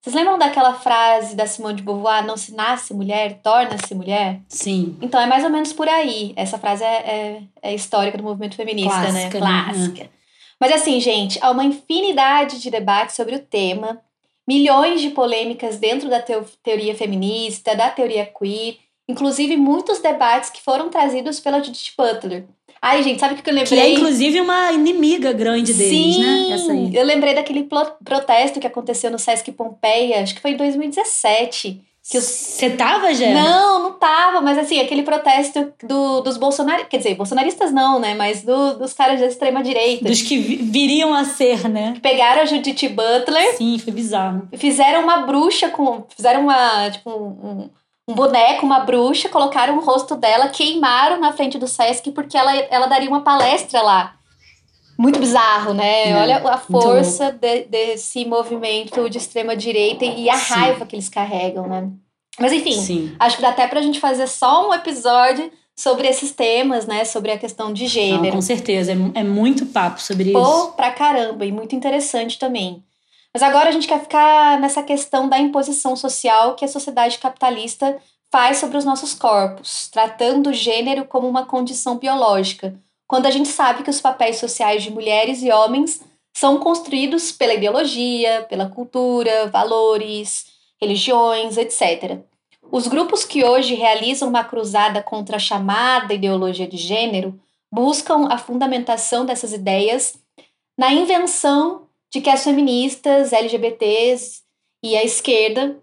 Vocês 0.00 0.16
lembram 0.16 0.38
daquela 0.38 0.72
frase 0.72 1.36
da 1.36 1.46
Simone 1.46 1.76
de 1.76 1.82
Beauvoir, 1.82 2.24
não 2.24 2.36
se 2.36 2.54
nasce 2.54 2.94
mulher, 2.94 3.40
torna-se 3.42 3.94
mulher? 3.94 4.40
Sim. 4.48 4.96
Então 5.02 5.20
é 5.20 5.26
mais 5.26 5.44
ou 5.44 5.50
menos 5.50 5.74
por 5.74 5.86
aí. 5.86 6.32
Essa 6.36 6.58
frase 6.58 6.82
é, 6.82 6.86
é, 6.86 7.42
é 7.60 7.74
histórica 7.74 8.16
do 8.16 8.24
movimento 8.24 8.56
feminista, 8.56 8.90
Clássica, 8.90 9.12
né? 9.12 9.24
né? 9.24 9.30
Clássica. 9.30 10.10
Mas 10.58 10.72
assim, 10.72 10.98
gente, 11.00 11.38
há 11.42 11.50
uma 11.50 11.64
infinidade 11.64 12.60
de 12.60 12.70
debates 12.70 13.14
sobre 13.14 13.34
o 13.34 13.40
tema, 13.40 14.00
milhões 14.48 15.02
de 15.02 15.10
polêmicas 15.10 15.76
dentro 15.76 16.08
da 16.08 16.20
teoria 16.20 16.94
feminista, 16.94 17.76
da 17.76 17.90
teoria 17.90 18.24
queer, 18.24 18.78
inclusive 19.06 19.56
muitos 19.56 20.00
debates 20.00 20.48
que 20.48 20.62
foram 20.62 20.88
trazidos 20.88 21.40
pela 21.40 21.62
Judith 21.62 21.92
Butler. 21.96 22.46
Ai, 22.82 23.02
gente, 23.02 23.20
sabe 23.20 23.34
o 23.34 23.36
que 23.36 23.48
eu 23.48 23.54
lembrei? 23.54 23.78
Que 23.78 23.86
é, 23.86 23.92
inclusive, 23.92 24.40
uma 24.40 24.72
inimiga 24.72 25.32
grande 25.32 25.74
deles, 25.74 26.14
Sim, 26.14 26.22
né? 26.22 26.54
Essa 26.54 26.72
aí. 26.72 26.96
eu 26.96 27.04
lembrei 27.04 27.34
daquele 27.34 27.68
protesto 28.02 28.58
que 28.58 28.66
aconteceu 28.66 29.10
no 29.10 29.18
Sesc 29.18 29.52
Pompeia, 29.52 30.22
acho 30.22 30.34
que 30.34 30.40
foi 30.40 30.52
em 30.52 30.56
2017. 30.56 31.82
Que 32.10 32.16
os... 32.16 32.24
Você 32.24 32.70
tava, 32.70 33.12
Gé? 33.12 33.34
Não, 33.34 33.82
não 33.82 33.92
tava, 33.92 34.40
mas 34.40 34.56
assim, 34.56 34.80
aquele 34.80 35.02
protesto 35.02 35.72
do, 35.84 36.22
dos 36.22 36.38
bolsonaristas, 36.38 36.88
quer 36.88 36.96
dizer, 36.96 37.14
bolsonaristas 37.14 37.70
não, 37.70 38.00
né, 38.00 38.14
mas 38.14 38.42
do, 38.42 38.78
dos 38.78 38.94
caras 38.94 39.20
da 39.20 39.26
extrema-direita. 39.26 40.08
Dos 40.08 40.22
que 40.22 40.38
viriam 40.38 41.14
a 41.14 41.24
ser, 41.24 41.68
né? 41.68 41.92
Que 41.94 42.00
pegaram 42.00 42.42
a 42.42 42.46
Judith 42.46 42.88
Butler. 42.88 43.56
Sim, 43.56 43.78
foi 43.78 43.92
bizarro. 43.92 44.48
Fizeram 44.56 45.02
uma 45.02 45.18
bruxa 45.18 45.68
com... 45.68 46.04
Fizeram 46.16 46.40
uma, 46.40 46.90
tipo, 46.90 47.10
um, 47.10 47.68
um 48.10 48.14
boneco, 48.14 48.66
uma 48.66 48.80
bruxa, 48.80 49.28
colocaram 49.28 49.78
o 49.78 49.80
rosto 49.80 50.16
dela, 50.16 50.48
queimaram 50.48 51.20
na 51.20 51.32
frente 51.32 51.58
do 51.58 51.68
Sesc 51.68 52.10
porque 52.10 52.36
ela, 52.36 52.54
ela 52.56 52.86
daria 52.86 53.08
uma 53.08 53.22
palestra 53.22 53.80
lá. 53.80 54.14
Muito 54.98 55.18
bizarro, 55.18 55.72
né? 55.72 56.10
É, 56.10 56.16
Olha 56.16 56.36
a 56.38 56.58
força 56.58 57.32
de, 57.32 57.62
desse 57.64 58.24
movimento 58.26 59.08
de 59.08 59.16
extrema 59.16 59.56
direita 59.56 60.04
e 60.04 60.28
a 60.28 60.36
Sim. 60.36 60.54
raiva 60.54 60.84
que 60.84 60.94
eles 60.94 61.08
carregam, 61.08 61.66
né? 61.66 61.88
Mas 62.38 62.52
enfim, 62.52 62.80
Sim. 62.80 63.16
acho 63.18 63.36
que 63.36 63.42
dá 63.42 63.48
até 63.48 63.66
pra 63.66 63.80
gente 63.80 63.98
fazer 63.98 64.26
só 64.26 64.68
um 64.68 64.74
episódio 64.74 65.50
sobre 65.74 66.06
esses 66.06 66.32
temas, 66.32 66.86
né? 66.86 67.04
Sobre 67.04 67.30
a 67.32 67.38
questão 67.38 67.72
de 67.72 67.84
Não, 67.84 67.88
gênero. 67.88 68.34
com 68.36 68.42
certeza. 68.42 68.92
É, 68.92 69.20
é 69.20 69.24
muito 69.24 69.64
papo 69.66 70.02
sobre 70.02 70.32
Pô, 70.32 70.42
isso. 70.42 70.72
pra 70.72 70.90
caramba, 70.90 71.46
e 71.46 71.52
muito 71.52 71.74
interessante 71.74 72.38
também. 72.38 72.84
Mas 73.32 73.42
agora 73.42 73.68
a 73.68 73.72
gente 73.72 73.86
quer 73.86 74.00
ficar 74.00 74.60
nessa 74.60 74.82
questão 74.82 75.28
da 75.28 75.38
imposição 75.38 75.94
social 75.94 76.54
que 76.56 76.64
a 76.64 76.68
sociedade 76.68 77.18
capitalista 77.18 78.00
faz 78.30 78.58
sobre 78.58 78.76
os 78.76 78.84
nossos 78.84 79.14
corpos, 79.14 79.88
tratando 79.88 80.50
o 80.50 80.54
gênero 80.54 81.04
como 81.04 81.28
uma 81.28 81.46
condição 81.46 81.96
biológica, 81.96 82.74
quando 83.06 83.26
a 83.26 83.30
gente 83.30 83.48
sabe 83.48 83.82
que 83.82 83.90
os 83.90 84.00
papéis 84.00 84.36
sociais 84.36 84.82
de 84.82 84.90
mulheres 84.90 85.42
e 85.42 85.50
homens 85.50 86.00
são 86.36 86.58
construídos 86.58 87.32
pela 87.32 87.54
ideologia, 87.54 88.46
pela 88.48 88.68
cultura, 88.68 89.48
valores, 89.48 90.46
religiões, 90.80 91.56
etc. 91.56 92.20
Os 92.70 92.86
grupos 92.86 93.24
que 93.24 93.44
hoje 93.44 93.74
realizam 93.74 94.28
uma 94.28 94.44
cruzada 94.44 95.02
contra 95.02 95.36
a 95.36 95.40
chamada 95.40 96.14
ideologia 96.14 96.68
de 96.68 96.76
gênero 96.76 97.38
buscam 97.72 98.28
a 98.30 98.38
fundamentação 98.38 99.26
dessas 99.26 99.52
ideias 99.52 100.14
na 100.78 100.92
invenção 100.92 101.89
de 102.12 102.20
que 102.20 102.28
as 102.28 102.42
feministas, 102.42 103.32
LGBTs 103.32 104.42
e 104.82 104.96
a 104.96 105.04
esquerda 105.04 105.78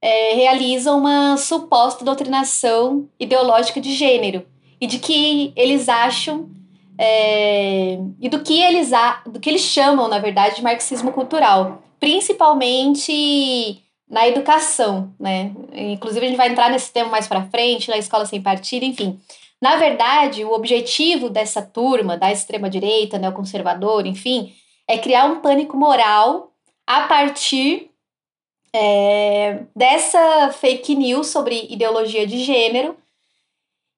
é, 0.00 0.34
realizam 0.34 0.98
uma 0.98 1.36
suposta 1.36 2.04
doutrinação 2.04 3.08
ideológica 3.18 3.80
de 3.80 3.92
gênero 3.92 4.46
e 4.80 4.86
de 4.86 4.98
que 4.98 5.52
eles 5.56 5.88
acham 5.88 6.50
é, 6.98 7.98
e 8.20 8.28
do 8.28 8.42
que 8.42 8.60
eles 8.60 8.92
a, 8.92 9.22
do 9.26 9.38
que 9.38 9.50
eles 9.50 9.62
chamam 9.62 10.08
na 10.08 10.18
verdade 10.18 10.56
de 10.56 10.62
marxismo 10.62 11.12
cultural, 11.12 11.82
principalmente 12.00 13.82
na 14.08 14.26
educação, 14.28 15.12
né? 15.18 15.52
Inclusive 15.72 16.24
a 16.24 16.28
gente 16.28 16.38
vai 16.38 16.48
entrar 16.48 16.70
nesse 16.70 16.92
tema 16.92 17.10
mais 17.10 17.26
para 17.26 17.46
frente, 17.48 17.90
na 17.90 17.98
escola 17.98 18.24
sem 18.24 18.40
partido, 18.40 18.84
enfim. 18.84 19.18
Na 19.60 19.76
verdade, 19.76 20.44
o 20.44 20.52
objetivo 20.52 21.28
dessa 21.28 21.60
turma 21.60 22.16
da 22.16 22.30
extrema 22.30 22.70
direita, 22.70 23.18
neoconservador, 23.18 24.06
enfim, 24.06 24.54
é 24.88 24.98
criar 24.98 25.24
um 25.26 25.40
pânico 25.40 25.76
moral 25.76 26.52
a 26.86 27.02
partir 27.02 27.90
é, 28.72 29.64
dessa 29.74 30.52
fake 30.52 30.94
news 30.94 31.28
sobre 31.28 31.66
ideologia 31.70 32.26
de 32.26 32.44
gênero 32.44 32.96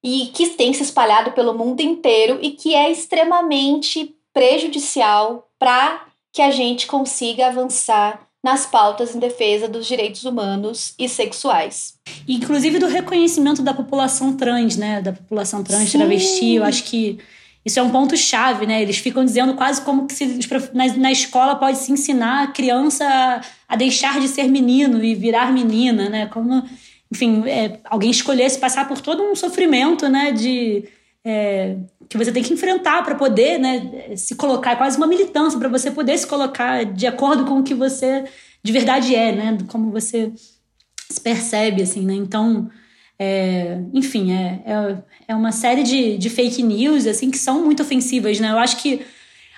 e 0.03 0.27
que 0.27 0.47
tem 0.49 0.73
se 0.73 0.83
espalhado 0.83 1.31
pelo 1.31 1.53
mundo 1.53 1.81
inteiro 1.81 2.39
e 2.41 2.51
que 2.51 2.73
é 2.73 2.89
extremamente 2.89 4.15
prejudicial 4.33 5.49
para 5.59 6.05
que 6.31 6.41
a 6.41 6.51
gente 6.51 6.87
consiga 6.87 7.47
avançar 7.47 8.27
nas 8.41 8.65
pautas 8.65 9.13
em 9.13 9.19
defesa 9.19 9.67
dos 9.67 9.85
direitos 9.85 10.23
humanos 10.23 10.93
e 10.97 11.09
sexuais. 11.09 11.95
Inclusive 12.27 12.79
do 12.79 12.87
reconhecimento 12.87 13.61
da 13.61 13.73
população 13.73 14.37
trans, 14.37 14.77
né? 14.77 15.01
Da 15.01 15.11
população 15.11 15.61
trans, 15.61 15.89
Sim. 15.89 15.97
travesti. 15.97 16.53
Eu 16.55 16.63
acho 16.63 16.85
que 16.85 17.19
isso 17.65 17.79
é 17.79 17.83
um 17.83 17.89
ponto-chave, 17.89 18.65
né? 18.65 18.81
Eles 18.81 18.97
ficam 18.97 19.23
dizendo 19.23 19.53
quase 19.55 19.81
como 19.81 20.07
que 20.07 20.13
se, 20.13 20.39
na, 20.73 20.87
na 20.95 21.11
escola 21.11 21.55
pode 21.55 21.77
se 21.77 21.91
ensinar 21.91 22.43
a 22.43 22.47
criança 22.47 23.05
a, 23.05 23.41
a 23.67 23.75
deixar 23.75 24.19
de 24.19 24.27
ser 24.27 24.47
menino 24.47 25.03
e 25.03 25.13
virar 25.13 25.51
menina, 25.51 26.09
né? 26.09 26.25
Como, 26.27 26.63
enfim, 27.11 27.43
é, 27.47 27.79
alguém 27.85 28.09
escolhesse 28.09 28.59
passar 28.59 28.87
por 28.87 29.01
todo 29.01 29.23
um 29.23 29.35
sofrimento, 29.35 30.07
né? 30.07 30.31
De, 30.31 30.85
é, 31.23 31.75
que 32.07 32.17
você 32.17 32.31
tem 32.31 32.41
que 32.41 32.53
enfrentar 32.53 33.03
para 33.03 33.15
poder 33.15 33.59
né, 33.59 34.15
se 34.15 34.35
colocar, 34.35 34.71
é 34.71 34.75
quase 34.75 34.97
uma 34.97 35.05
militância 35.05 35.59
para 35.59 35.69
você 35.69 35.91
poder 35.91 36.17
se 36.17 36.25
colocar 36.25 36.85
de 36.85 37.05
acordo 37.05 37.45
com 37.45 37.59
o 37.59 37.63
que 37.63 37.73
você 37.73 38.23
de 38.63 38.71
verdade 38.71 39.15
é, 39.15 39.31
né? 39.31 39.57
Como 39.67 39.91
você 39.91 40.31
se 41.09 41.21
percebe, 41.21 41.81
assim, 41.81 42.05
né? 42.05 42.13
Então, 42.13 42.69
é, 43.19 43.77
enfim, 43.93 44.31
é, 44.31 44.61
é, 44.65 44.97
é 45.27 45.35
uma 45.35 45.51
série 45.51 45.83
de, 45.83 46.17
de 46.17 46.29
fake 46.29 46.63
news, 46.63 47.05
assim, 47.05 47.29
que 47.29 47.37
são 47.37 47.65
muito 47.65 47.83
ofensivas, 47.83 48.39
né? 48.39 48.49
Eu 48.49 48.57
acho 48.57 48.77
que 48.77 49.01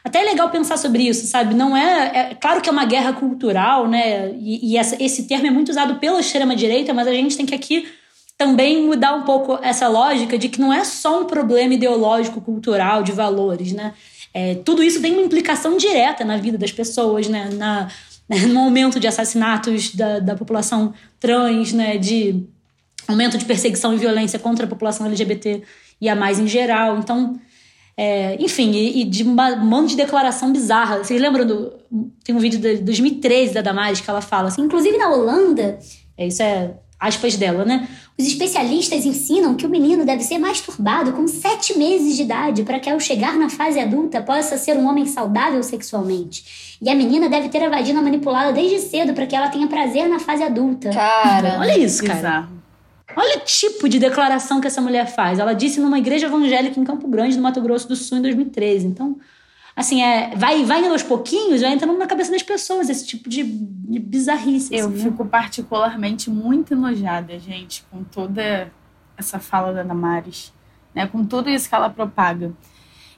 até 0.04 0.22
é 0.22 0.26
legal 0.26 0.50
pensar 0.50 0.78
sobre 0.78 1.08
isso, 1.08 1.28
sabe? 1.28 1.54
Não 1.54 1.78
é. 1.78 2.32
É 2.32 2.36
claro 2.36 2.60
que 2.60 2.68
é 2.68 2.72
uma 2.72 2.86
guerra 2.86 3.14
cultural, 3.14 3.88
né? 3.88 4.32
E, 4.32 4.72
e 4.72 4.78
essa, 4.78 5.02
esse 5.02 5.28
termo 5.28 5.46
é 5.46 5.52
muito 5.52 5.70
usado 5.70 5.96
pela 6.00 6.20
extrema-direita, 6.20 6.92
mas 6.92 7.08
a 7.08 7.12
gente 7.12 7.38
tem 7.38 7.46
que 7.46 7.54
aqui 7.54 7.88
também 8.36 8.84
mudar 8.84 9.14
um 9.14 9.22
pouco 9.22 9.60
essa 9.62 9.88
lógica 9.88 10.40
de 10.40 10.50
que 10.50 10.60
não 10.60 10.74
é 10.74 10.84
só 10.84 11.22
um 11.22 11.26
problema 11.26 11.76
ideológico, 11.76 12.42
cultural, 12.42 13.04
de 13.04 13.12
valores, 13.12 13.74
né? 13.74 13.94
É, 14.34 14.56
tudo 14.56 14.82
isso 14.82 15.00
tem 15.00 15.14
uma 15.14 15.22
implicação 15.22 15.78
direta 15.78 16.26
na 16.26 16.38
vida 16.38 16.58
das 16.58 16.72
pessoas, 16.72 17.28
né? 17.28 17.50
Na, 17.54 17.88
no 18.50 18.62
aumento 18.62 19.00
de 19.00 19.08
assassinatos 19.08 19.94
da, 19.94 20.18
da 20.18 20.36
população 20.36 20.96
trans, 21.20 21.74
né? 21.74 22.00
De 22.00 22.44
aumento 23.12 23.38
de 23.38 23.46
perseguição 23.46 23.94
e 23.94 23.98
violência 23.98 24.40
contra 24.40 24.66
a 24.66 24.70
população 24.70 25.06
LGBT 25.06 25.62
e 26.00 26.10
a 26.10 26.16
mais 26.16 26.40
em 26.40 26.48
geral. 26.48 26.98
Então, 26.98 27.40
É, 27.98 28.36
enfim, 28.40 28.72
e, 28.72 29.02
e, 29.02 29.04
de 29.04 29.24
um 29.24 29.36
monte 29.66 29.92
de 29.92 29.98
declaração 29.98 30.52
bizarra. 30.52 31.00
Vocês 31.04 31.22
lembram 31.22 31.46
do. 31.46 31.74
Tem 32.24 32.34
um 32.34 32.40
vídeo 32.40 32.60
de 32.60 32.78
2013 32.78 33.54
da 33.54 33.62
Damares 33.62 34.00
que 34.00 34.10
ela 34.10 34.22
fala 34.22 34.48
assim, 34.48 34.64
inclusive 34.64 34.98
na 34.98 35.10
Holanda, 35.10 35.78
é, 36.18 36.26
isso 36.26 36.42
é 36.42 36.72
aspas 37.02 37.36
dela, 37.36 37.66
né? 37.66 37.88
Os 38.18 38.28
especialistas 38.28 39.06
ensinam 39.06 39.56
que 39.56 39.66
o 39.66 39.70
menino 39.70 40.06
deve 40.06 40.24
ser 40.24 40.38
masturbado 40.38 41.14
com 41.14 41.28
sete 41.28 41.76
meses 41.76 42.16
de 42.16 42.22
idade 42.22 42.62
para 42.62 42.80
que 42.80 42.88
ao 42.88 43.00
chegar 43.00 43.36
na 43.38 43.50
fase 43.50 43.80
adulta 43.80 44.22
possa 44.22 44.56
ser 44.56 44.78
um 44.78 44.88
homem 44.88 45.08
saudável 45.08 45.64
sexualmente. 45.64 46.78
E 46.80 46.90
a 46.90 46.96
menina 46.96 47.28
deve 47.28 47.50
ter 47.50 47.64
a 47.64 47.70
vagina 47.70 48.02
manipulada 48.02 48.54
desde 48.54 48.78
cedo 48.80 49.14
para 49.14 49.26
que 49.26 49.36
ela 49.36 49.50
tenha 49.50 49.68
prazer 49.68 50.08
na 50.08 50.20
fase 50.20 50.44
adulta. 50.44 50.92
Cara, 50.92 51.58
olha 51.60 51.78
isso, 51.78 52.04
cara. 52.04 52.16
Bizarro. 52.16 52.61
Olha 53.16 53.38
o 53.38 53.42
tipo 53.42 53.90
de 53.90 54.00
declaração 54.00 54.62
que 54.62 54.68
essa 54.68 54.82
mulher 54.82 55.08
faz. 55.08 55.40
Ela 55.40 55.54
disse 55.54 55.80
numa 55.80 56.00
igreja 56.00 56.28
evangélica 56.28 56.80
em 56.80 56.84
Campo 56.84 57.08
Grande, 57.08 57.36
no 57.36 57.44
Mato 57.44 57.62
Grosso 57.62 57.88
do 57.88 57.96
Sul, 57.96 58.18
em 58.18 58.22
2013. 58.22 58.88
Então, 58.88 59.18
assim, 59.76 60.02
é, 60.02 60.36
vai, 60.36 60.64
vai 60.64 60.88
aos 60.88 61.04
pouquinhos, 61.04 61.62
vai 61.62 61.74
entrando 61.74 61.98
na 61.98 62.08
cabeça 62.08 62.32
das 62.32 62.44
pessoas 62.44 62.90
esse 62.90 63.06
tipo 63.06 63.30
de, 63.30 63.44
de 63.44 64.00
bizarrice. 64.00 64.74
Eu 64.74 64.88
assim, 64.88 64.98
né? 64.98 65.04
fico 65.04 65.26
particularmente 65.26 66.30
muito 66.30 66.74
enojada, 66.74 67.38
gente, 67.40 67.84
com 67.92 68.04
toda 68.04 68.72
essa 69.18 69.40
fala 69.40 69.74
da 69.74 69.84
Damares, 69.84 70.54
né? 70.94 71.08
Com 71.08 71.26
tudo 71.26 71.50
isso 71.50 71.70
que 71.70 71.76
ela 71.76 71.90
propaga. 71.90 72.52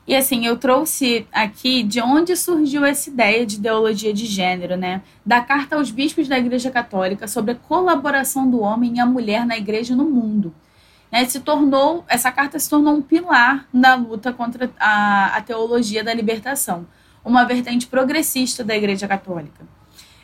E 0.06 0.14
assim, 0.16 0.45
eu 0.45 0.58
trouxe 0.58 1.26
aqui 1.32 1.82
de 1.82 2.01
onde 2.01 2.36
surgiu 2.36 2.84
essa 2.84 3.10
ideia 3.10 3.45
de 3.45 3.56
ideologia 3.56 4.14
de 4.14 4.26
gênero, 4.26 4.76
né? 4.76 5.01
Da 5.26 5.39
carta 5.39 5.78
aos 5.78 5.91
bispos 5.91 6.28
da 6.28 6.38
Igreja 6.38 6.70
Católica 6.70 7.26
sobre 7.26 7.51
a 7.51 7.56
colaboração 7.56 8.49
do 8.49 8.60
homem 8.60 8.97
e 8.97 8.99
a 8.99 9.06
mulher 9.06 9.45
na 9.45 9.58
igreja 9.58 9.95
no 9.95 10.04
mundo. 10.04 10.54
Né? 11.10 11.24
Se 11.26 11.39
tornou, 11.39 12.04
essa 12.10 12.32
carta 12.32 12.60
se 12.60 12.70
tornou 12.70 12.95
um 12.95 13.01
pilar 13.01 13.66
na 13.72 13.95
luta 13.95 14.34
contra 14.34 14.70
a, 14.78 15.38
a 15.38 15.41
teologia 15.41 16.04
da 16.04 16.14
libertação, 16.14 16.86
uma 17.24 17.45
vertente 17.45 17.88
progressista 17.88 18.62
da 18.62 18.76
Igreja 18.76 19.08
Católica. 19.08 19.66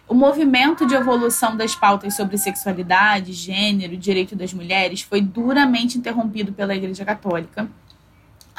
O 0.10 0.14
movimento 0.14 0.86
de 0.86 0.96
evolução 0.96 1.56
das 1.56 1.74
pautas 1.74 2.16
sobre 2.16 2.38
sexualidade, 2.38 3.32
gênero 3.32 3.96
direito 3.96 4.36
das 4.36 4.52
mulheres 4.54 5.04
foi 5.04 5.22
duramente 5.22 5.98
interrompido 5.98 6.52
pela 6.52 6.76
Igreja 6.76 7.06
Católica 7.06 7.70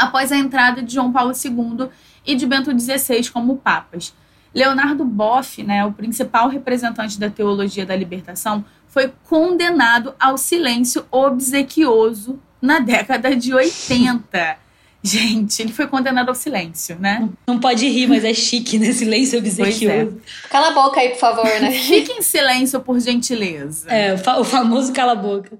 após 0.00 0.32
a 0.32 0.36
entrada 0.36 0.82
de 0.82 0.94
João 0.94 1.12
Paulo 1.12 1.32
II 1.32 1.88
e 2.26 2.34
de 2.34 2.46
Bento 2.46 2.70
XVI 2.78 3.30
como 3.30 3.56
papas. 3.56 4.14
Leonardo 4.54 5.04
Boff, 5.04 5.62
né, 5.62 5.84
o 5.84 5.92
principal 5.92 6.48
representante 6.48 7.20
da 7.20 7.30
teologia 7.30 7.86
da 7.86 7.94
libertação, 7.94 8.64
foi 8.88 9.12
condenado 9.28 10.14
ao 10.18 10.36
silêncio 10.36 11.04
obsequioso 11.10 12.40
na 12.60 12.80
década 12.80 13.36
de 13.36 13.54
80. 13.54 14.56
Gente, 15.02 15.62
ele 15.62 15.72
foi 15.72 15.86
condenado 15.86 16.28
ao 16.28 16.34
silêncio, 16.34 16.98
né? 16.98 17.26
Não 17.46 17.58
pode 17.58 17.88
rir, 17.88 18.06
mas 18.06 18.22
é 18.22 18.34
chique, 18.34 18.78
né? 18.78 18.92
Silêncio 18.92 19.38
obsequioso. 19.38 20.20
É. 20.44 20.48
Cala 20.50 20.68
a 20.68 20.70
boca 20.72 21.00
aí, 21.00 21.10
por 21.10 21.18
favor, 21.18 21.44
né? 21.44 21.70
Fique 21.80 22.12
em 22.12 22.20
silêncio, 22.20 22.80
por 22.80 23.00
gentileza. 23.00 23.88
É, 23.88 24.12
o 24.14 24.44
famoso 24.44 24.92
cala 24.92 25.12
a 25.12 25.14
boca. 25.14 25.56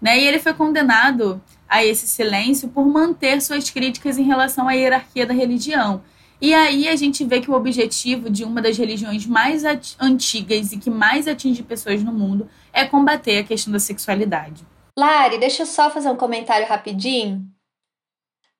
Né? 0.00 0.18
E 0.18 0.26
ele 0.26 0.40
foi 0.40 0.52
condenado 0.52 1.40
a 1.72 1.82
esse 1.82 2.06
silêncio 2.06 2.68
por 2.68 2.84
manter 2.84 3.40
suas 3.40 3.70
críticas 3.70 4.18
em 4.18 4.24
relação 4.24 4.68
à 4.68 4.72
hierarquia 4.72 5.24
da 5.24 5.32
religião. 5.32 6.02
E 6.38 6.52
aí 6.52 6.86
a 6.86 6.94
gente 6.94 7.24
vê 7.24 7.40
que 7.40 7.50
o 7.50 7.54
objetivo 7.54 8.28
de 8.28 8.44
uma 8.44 8.60
das 8.60 8.76
religiões 8.76 9.24
mais 9.24 9.64
antigas 9.98 10.70
e 10.72 10.76
que 10.76 10.90
mais 10.90 11.26
atinge 11.26 11.62
pessoas 11.62 12.02
no 12.02 12.12
mundo 12.12 12.46
é 12.74 12.84
combater 12.84 13.38
a 13.38 13.44
questão 13.44 13.72
da 13.72 13.78
sexualidade. 13.78 14.66
Lari, 14.98 15.38
deixa 15.38 15.62
eu 15.62 15.66
só 15.66 15.88
fazer 15.88 16.10
um 16.10 16.16
comentário 16.16 16.68
rapidinho. 16.68 17.42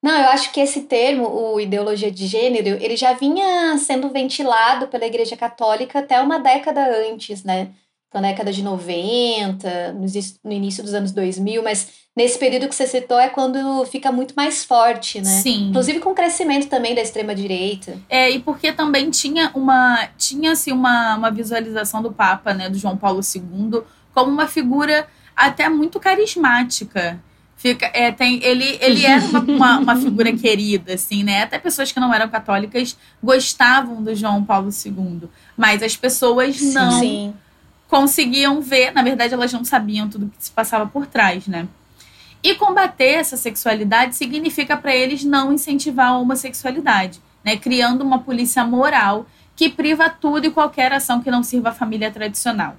Não, 0.02 0.18
eu 0.18 0.28
acho 0.30 0.50
que 0.50 0.60
esse 0.60 0.84
termo, 0.84 1.28
o 1.28 1.60
ideologia 1.60 2.10
de 2.10 2.26
gênero, 2.26 2.82
ele 2.82 2.96
já 2.96 3.12
vinha 3.12 3.76
sendo 3.76 4.08
ventilado 4.08 4.88
pela 4.88 5.06
Igreja 5.06 5.36
Católica 5.36 5.98
até 5.98 6.18
uma 6.18 6.38
década 6.38 6.82
antes, 7.10 7.44
né? 7.44 7.74
Na 8.14 8.22
década 8.22 8.52
de 8.52 8.62
90, 8.62 9.92
no 10.44 10.52
início 10.52 10.82
dos 10.82 10.94
anos 10.94 11.12
2000, 11.12 11.62
mas 11.62 12.01
nesse 12.16 12.38
período 12.38 12.68
que 12.68 12.74
você 12.74 12.86
citou 12.86 13.18
é 13.18 13.28
quando 13.28 13.84
fica 13.86 14.12
muito 14.12 14.34
mais 14.34 14.64
forte, 14.64 15.20
né? 15.20 15.24
Sim. 15.24 15.68
Inclusive 15.70 15.98
com 15.98 16.10
o 16.10 16.14
crescimento 16.14 16.68
também 16.68 16.94
da 16.94 17.00
extrema 17.00 17.34
direita. 17.34 17.98
É, 18.08 18.30
e 18.30 18.38
porque 18.38 18.72
também 18.72 19.10
tinha 19.10 19.50
uma 19.54 20.08
tinha 20.16 20.52
assim 20.52 20.72
uma, 20.72 21.16
uma 21.16 21.30
visualização 21.30 22.02
do 22.02 22.12
Papa, 22.12 22.52
né, 22.52 22.68
do 22.68 22.78
João 22.78 22.96
Paulo 22.96 23.20
II, 23.20 23.82
como 24.14 24.30
uma 24.30 24.46
figura 24.46 25.06
até 25.34 25.68
muito 25.68 25.98
carismática. 25.98 27.18
Fica, 27.56 27.88
é, 27.94 28.10
tem, 28.10 28.42
ele, 28.42 28.76
ele 28.80 29.06
era 29.06 29.24
uma, 29.24 29.38
uma, 29.40 29.78
uma, 29.78 29.96
figura 29.96 30.32
querida, 30.36 30.94
assim, 30.94 31.22
né? 31.22 31.44
Até 31.44 31.60
pessoas 31.60 31.92
que 31.92 32.00
não 32.00 32.12
eram 32.12 32.28
católicas 32.28 32.98
gostavam 33.22 34.02
do 34.02 34.12
João 34.16 34.42
Paulo 34.44 34.68
II. 34.84 35.28
Mas 35.56 35.80
as 35.80 35.94
pessoas 35.94 36.60
não 36.60 36.98
Sim. 36.98 37.32
conseguiam 37.88 38.60
ver, 38.60 38.90
na 38.92 39.00
verdade, 39.00 39.32
elas 39.32 39.52
não 39.52 39.64
sabiam 39.64 40.08
tudo 40.08 40.26
que 40.26 40.44
se 40.44 40.50
passava 40.50 40.86
por 40.86 41.06
trás, 41.06 41.46
né? 41.46 41.68
E 42.43 42.55
combater 42.57 43.14
essa 43.14 43.36
sexualidade 43.36 44.16
significa 44.16 44.76
para 44.76 44.95
eles 44.95 45.22
não 45.22 45.53
incentivar 45.53 46.09
a 46.09 46.18
homossexualidade, 46.18 47.20
né? 47.45 47.57
Criando 47.57 48.03
uma 48.03 48.18
polícia 48.18 48.64
moral 48.64 49.26
que 49.55 49.68
priva 49.68 50.11
tudo 50.11 50.47
e 50.47 50.51
qualquer 50.51 50.93
ação 50.93 51.22
que 51.22 51.30
não 51.30 51.43
sirva 51.43 51.68
à 51.68 51.72
família 51.72 52.11
tradicional. 52.11 52.76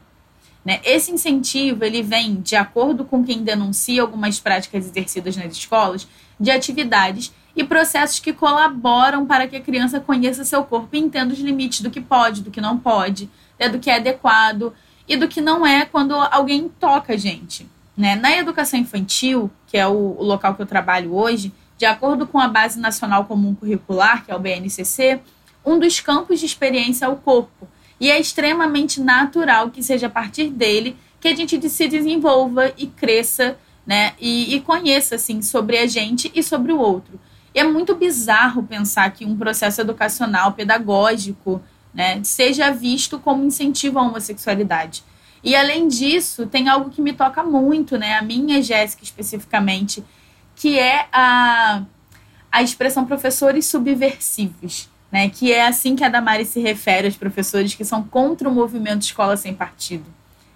Né? 0.66 0.80
Esse 0.84 1.12
incentivo 1.12 1.84
ele 1.84 2.02
vem, 2.02 2.36
de 2.36 2.56
acordo 2.56 3.04
com 3.04 3.24
quem 3.24 3.44
denuncia 3.44 4.02
algumas 4.02 4.40
práticas 4.40 4.86
exercidas 4.86 5.36
nas 5.36 5.54
escolas, 5.54 6.08
de 6.40 6.52
atividades 6.52 7.34
e 7.56 7.64
processos 7.64 8.20
que 8.20 8.34
colaboram 8.34 9.26
para 9.26 9.48
que 9.48 9.56
a 9.56 9.62
criança 9.62 10.00
conheça 10.00 10.44
seu 10.44 10.64
corpo 10.64 10.96
e 10.96 11.00
entenda 11.00 11.34
os 11.34 11.40
limites 11.40 11.82
do 11.82 11.92
que 11.92 12.02
pode, 12.02 12.42
do 12.42 12.50
que 12.50 12.62
não 12.62 12.78
pode, 12.78 13.30
né? 13.60 13.70
do 13.70 13.80
que 13.80 13.90
é 13.90 13.98
adequado 13.98 14.74
e 15.08 15.16
do 15.16 15.28
que 15.28 15.42
não 15.42 15.66
é 15.66 15.86
quando 15.86 16.16
alguém 16.16 16.70
toca 16.80 17.14
a 17.14 17.18
gente. 17.18 17.68
Né? 17.96 18.16
Na 18.16 18.36
educação 18.36 18.80
infantil, 18.80 19.52
que 19.68 19.78
é 19.78 19.88
o, 19.88 20.16
o 20.18 20.24
local 20.24 20.56
que 20.56 20.62
eu 20.62 20.66
trabalho 20.66 21.14
hoje, 21.14 21.54
de 21.78 21.86
acordo 21.86 22.26
com 22.26 22.40
a 22.40 22.48
Base 22.48 22.80
Nacional 22.80 23.26
Comum 23.26 23.54
Curricular, 23.54 24.26
que 24.26 24.32
é 24.32 24.36
o 24.36 24.40
BNCC, 24.40 25.20
um 25.66 25.80
dos 25.80 26.00
campos 26.00 26.40
de 26.40 26.46
experiência 26.46 27.06
é 27.06 27.10
o 27.10 27.16
corpo. 27.16 27.68
E 28.00 28.12
é 28.12 28.20
extremamente 28.20 29.00
natural 29.00 29.70
que 29.70 29.82
seja 29.82 30.08
a 30.08 30.10
partir 30.10 30.50
dele 30.50 30.98
que 31.20 31.28
a 31.28 31.36
gente 31.36 31.70
se 31.70 31.88
desenvolva 31.88 32.74
e 32.78 32.88
cresça, 32.88 33.58
né? 33.86 34.14
E, 34.20 34.54
e 34.56 34.60
conheça, 34.60 35.16
assim, 35.16 35.42
sobre 35.42 35.78
a 35.78 35.88
gente 35.88 36.30
e 36.36 36.44
sobre 36.44 36.74
o 36.74 36.80
outro. 36.80 37.20
E 37.56 37.60
é 37.60 37.64
muito 37.64 37.96
bizarro 37.96 38.64
pensar 38.64 39.10
que 39.12 39.26
um 39.26 39.38
processo 39.38 39.80
educacional, 39.80 40.54
pedagógico, 40.54 41.62
né, 41.94 42.20
seja 42.24 42.72
visto 42.72 43.20
como 43.20 43.46
incentivo 43.46 44.00
à 44.00 44.02
homossexualidade. 44.02 45.04
E 45.44 45.56
além 45.56 45.88
disso, 45.88 46.48
tem 46.48 46.70
algo 46.70 46.90
que 46.90 47.02
me 47.02 47.12
toca 47.12 47.44
muito, 47.44 47.98
né? 47.98 48.18
A 48.18 48.22
minha 48.22 48.62
Jéssica 48.62 49.04
especificamente, 49.04 50.04
que 50.56 50.80
é 50.80 51.08
a, 51.12 51.84
a 52.50 52.64
expressão 52.64 53.06
professores 53.06 53.66
subversivos, 53.66 54.90
né? 55.12 55.30
Que 55.30 55.52
é 55.52 55.68
assim 55.68 55.96
que 55.96 56.04
a 56.04 56.10
Damari 56.10 56.46
se 56.46 56.62
refere 56.62 57.08
aos 57.08 57.18
professores 57.18 57.76
que 57.76 57.84
são 57.84 58.04
contra 58.04 58.48
o 58.48 58.54
movimento 58.54 59.02
Escola 59.02 59.36
Sem 59.36 59.54
Partido, 59.54 60.06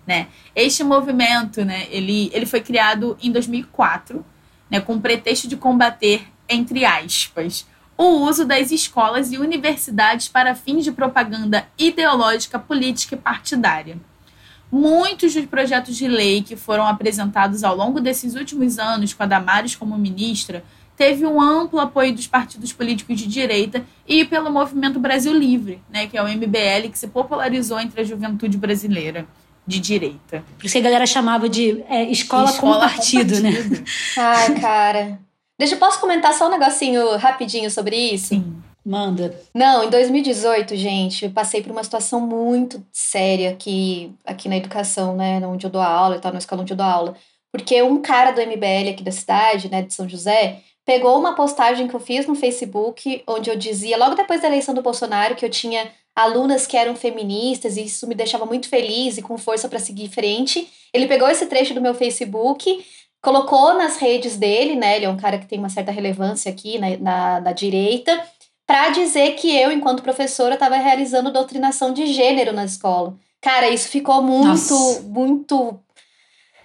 né? 0.06 0.28
Este 0.56 0.86
movimento, 0.86 1.66
né, 1.66 1.86
ele, 1.90 2.32
ele 2.34 2.46
foi 2.46 2.62
criado 2.62 3.18
em 3.22 3.30
2004, 3.30 4.26
né, 4.70 4.80
com 4.80 4.96
o 4.96 5.02
pretexto 5.02 5.50
de 5.50 5.58
combater, 5.58 6.28
entre 6.48 6.86
aspas, 6.86 7.68
o 7.98 8.06
uso 8.06 8.46
das 8.46 8.72
escolas 8.72 9.32
e 9.32 9.38
universidades 9.38 10.30
para 10.30 10.56
fins 10.56 10.84
de 10.84 10.92
propaganda 10.92 11.68
ideológica, 11.78 12.58
política 12.58 13.16
e 13.16 13.18
partidária. 13.18 13.98
Muitos 14.72 15.34
dos 15.34 15.46
projetos 15.46 15.96
de 15.96 16.08
lei 16.08 16.42
que 16.42 16.56
foram 16.56 16.86
apresentados 16.86 17.64
ao 17.64 17.76
longo 17.76 18.02
desses 18.02 18.36
últimos 18.36 18.78
anos, 18.78 19.14
com 19.14 19.24
a 19.24 19.26
Damares 19.26 19.76
como 19.76 19.98
ministra, 19.98 20.64
teve 20.98 21.26
um 21.26 21.40
amplo 21.40 21.80
apoio 21.80 22.14
dos 22.14 22.28
partidos 22.28 22.74
políticos 22.74 23.18
de 23.18 23.28
direita 23.28 23.86
e 24.06 24.26
pelo 24.26 24.52
movimento 24.52 25.00
Brasil 25.00 25.34
Livre, 25.34 25.82
né, 25.90 26.08
que 26.08 26.18
é 26.18 26.24
o 26.24 26.28
MBL, 26.28 26.90
que 26.92 26.98
se 26.98 27.08
popularizou 27.08 27.80
entre 27.80 28.02
a 28.02 28.04
juventude 28.04 28.58
brasileira 28.58 29.26
de 29.66 29.80
direita. 29.80 30.44
Por 30.58 30.66
isso 30.66 30.74
que 30.74 30.80
a 30.80 30.84
galera 30.84 31.06
chamava 31.06 31.48
de 31.48 31.84
é, 31.88 32.10
escola, 32.10 32.50
escola 32.50 32.74
com 32.74 32.80
partido, 32.80 33.36
com 33.36 33.42
partido, 33.44 33.78
né? 33.78 33.84
Ai, 34.18 34.60
cara. 34.60 35.20
Deixa 35.60 35.76
eu 35.76 35.80
posso 35.80 36.00
comentar 36.00 36.34
só 36.34 36.48
um 36.48 36.52
negocinho 36.52 37.18
rapidinho 37.18 37.70
sobre 37.70 37.96
isso? 37.96 38.28
Sim. 38.28 38.56
Manda. 38.88 39.38
Não, 39.54 39.84
em 39.84 39.90
2018, 39.90 40.78
gente, 40.78 41.26
eu 41.26 41.32
passei 41.32 41.62
por 41.62 41.74
uma 41.74 41.84
situação 41.84 42.22
muito 42.22 42.82
séria 42.90 43.50
aqui, 43.50 44.14
aqui 44.24 44.48
na 44.48 44.56
educação, 44.56 45.14
né? 45.14 45.46
Onde 45.46 45.66
eu 45.66 45.70
dou 45.70 45.82
aula 45.82 46.16
e 46.16 46.20
tal, 46.22 46.32
na 46.32 46.38
escola 46.38 46.62
onde 46.62 46.72
eu 46.72 46.78
dou 46.78 46.86
aula. 46.86 47.14
Porque 47.52 47.82
um 47.84 48.02
cara 48.02 48.32
do 48.32 48.40
MBL 48.40 48.92
aqui 48.92 49.04
da 49.04 49.12
cidade, 49.12 49.70
né, 49.70 49.82
de 49.82 49.94
São 49.94 50.08
José, 50.08 50.62
pegou 50.86 51.20
uma 51.20 51.36
postagem 51.36 51.86
que 51.86 51.94
eu 51.94 52.00
fiz 52.00 52.26
no 52.28 52.34
Facebook, 52.34 53.24
onde 53.28 53.50
eu 53.50 53.58
dizia, 53.58 53.98
logo 53.98 54.16
depois 54.16 54.42
da 54.42 54.48
eleição 54.48 54.74
do 54.74 54.82
Bolsonaro, 54.82 55.36
que 55.36 55.44
eu 55.44 55.50
tinha 55.50 55.92
alunas 56.16 56.66
que 56.66 56.78
eram 56.78 56.96
feministas 56.96 57.76
e 57.76 57.84
isso 57.84 58.08
me 58.08 58.16
deixava 58.16 58.46
muito 58.46 58.70
feliz 58.70 59.18
e 59.18 59.22
com 59.22 59.38
força 59.38 59.68
para 59.68 59.80
seguir 59.80 60.06
em 60.06 60.10
frente. 60.10 60.66
Ele 60.94 61.08
pegou 61.08 61.30
esse 61.30 61.46
trecho 61.48 61.74
do 61.74 61.82
meu 61.82 61.94
Facebook, 61.94 62.86
colocou 63.22 63.74
nas 63.74 63.98
redes 63.98 64.38
dele, 64.38 64.76
né? 64.78 64.96
Ele 64.96 65.06
é 65.06 65.10
um 65.10 65.18
cara 65.18 65.38
que 65.38 65.46
tem 65.46 65.60
uma 65.60 65.68
certa 65.68 65.92
relevância 65.92 66.50
aqui 66.50 66.80
na, 66.80 66.98
na, 66.98 67.42
na 67.42 67.52
direita, 67.52 68.24
para 68.68 68.90
dizer 68.90 69.36
que 69.36 69.56
eu, 69.56 69.72
enquanto 69.72 70.04
professora, 70.04 70.56
estava 70.56 70.76
realizando 70.76 71.32
doutrinação 71.32 71.94
de 71.94 72.06
gênero 72.06 72.52
na 72.52 72.66
escola. 72.66 73.16
Cara, 73.42 73.70
isso 73.70 73.88
ficou 73.88 74.22
muito, 74.22 74.48
Nossa. 74.48 75.02
muito 75.04 75.80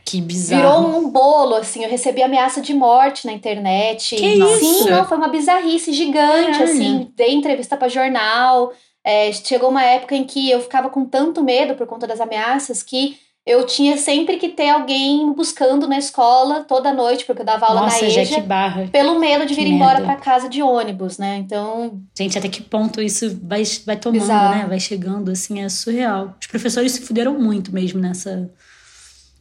que 0.04 0.20
bizarro. 0.20 0.88
Virou 0.88 0.98
um 1.00 1.08
bolo, 1.08 1.54
assim. 1.54 1.84
Eu 1.84 1.88
recebi 1.88 2.22
ameaça 2.22 2.60
de 2.60 2.74
morte 2.74 3.24
na 3.24 3.32
internet. 3.32 4.16
Que 4.16 4.26
isso? 4.26 4.84
Sim, 4.84 4.90
não, 4.90 5.06
foi 5.06 5.16
uma 5.16 5.28
bizarrice 5.28 5.92
gigante, 5.92 6.58
Caralho. 6.58 6.64
assim. 6.64 7.12
Dei 7.14 7.32
entrevista 7.32 7.76
para 7.76 7.88
jornal. 7.88 8.72
É, 9.04 9.32
chegou 9.32 9.70
uma 9.70 9.84
época 9.84 10.16
em 10.16 10.24
que 10.24 10.50
eu 10.50 10.60
ficava 10.60 10.90
com 10.90 11.04
tanto 11.04 11.42
medo 11.42 11.74
por 11.74 11.86
conta 11.86 12.06
das 12.06 12.20
ameaças 12.20 12.82
que 12.82 13.16
eu 13.44 13.66
tinha 13.66 13.96
sempre 13.96 14.36
que 14.36 14.48
ter 14.48 14.68
alguém 14.68 15.32
buscando 15.32 15.88
na 15.88 15.98
escola 15.98 16.62
toda 16.62 16.92
noite, 16.92 17.24
porque 17.24 17.42
eu 17.42 17.46
dava 17.46 17.66
aula 17.66 17.82
Nossa, 17.82 18.00
na 18.00 18.08
EJA. 18.08 18.24
Já 18.24 18.36
que 18.36 18.42
barra. 18.42 18.88
Pelo 18.92 19.18
medo 19.18 19.44
de 19.44 19.54
vir 19.54 19.66
embora 19.66 20.00
para 20.00 20.14
casa 20.14 20.48
de 20.48 20.62
ônibus, 20.62 21.18
né? 21.18 21.38
Então. 21.38 22.00
Gente, 22.16 22.38
até 22.38 22.48
que 22.48 22.62
ponto 22.62 23.00
isso 23.02 23.38
vai, 23.42 23.64
vai 23.84 23.96
tomando, 23.96 24.22
Exato. 24.22 24.56
né? 24.56 24.66
Vai 24.68 24.78
chegando, 24.78 25.30
assim, 25.30 25.60
é 25.60 25.68
surreal. 25.68 26.36
Os 26.40 26.46
professores 26.46 26.92
se 26.92 27.02
fuderam 27.02 27.36
muito 27.38 27.72
mesmo 27.74 28.00
nessa. 28.00 28.48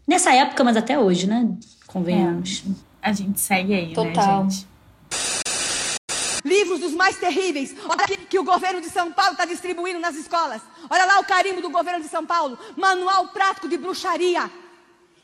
Nessa 0.08 0.34
época, 0.34 0.64
mas 0.64 0.76
até 0.76 0.97
hoje, 0.97 1.28
né? 1.28 1.47
Convenhamos. 1.86 2.64
É. 2.68 3.10
A 3.10 3.14
gente 3.14 3.39
segue 3.39 3.74
aí, 3.74 3.93
Total. 3.93 4.45
né, 4.45 4.49
gente? 4.49 4.70
Dos 6.82 6.93
mais 6.93 7.17
terríveis. 7.17 7.75
Olha 7.86 8.03
aqui 8.03 8.17
que 8.17 8.39
o 8.39 8.43
governo 8.43 8.82
de 8.82 8.89
São 8.89 9.11
Paulo 9.11 9.32
está 9.32 9.45
distribuindo 9.45 9.99
nas 9.99 10.15
escolas. 10.15 10.61
Olha 10.89 11.05
lá 11.05 11.19
o 11.19 11.25
carimbo 11.25 11.61
do 11.61 11.69
governo 11.69 12.01
de 12.01 12.09
São 12.09 12.25
Paulo. 12.25 12.57
Manual 12.75 13.27
prático 13.29 13.69
de 13.69 13.77
bruxaria. 13.77 14.49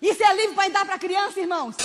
Isso 0.02 0.24
é 0.24 0.36
livro 0.36 0.56
para 0.56 0.70
dar 0.70 0.86
para 0.86 0.98
criança, 0.98 1.40
irmãos. 1.40 1.76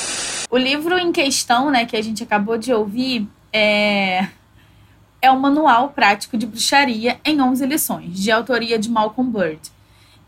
O 0.50 0.56
livro 0.56 0.98
em 0.98 1.10
questão, 1.10 1.70
né, 1.70 1.86
que 1.86 1.96
a 1.96 2.02
gente 2.02 2.22
acabou 2.22 2.58
de 2.58 2.72
ouvir, 2.72 3.26
é 3.52 4.28
é 5.22 5.30
o 5.30 5.38
Manual 5.38 5.90
Prático 5.90 6.36
de 6.36 6.44
Bruxaria 6.44 7.20
em 7.24 7.40
11 7.40 7.64
lições, 7.64 8.18
de 8.18 8.32
autoria 8.32 8.76
de 8.76 8.90
Malcolm 8.90 9.30
Bird. 9.30 9.60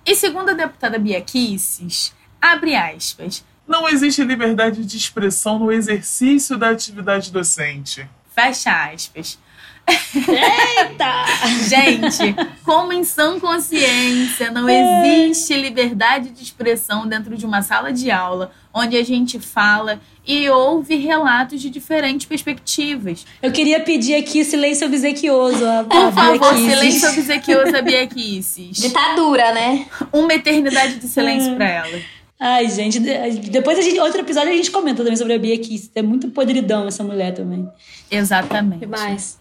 E 0.06 0.14
segundo 0.14 0.50
a 0.50 0.52
deputada 0.52 1.00
Bia 1.00 1.20
Kisses, 1.20 2.14
abre 2.40 2.76
aspas, 2.76 3.44
não 3.66 3.88
existe 3.88 4.22
liberdade 4.22 4.84
de 4.84 4.96
expressão 4.96 5.58
no 5.58 5.72
exercício 5.72 6.56
da 6.56 6.70
atividade 6.70 7.32
docente. 7.32 8.08
Fecha 8.34 8.90
aspas. 8.92 9.38
Eita! 9.86 11.24
Gente, 11.68 12.34
como 12.64 12.92
em 12.92 13.04
sã 13.04 13.38
consciência 13.38 14.50
não 14.50 14.66
existe 14.68 15.54
liberdade 15.54 16.30
de 16.30 16.42
expressão 16.42 17.06
dentro 17.06 17.36
de 17.36 17.44
uma 17.44 17.62
sala 17.62 17.92
de 17.92 18.10
aula 18.10 18.50
onde 18.72 18.96
a 18.96 19.04
gente 19.04 19.38
fala 19.38 20.00
e 20.26 20.48
ouve 20.50 20.96
relatos 20.96 21.60
de 21.60 21.70
diferentes 21.70 22.26
perspectivas. 22.26 23.24
Eu 23.40 23.52
queria 23.52 23.78
pedir 23.80 24.16
aqui 24.16 24.44
silêncio 24.44 24.88
obsequioso. 24.88 25.64
A, 25.64 25.84
Por 25.84 26.12
favor, 26.12 26.54
silêncio 26.56 27.08
obsequioso 27.10 27.76
a 27.76 27.82
Bia 27.82 28.06
Kisses. 28.06 28.78
Ditadura, 28.78 29.52
né? 29.52 29.86
Uma 30.12 30.34
eternidade 30.34 30.96
de 30.96 31.06
silêncio 31.06 31.52
é. 31.52 31.54
para 31.54 31.68
ela. 31.68 32.00
Ai, 32.38 32.68
gente, 32.68 32.98
depois 32.98 33.78
a 33.78 33.82
gente, 33.82 33.98
outro 34.00 34.20
episódio 34.20 34.52
a 34.52 34.56
gente 34.56 34.70
comenta 34.70 35.02
também 35.02 35.16
sobre 35.16 35.34
a 35.34 35.38
Bia 35.38 35.58
Kiss. 35.58 35.90
É 35.94 36.02
muito 36.02 36.28
podridão 36.30 36.86
essa 36.86 37.04
mulher 37.04 37.32
também. 37.32 37.68
Exatamente. 38.10 38.80
Demais. 38.80 39.38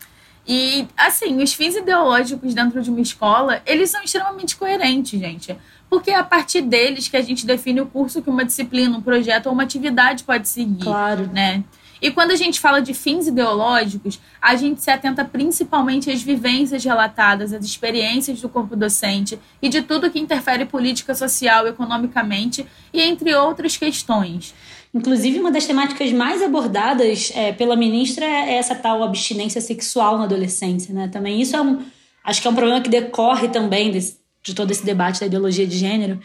E, 0.48 0.86
assim, 0.98 1.42
os 1.42 1.54
fins 1.54 1.76
ideológicos 1.76 2.54
dentro 2.54 2.82
de 2.82 2.90
uma 2.90 3.02
escola, 3.02 3.62
eles 3.66 3.90
são 3.90 4.04
extremamente 4.04 4.56
coerentes, 4.56 5.20
gente. 5.20 5.56
Porque 5.90 6.12
é 6.12 6.16
a 6.16 6.24
partir 6.24 6.62
deles 6.62 7.08
que 7.08 7.16
a 7.16 7.22
gente 7.22 7.46
define 7.46 7.82
o 7.82 7.86
curso 7.86 8.22
que 8.22 8.30
uma 8.30 8.44
disciplina, 8.44 8.98
um 8.98 9.02
projeto 9.02 9.48
ou 9.48 9.54
uma 9.54 9.64
atividade 9.64 10.24
pode 10.24 10.48
seguir. 10.48 10.84
Claro. 10.84 11.28
Né? 11.28 11.64
E 12.04 12.12
quando 12.12 12.32
a 12.32 12.36
gente 12.36 12.60
fala 12.60 12.82
de 12.82 12.94
fins 12.94 13.28
ideológicos, 13.28 14.20
a 14.42 14.58
gente 14.58 14.82
se 14.82 14.92
atenta 14.92 15.24
principalmente 15.24 16.12
às 16.12 16.22
vivências 16.22 16.84
relatadas, 16.84 17.54
às 17.54 17.64
experiências 17.64 18.42
do 18.42 18.50
corpo 18.50 18.76
docente 18.76 19.40
e 19.62 19.70
de 19.70 19.82
tudo 19.82 20.12
que 20.12 20.20
interfere 20.20 20.66
política, 20.66 21.16
social, 21.16 21.66
economicamente 21.66 22.68
e 22.92 23.02
entre 23.02 23.34
outras 23.34 23.78
questões. 23.78 24.54
Inclusive, 24.94 25.40
uma 25.40 25.50
das 25.50 25.66
temáticas 25.66 26.12
mais 26.12 26.42
abordadas 26.42 27.32
é, 27.34 27.54
pela 27.54 27.78
ministra 27.78 28.26
é 28.26 28.56
essa 28.56 28.76
tal 28.76 29.02
abstinência 29.02 29.62
sexual 29.62 30.18
na 30.18 30.26
adolescência, 30.26 30.94
né? 30.94 31.08
Também 31.08 31.42
isso 31.42 31.56
é 31.56 31.62
um, 31.62 31.86
acho 32.26 32.42
que 32.42 32.48
é 32.50 32.52
um 32.52 32.56
problema 32.56 32.82
que 32.82 32.90
decorre 32.90 33.48
também 33.48 33.92
desse, 33.92 34.20
de 34.44 34.54
todo 34.54 34.70
esse 34.72 34.86
debate 34.86 35.22
da 35.22 35.26
ideologia 35.26 35.66
de 35.66 35.78
gênero, 35.78 36.20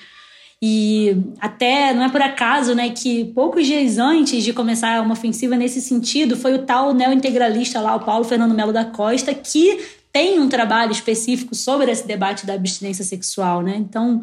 e 0.61 1.17
até 1.41 1.95
não 1.95 2.03
é 2.05 2.09
por 2.09 2.21
acaso 2.21 2.75
né, 2.75 2.91
que 2.91 3.27
poucos 3.27 3.65
dias 3.65 3.97
antes 3.97 4.43
de 4.43 4.53
começar 4.53 5.01
uma 5.01 5.13
ofensiva 5.13 5.57
nesse 5.57 5.81
sentido, 5.81 6.37
foi 6.37 6.55
o 6.55 6.63
tal 6.63 6.93
neointegralista 6.93 7.81
lá, 7.81 7.95
o 7.95 8.01
Paulo 8.01 8.25
Fernando 8.25 8.55
Melo 8.55 8.73
da 8.73 8.85
Costa, 8.85 9.33
que 9.33 9.79
tem 10.13 10.41
um 10.41 10.49
trabalho 10.49 10.91
específico 10.91 11.55
sobre 11.55 11.91
esse 11.93 12.07
debate 12.07 12.45
da 12.45 12.55
abstinência 12.55 13.05
sexual. 13.05 13.63
Né? 13.63 13.77
Então, 13.77 14.21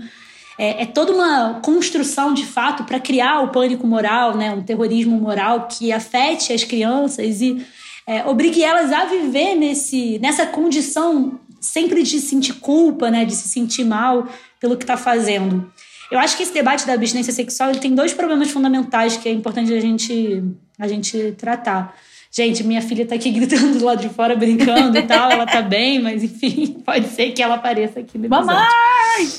é, 0.58 0.84
é 0.84 0.86
toda 0.86 1.14
uma 1.14 1.62
construção 1.64 2.34
de 2.34 2.46
fato 2.46 2.84
para 2.84 3.00
criar 3.00 3.42
o 3.42 3.50
pânico 3.50 3.88
moral, 3.88 4.36
né, 4.36 4.52
um 4.52 4.64
terrorismo 4.64 5.20
moral 5.20 5.68
que 5.68 5.92
afete 5.92 6.52
as 6.52 6.64
crianças 6.64 7.42
e 7.42 7.66
é, 8.08 8.26
obrigue 8.26 8.64
elas 8.64 8.92
a 8.92 9.06
viver 9.06 9.56
nesse, 9.56 10.20
nessa 10.20 10.46
condição 10.46 11.40
sempre 11.60 12.04
de 12.04 12.20
sentir 12.20 12.54
culpa, 12.56 13.10
né, 13.10 13.26
de 13.26 13.34
se 13.34 13.48
sentir 13.48 13.84
mal 13.84 14.28
pelo 14.60 14.78
que 14.78 14.84
está 14.84 14.96
fazendo. 14.96 15.72
Eu 16.12 16.20
acho 16.20 16.38
que 16.38 16.44
esse 16.44 16.54
debate 16.54 16.86
da 16.86 16.94
abstinência 16.94 17.34
sexual 17.34 17.70
ele 17.70 17.80
tem 17.80 17.94
dois 17.94 18.14
problemas 18.14 18.50
fundamentais 18.52 19.18
que 19.18 19.28
é 19.28 19.32
importante 19.32 19.74
a 19.74 19.80
gente, 19.80 20.44
a 20.80 20.88
gente 20.88 21.34
tratar. 21.38 21.96
Gente, 22.32 22.64
minha 22.64 22.82
filha 22.82 23.06
tá 23.06 23.16
aqui 23.16 23.32
gritando 23.32 23.80
do 23.80 23.86
lado 23.86 24.02
de 24.02 24.10
fora, 24.10 24.36
brincando 24.36 24.98
e 24.98 25.04
tal. 25.04 25.32
Ela 25.32 25.46
tá 25.46 25.62
bem, 25.62 26.00
mas 26.00 26.24
enfim, 26.24 26.78
pode 26.86 27.08
ser 27.08 27.32
que 27.32 27.42
ela 27.42 27.56
apareça 27.56 28.00
aqui 28.00 28.18
no 28.18 28.26
episódio. 28.26 28.48
Mamãe! 28.48 29.30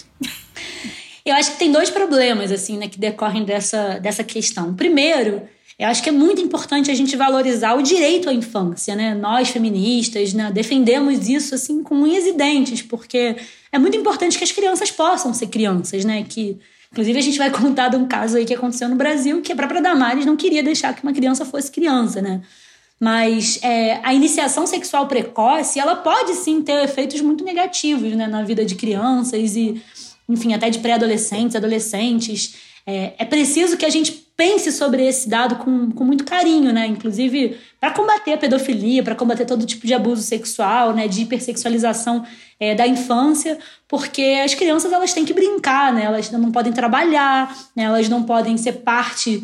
Eu 1.24 1.34
acho 1.34 1.52
que 1.52 1.58
tem 1.58 1.72
dois 1.72 1.90
problemas, 1.90 2.52
assim, 2.52 2.78
né, 2.78 2.86
que 2.86 3.00
decorrem 3.00 3.44
dessa, 3.44 3.98
dessa 3.98 4.22
questão. 4.22 4.74
Primeiro, 4.74 5.42
eu 5.78 5.88
acho 5.88 6.02
que 6.02 6.08
é 6.08 6.12
muito 6.12 6.40
importante 6.40 6.90
a 6.90 6.94
gente 6.94 7.16
valorizar 7.16 7.74
o 7.74 7.82
direito 7.82 8.30
à 8.30 8.32
infância, 8.32 8.94
né? 8.94 9.12
Nós, 9.12 9.50
feministas, 9.50 10.32
né, 10.32 10.50
defendemos 10.52 11.28
isso, 11.28 11.54
assim, 11.54 11.82
com 11.82 11.96
unhas 11.96 12.24
e 12.24 12.32
dentes, 12.32 12.80
porque 12.80 13.36
é 13.72 13.78
muito 13.78 13.96
importante 13.96 14.38
que 14.38 14.44
as 14.44 14.52
crianças 14.52 14.90
possam 14.90 15.32
ser 15.34 15.48
crianças, 15.48 16.04
né? 16.04 16.24
Que, 16.28 16.58
inclusive, 16.92 17.18
a 17.18 17.22
gente 17.22 17.38
vai 17.38 17.50
contar 17.52 17.88
de 17.88 17.96
um 17.96 18.06
caso 18.06 18.36
aí 18.36 18.44
que 18.44 18.54
aconteceu 18.54 18.88
no 18.88 18.96
Brasil, 18.96 19.42
que 19.42 19.52
a 19.52 19.56
própria 19.56 19.82
Damares 19.82 20.26
não 20.26 20.36
queria 20.36 20.62
deixar 20.62 20.94
que 20.94 21.02
uma 21.02 21.12
criança 21.12 21.44
fosse 21.44 21.70
criança, 21.70 22.22
né? 22.22 22.40
Mas 22.98 23.58
é, 23.62 24.00
a 24.02 24.14
iniciação 24.14 24.66
sexual 24.66 25.06
precoce, 25.06 25.78
ela 25.78 25.96
pode 25.96 26.34
sim 26.34 26.62
ter 26.62 26.82
efeitos 26.84 27.20
muito 27.20 27.44
negativos 27.44 28.12
né, 28.12 28.26
na 28.26 28.42
vida 28.42 28.64
de 28.64 28.74
crianças 28.74 29.54
e, 29.54 29.82
enfim, 30.26 30.54
até 30.54 30.70
de 30.70 30.78
pré-adolescentes, 30.78 31.54
adolescentes. 31.54 32.54
É, 32.86 33.12
é 33.18 33.24
preciso 33.26 33.76
que 33.76 33.84
a 33.84 33.90
gente 33.90 34.26
pense 34.37 34.70
sobre 34.70 35.07
esse 35.07 35.28
dado 35.28 35.57
com, 35.57 35.91
com 35.91 36.05
muito 36.05 36.24
carinho, 36.24 36.72
né? 36.72 36.87
Inclusive, 36.87 37.57
para 37.80 37.91
combater 37.91 38.34
a 38.34 38.39
pedofilia, 38.39 39.03
para 39.03 39.14
combater 39.14 39.47
todo 39.47 39.64
tipo 39.64 39.87
de 39.87 39.95
abuso 39.95 40.22
sexual, 40.22 40.93
né? 40.93 41.09
De 41.09 41.22
hipersexualização 41.22 42.24
é, 42.61 42.74
da 42.74 42.87
infância, 42.87 43.59
porque 43.89 44.41
as 44.45 44.55
crianças 44.55 44.93
elas 44.93 45.14
têm 45.14 45.24
que 45.24 45.32
brincar, 45.32 45.93
né? 45.93 46.05
Elas 46.05 46.30
não 46.30 46.53
podem 46.53 46.72
trabalhar, 46.72 47.57
né? 47.74 47.84
elas 47.84 48.09
não 48.09 48.24
podem 48.24 48.57
ser 48.57 48.72
parte 48.74 49.43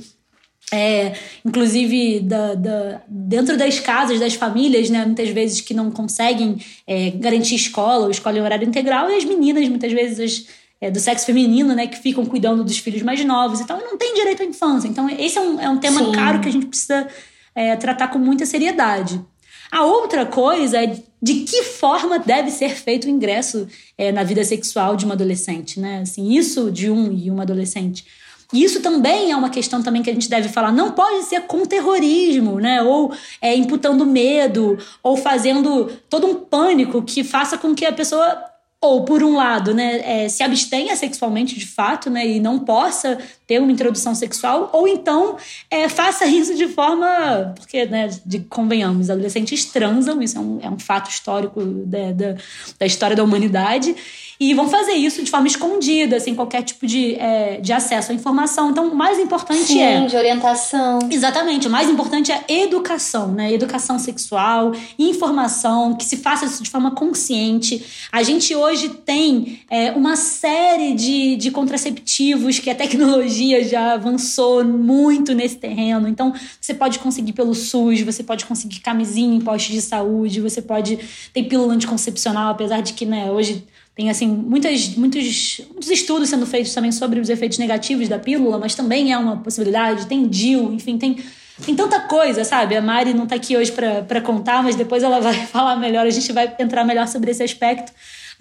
é, 0.72 1.12
inclusive 1.44 2.20
da, 2.20 2.54
da, 2.54 3.02
dentro 3.06 3.58
das 3.58 3.78
casas, 3.78 4.18
das 4.18 4.34
famílias, 4.34 4.88
né, 4.88 5.04
muitas 5.04 5.28
vezes 5.28 5.60
que 5.60 5.74
não 5.74 5.90
conseguem 5.90 6.56
é, 6.86 7.10
garantir 7.10 7.56
escola 7.56 8.04
ou 8.04 8.10
escola 8.10 8.38
em 8.38 8.40
horário 8.40 8.66
integral, 8.66 9.10
e 9.10 9.16
as 9.16 9.24
meninas, 9.24 9.68
muitas 9.68 9.92
vezes, 9.92 10.18
as, 10.18 10.46
é, 10.82 10.90
do 10.90 10.98
sexo 10.98 11.24
feminino, 11.24 11.76
né, 11.76 11.86
que 11.86 11.96
ficam 11.96 12.26
cuidando 12.26 12.64
dos 12.64 12.76
filhos 12.76 13.02
mais 13.02 13.24
novos. 13.24 13.60
Então, 13.60 13.78
não 13.78 13.96
tem 13.96 14.14
direito 14.14 14.42
à 14.42 14.44
infância. 14.44 14.88
Então, 14.88 15.08
esse 15.08 15.38
é 15.38 15.40
um, 15.40 15.60
é 15.60 15.68
um 15.68 15.78
tema 15.78 16.04
Sim. 16.04 16.10
caro 16.10 16.40
que 16.40 16.48
a 16.48 16.52
gente 16.52 16.66
precisa 16.66 17.06
é, 17.54 17.76
tratar 17.76 18.08
com 18.08 18.18
muita 18.18 18.44
seriedade. 18.44 19.24
A 19.70 19.84
outra 19.84 20.26
coisa 20.26 20.82
é 20.82 21.00
de 21.22 21.34
que 21.44 21.62
forma 21.62 22.18
deve 22.18 22.50
ser 22.50 22.70
feito 22.70 23.06
o 23.06 23.10
ingresso 23.10 23.68
é, 23.96 24.10
na 24.10 24.24
vida 24.24 24.42
sexual 24.42 24.96
de 24.96 25.04
uma 25.04 25.14
adolescente, 25.14 25.78
né? 25.78 26.00
Assim, 26.02 26.34
isso 26.34 26.68
de 26.68 26.90
um 26.90 27.12
e 27.12 27.30
uma 27.30 27.44
adolescente. 27.44 28.04
Isso 28.52 28.80
também 28.80 29.30
é 29.30 29.36
uma 29.36 29.48
questão 29.48 29.82
também 29.82 30.02
que 30.02 30.10
a 30.10 30.12
gente 30.12 30.28
deve 30.28 30.48
falar. 30.48 30.72
Não 30.72 30.90
pode 30.90 31.24
ser 31.26 31.42
com 31.42 31.64
terrorismo, 31.64 32.58
né? 32.58 32.82
Ou 32.82 33.14
é, 33.40 33.54
imputando 33.54 34.04
medo, 34.04 34.76
ou 35.00 35.16
fazendo 35.16 35.90
todo 36.10 36.26
um 36.26 36.34
pânico 36.34 37.02
que 37.02 37.22
faça 37.22 37.56
com 37.56 37.72
que 37.72 37.86
a 37.86 37.92
pessoa 37.92 38.51
ou 38.82 39.04
por 39.04 39.22
um 39.22 39.36
lado, 39.36 39.72
né, 39.72 40.24
é, 40.24 40.28
se 40.28 40.42
abstenha 40.42 40.96
sexualmente 40.96 41.56
de 41.56 41.64
fato, 41.64 42.10
né, 42.10 42.26
e 42.26 42.40
não 42.40 42.58
possa 42.58 43.16
ter 43.46 43.60
uma 43.60 43.70
introdução 43.70 44.12
sexual, 44.12 44.70
ou 44.72 44.88
então 44.88 45.36
é, 45.70 45.88
faça 45.88 46.26
isso 46.26 46.52
de 46.56 46.66
forma, 46.66 47.54
porque, 47.54 47.86
né, 47.86 48.10
de, 48.26 48.40
convenhamos, 48.40 49.08
adolescentes 49.08 49.66
transam, 49.66 50.20
isso 50.20 50.36
é 50.36 50.40
um, 50.40 50.58
é 50.62 50.68
um 50.68 50.80
fato 50.80 51.08
histórico 51.08 51.62
da, 51.62 52.10
da, 52.10 52.34
da 52.80 52.84
história 52.84 53.14
da 53.14 53.22
humanidade, 53.22 53.94
e 54.42 54.54
vão 54.54 54.68
fazer 54.68 54.94
isso 54.94 55.22
de 55.22 55.30
forma 55.30 55.46
escondida, 55.46 56.18
sem 56.18 56.34
qualquer 56.34 56.62
tipo 56.62 56.84
de, 56.84 57.14
é, 57.14 57.60
de 57.60 57.72
acesso 57.72 58.10
à 58.10 58.14
informação. 58.14 58.70
Então, 58.70 58.88
o 58.88 58.94
mais 58.96 59.16
importante 59.20 59.62
Sim, 59.62 59.80
é. 59.80 60.04
de 60.04 60.16
orientação. 60.16 60.98
Exatamente. 61.08 61.68
O 61.68 61.70
mais 61.70 61.88
importante 61.88 62.32
é 62.32 62.42
educação, 62.48 63.28
né? 63.28 63.52
Educação 63.52 64.00
sexual, 64.00 64.72
informação, 64.98 65.94
que 65.94 66.04
se 66.04 66.16
faça 66.16 66.44
isso 66.44 66.60
de 66.60 66.68
forma 66.68 66.90
consciente. 66.90 67.84
A 68.10 68.24
gente 68.24 68.52
hoje 68.52 68.71
tem 68.88 69.60
é, 69.70 69.92
uma 69.92 70.16
série 70.16 70.94
de, 70.94 71.36
de 71.36 71.50
contraceptivos 71.50 72.58
que 72.58 72.70
a 72.70 72.74
tecnologia 72.74 73.62
já 73.64 73.94
avançou 73.94 74.64
muito 74.64 75.34
nesse 75.34 75.56
terreno. 75.56 76.08
Então, 76.08 76.32
você 76.60 76.74
pode 76.74 76.98
conseguir 76.98 77.32
pelo 77.32 77.54
SUS, 77.54 78.00
você 78.00 78.22
pode 78.22 78.44
conseguir 78.44 78.80
camisinha 78.80 79.36
em 79.36 79.40
postos 79.40 79.72
de 79.72 79.82
saúde, 79.82 80.40
você 80.40 80.60
pode 80.60 80.98
ter 81.32 81.42
pílula 81.44 81.74
anticoncepcional, 81.74 82.52
apesar 82.52 82.80
de 82.80 82.92
que, 82.92 83.04
né, 83.04 83.30
hoje 83.30 83.64
tem 83.94 84.08
assim 84.08 84.26
muitas, 84.26 84.96
muitos, 84.96 85.60
muitos 85.70 85.90
estudos 85.90 86.28
sendo 86.28 86.46
feitos 86.46 86.72
também 86.72 86.90
sobre 86.90 87.20
os 87.20 87.28
efeitos 87.28 87.58
negativos 87.58 88.08
da 88.08 88.18
pílula, 88.18 88.58
mas 88.58 88.74
também 88.74 89.12
é 89.12 89.18
uma 89.18 89.36
possibilidade. 89.36 90.06
Tem 90.06 90.26
DIL, 90.26 90.72
enfim, 90.72 90.96
tem, 90.96 91.18
tem 91.64 91.74
tanta 91.74 92.00
coisa, 92.00 92.42
sabe? 92.42 92.74
A 92.74 92.80
Mari 92.80 93.12
não 93.12 93.26
tá 93.26 93.34
aqui 93.34 93.56
hoje 93.56 93.70
para 93.72 94.20
contar, 94.22 94.62
mas 94.62 94.76
depois 94.76 95.02
ela 95.02 95.20
vai 95.22 95.34
falar 95.46 95.76
melhor, 95.76 96.06
a 96.06 96.10
gente 96.10 96.32
vai 96.32 96.54
entrar 96.58 96.84
melhor 96.84 97.06
sobre 97.06 97.30
esse 97.30 97.42
aspecto. 97.42 97.92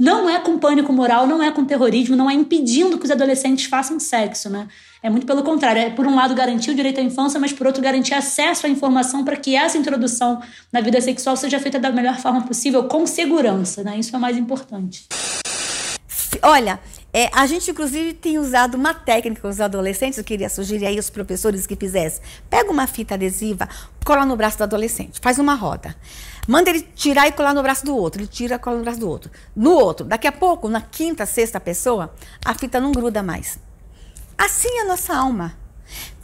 Não 0.01 0.27
é 0.27 0.39
com 0.39 0.57
pânico 0.57 0.91
moral, 0.91 1.27
não 1.27 1.43
é 1.43 1.51
com 1.51 1.63
terrorismo, 1.63 2.15
não 2.15 2.27
é 2.27 2.33
impedindo 2.33 2.97
que 2.97 3.05
os 3.05 3.11
adolescentes 3.11 3.65
façam 3.65 3.99
sexo, 3.99 4.49
né? 4.49 4.67
É 5.03 5.11
muito 5.11 5.27
pelo 5.27 5.43
contrário. 5.43 5.79
É, 5.79 5.91
por 5.91 6.07
um 6.07 6.15
lado, 6.15 6.33
garantir 6.33 6.71
o 6.71 6.73
direito 6.73 6.99
à 6.99 7.03
infância, 7.03 7.39
mas 7.39 7.53
por 7.53 7.67
outro, 7.67 7.83
garantir 7.83 8.15
acesso 8.15 8.65
à 8.65 8.69
informação 8.69 9.23
para 9.23 9.35
que 9.35 9.55
essa 9.55 9.77
introdução 9.77 10.41
na 10.73 10.81
vida 10.81 10.99
sexual 10.99 11.37
seja 11.37 11.59
feita 11.59 11.77
da 11.77 11.91
melhor 11.91 12.17
forma 12.17 12.41
possível, 12.41 12.85
com 12.85 13.05
segurança, 13.05 13.83
né? 13.83 13.99
Isso 13.99 14.15
é 14.15 14.17
o 14.17 14.21
mais 14.21 14.35
importante. 14.37 15.05
Olha, 16.41 16.79
é, 17.13 17.29
a 17.31 17.45
gente, 17.45 17.69
inclusive, 17.69 18.13
tem 18.13 18.39
usado 18.39 18.73
uma 18.73 18.95
técnica 18.95 19.43
com 19.43 19.49
os 19.49 19.61
adolescentes, 19.61 20.17
eu 20.17 20.23
queria 20.23 20.49
sugerir 20.49 20.87
aí 20.87 20.97
os 20.97 21.11
professores 21.11 21.67
que 21.67 21.75
fizessem. 21.75 22.23
Pega 22.49 22.71
uma 22.71 22.87
fita 22.87 23.13
adesiva, 23.13 23.69
cola 24.03 24.25
no 24.25 24.35
braço 24.35 24.57
do 24.57 24.63
adolescente, 24.63 25.19
faz 25.21 25.37
uma 25.37 25.53
roda. 25.53 25.95
Manda 26.51 26.69
ele 26.69 26.81
tirar 26.81 27.29
e 27.29 27.31
colar 27.31 27.53
no 27.53 27.63
braço 27.63 27.85
do 27.85 27.95
outro. 27.95 28.19
Ele 28.19 28.27
tira 28.27 28.55
e 28.55 28.59
cola 28.59 28.75
no 28.75 28.83
braço 28.83 28.99
do 28.99 29.09
outro. 29.09 29.31
No 29.55 29.71
outro. 29.71 30.05
Daqui 30.05 30.27
a 30.27 30.33
pouco, 30.33 30.67
na 30.67 30.81
quinta, 30.81 31.25
sexta 31.25 31.61
pessoa, 31.61 32.13
a 32.43 32.53
fita 32.53 32.77
não 32.77 32.91
gruda 32.91 33.23
mais. 33.23 33.57
Assim 34.37 34.67
é 34.67 34.81
a 34.81 34.85
nossa 34.85 35.15
alma. 35.15 35.57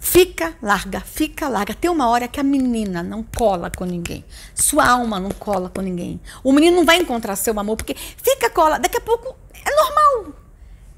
Fica 0.02 0.54
larga, 0.62 1.00
fica 1.00 1.48
larga. 1.48 1.74
Tem 1.74 1.90
uma 1.90 2.10
hora 2.10 2.28
que 2.28 2.42
a 2.42 2.44
menina 2.44 3.02
não 3.02 3.24
cola 3.24 3.72
com 3.72 3.86
ninguém. 3.86 4.26
Sua 4.54 4.86
alma 4.86 5.18
não 5.18 5.32
cola 5.32 5.72
com 5.74 5.80
ninguém. 5.80 6.20
O 6.44 6.52
menino 6.52 6.76
não 6.76 6.86
vai 6.86 6.98
encontrar 6.98 7.38
seu 7.38 7.58
amor, 7.58 7.78
porque 7.78 7.96
fica 7.96 8.50
cola. 8.50 8.78
Daqui 8.78 8.98
a 8.98 9.02
pouco 9.02 9.34
é 9.54 9.76
normal 9.78 10.34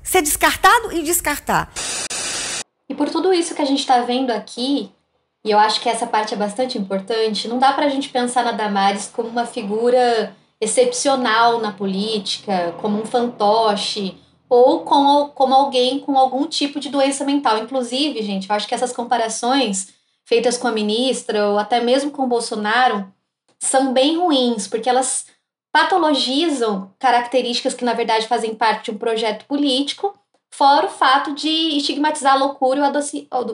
ser 0.01 0.23
descartado 0.23 0.91
e 0.91 1.03
descartar. 1.03 1.71
E 2.89 2.95
por 2.95 3.07
tudo 3.11 3.31
isso 3.31 3.53
que 3.53 3.61
a 3.61 3.65
gente 3.65 3.81
está 3.81 4.01
vendo 4.01 4.31
aqui, 4.31 4.91
e 5.45 5.51
eu 5.51 5.59
acho 5.59 5.81
que 5.81 5.89
essa 5.89 6.05
parte 6.05 6.33
é 6.33 6.37
bastante 6.37 6.77
importante, 6.77 7.47
não 7.47 7.59
dá 7.59 7.71
para 7.73 7.85
a 7.85 7.89
gente 7.89 8.09
pensar 8.09 8.43
na 8.43 8.51
Damares 8.51 9.11
como 9.13 9.29
uma 9.29 9.45
figura 9.45 10.35
excepcional 10.59 11.59
na 11.61 11.71
política, 11.71 12.75
como 12.81 13.01
um 13.01 13.05
fantoche, 13.05 14.17
ou 14.49 14.81
como, 14.81 15.29
como 15.29 15.53
alguém 15.53 15.99
com 15.99 16.17
algum 16.17 16.45
tipo 16.47 16.79
de 16.79 16.89
doença 16.89 17.23
mental. 17.23 17.59
Inclusive, 17.59 18.21
gente, 18.21 18.49
eu 18.49 18.55
acho 18.55 18.67
que 18.67 18.75
essas 18.75 18.91
comparações 18.91 19.93
feitas 20.25 20.57
com 20.57 20.67
a 20.67 20.71
ministra, 20.71 21.49
ou 21.49 21.57
até 21.57 21.79
mesmo 21.79 22.11
com 22.11 22.23
o 22.23 22.27
Bolsonaro, 22.27 23.11
são 23.59 23.93
bem 23.93 24.17
ruins, 24.17 24.67
porque 24.67 24.89
elas 24.89 25.27
patologizam 25.71 26.93
características 26.99 27.73
que, 27.73 27.85
na 27.85 27.93
verdade, 27.93 28.27
fazem 28.27 28.55
parte 28.55 28.85
de 28.85 28.91
um 28.91 28.97
projeto 28.97 29.45
político, 29.45 30.17
fora 30.51 30.87
o 30.87 30.89
fato 30.89 31.33
de 31.33 31.77
estigmatizar 31.77 32.33
a 32.33 32.37
loucura 32.37 32.91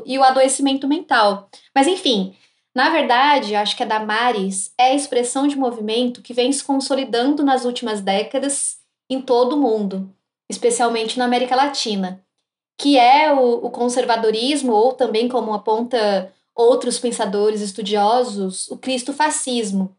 e 0.06 0.18
o 0.18 0.24
adoecimento 0.24 0.88
mental. 0.88 1.50
Mas, 1.74 1.88
enfim, 1.88 2.36
na 2.76 2.90
verdade, 2.90 3.56
acho 3.56 3.76
que 3.76 3.84
a 3.84 3.86
Damares 3.86 4.74
é 4.78 4.88
a 4.92 4.94
expressão 4.94 5.48
de 5.48 5.56
movimento 5.56 6.22
que 6.22 6.34
vem 6.34 6.52
se 6.52 6.64
consolidando 6.64 7.44
nas 7.44 7.64
últimas 7.64 8.02
décadas 8.02 8.78
em 9.10 9.22
todo 9.22 9.54
o 9.54 9.60
mundo, 9.60 10.14
especialmente 10.50 11.18
na 11.18 11.26
América 11.26 11.56
Latina, 11.56 12.24
que 12.78 12.98
é 12.98 13.32
o, 13.32 13.66
o 13.66 13.70
conservadorismo, 13.70 14.74
ou 14.74 14.94
também, 14.94 15.30
como 15.30 15.54
aponta 15.54 16.34
outros 16.54 17.00
pensadores 17.00 17.62
estudiosos, 17.62 18.68
o 18.70 18.78
cristo-fascismo, 18.78 19.96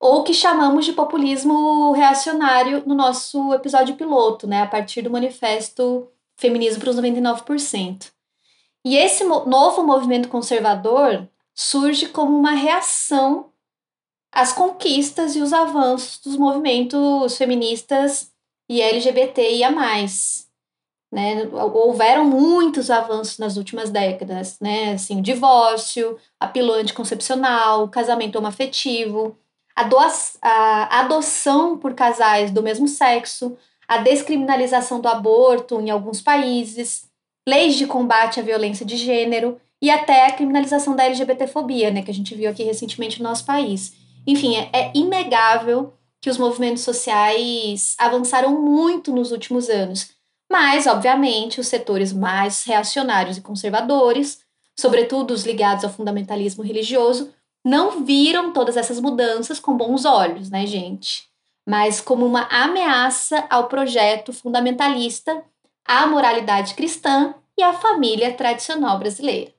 ou 0.00 0.24
que 0.24 0.32
chamamos 0.32 0.86
de 0.86 0.94
populismo 0.94 1.92
reacionário 1.92 2.82
no 2.86 2.94
nosso 2.94 3.52
episódio 3.52 3.96
piloto, 3.96 4.46
né, 4.46 4.62
a 4.62 4.66
partir 4.66 5.02
do 5.02 5.10
manifesto 5.10 6.08
Feminismo 6.38 6.80
para 6.80 6.88
os 6.88 6.96
99%. 6.96 8.10
E 8.82 8.96
esse 8.96 9.24
novo 9.24 9.82
movimento 9.82 10.30
conservador 10.30 11.28
surge 11.54 12.08
como 12.08 12.34
uma 12.34 12.52
reação 12.52 13.52
às 14.32 14.54
conquistas 14.54 15.36
e 15.36 15.42
os 15.42 15.52
avanços 15.52 16.18
dos 16.18 16.36
movimentos 16.36 17.36
feministas 17.36 18.32
e 18.70 18.80
LGBTIA+. 18.80 19.70
Né? 21.12 21.46
Houveram 21.74 22.24
muitos 22.24 22.90
avanços 22.90 23.36
nas 23.36 23.58
últimas 23.58 23.90
décadas, 23.90 24.58
né? 24.60 24.92
Assim, 24.92 25.18
o 25.18 25.22
divórcio, 25.22 26.16
a 26.38 26.46
pílula 26.46 26.76
anticoncepcional, 26.78 27.84
o 27.84 27.88
casamento 27.90 28.38
homoafetivo, 28.38 29.36
a 30.42 31.00
adoção 31.00 31.78
por 31.78 31.94
casais 31.94 32.50
do 32.50 32.62
mesmo 32.62 32.88
sexo, 32.88 33.56
a 33.86 33.98
descriminalização 33.98 35.00
do 35.00 35.08
aborto 35.08 35.80
em 35.80 35.90
alguns 35.90 36.20
países, 36.20 37.08
leis 37.48 37.74
de 37.74 37.86
combate 37.86 38.38
à 38.38 38.42
violência 38.42 38.86
de 38.86 38.96
gênero 38.96 39.60
e 39.82 39.90
até 39.90 40.26
a 40.26 40.32
criminalização 40.32 40.94
da 40.94 41.04
LGBTfobia, 41.04 41.90
né, 41.90 42.02
que 42.02 42.10
a 42.10 42.14
gente 42.14 42.34
viu 42.34 42.50
aqui 42.50 42.62
recentemente 42.62 43.22
no 43.22 43.28
nosso 43.28 43.44
país. 43.44 43.92
Enfim, 44.26 44.56
é, 44.56 44.70
é 44.72 44.92
inegável 44.94 45.94
que 46.20 46.28
os 46.28 46.36
movimentos 46.36 46.82
sociais 46.82 47.96
avançaram 47.98 48.60
muito 48.60 49.12
nos 49.12 49.32
últimos 49.32 49.68
anos, 49.68 50.10
mas, 50.50 50.86
obviamente, 50.86 51.60
os 51.60 51.68
setores 51.68 52.12
mais 52.12 52.64
reacionários 52.64 53.38
e 53.38 53.40
conservadores, 53.40 54.40
sobretudo 54.78 55.32
os 55.32 55.44
ligados 55.44 55.84
ao 55.84 55.90
fundamentalismo 55.90 56.62
religioso, 56.62 57.32
não 57.64 58.04
viram 58.04 58.52
todas 58.52 58.76
essas 58.76 59.00
mudanças 59.00 59.60
com 59.60 59.76
bons 59.76 60.04
olhos, 60.04 60.50
né, 60.50 60.66
gente? 60.66 61.28
Mas 61.68 62.00
como 62.00 62.24
uma 62.24 62.42
ameaça 62.50 63.46
ao 63.50 63.68
projeto 63.68 64.32
fundamentalista, 64.32 65.44
à 65.86 66.06
moralidade 66.06 66.74
cristã 66.74 67.34
e 67.58 67.62
à 67.62 67.72
família 67.72 68.32
tradicional 68.32 68.98
brasileira. 68.98 69.52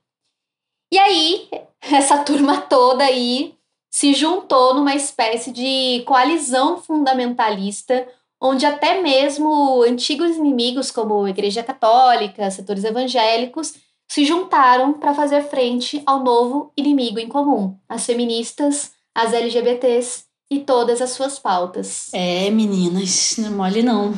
E 0.92 0.98
aí, 0.98 1.50
essa 1.82 2.24
turma 2.24 2.62
toda 2.62 3.04
aí 3.04 3.56
se 3.90 4.14
juntou 4.14 4.74
numa 4.74 4.96
espécie 4.96 5.52
de 5.52 6.04
coalizão 6.06 6.82
fundamentalista, 6.82 8.08
onde 8.40 8.66
até 8.66 9.02
mesmo 9.02 9.84
antigos 9.84 10.38
inimigos 10.38 10.90
como 10.90 11.26
a 11.26 11.30
Igreja 11.30 11.62
Católica, 11.62 12.50
setores 12.50 12.86
evangélicos, 12.86 13.76
se 14.12 14.26
juntaram 14.26 14.92
para 14.92 15.14
fazer 15.14 15.42
frente 15.44 16.04
ao 16.06 16.22
novo 16.22 16.74
inimigo 16.76 17.18
em 17.18 17.30
comum, 17.30 17.78
as 17.88 18.06
feministas, 18.06 18.92
as 19.16 19.32
LGBTs 19.32 20.26
e 20.52 20.60
todas 20.60 21.02
as 21.02 21.12
suas 21.12 21.40
pautas. 21.40 22.10
É, 22.12 22.50
meninas, 22.50 23.36
não 23.38 23.48
é 23.48 23.50
mole 23.52 23.82
não. 23.82 24.14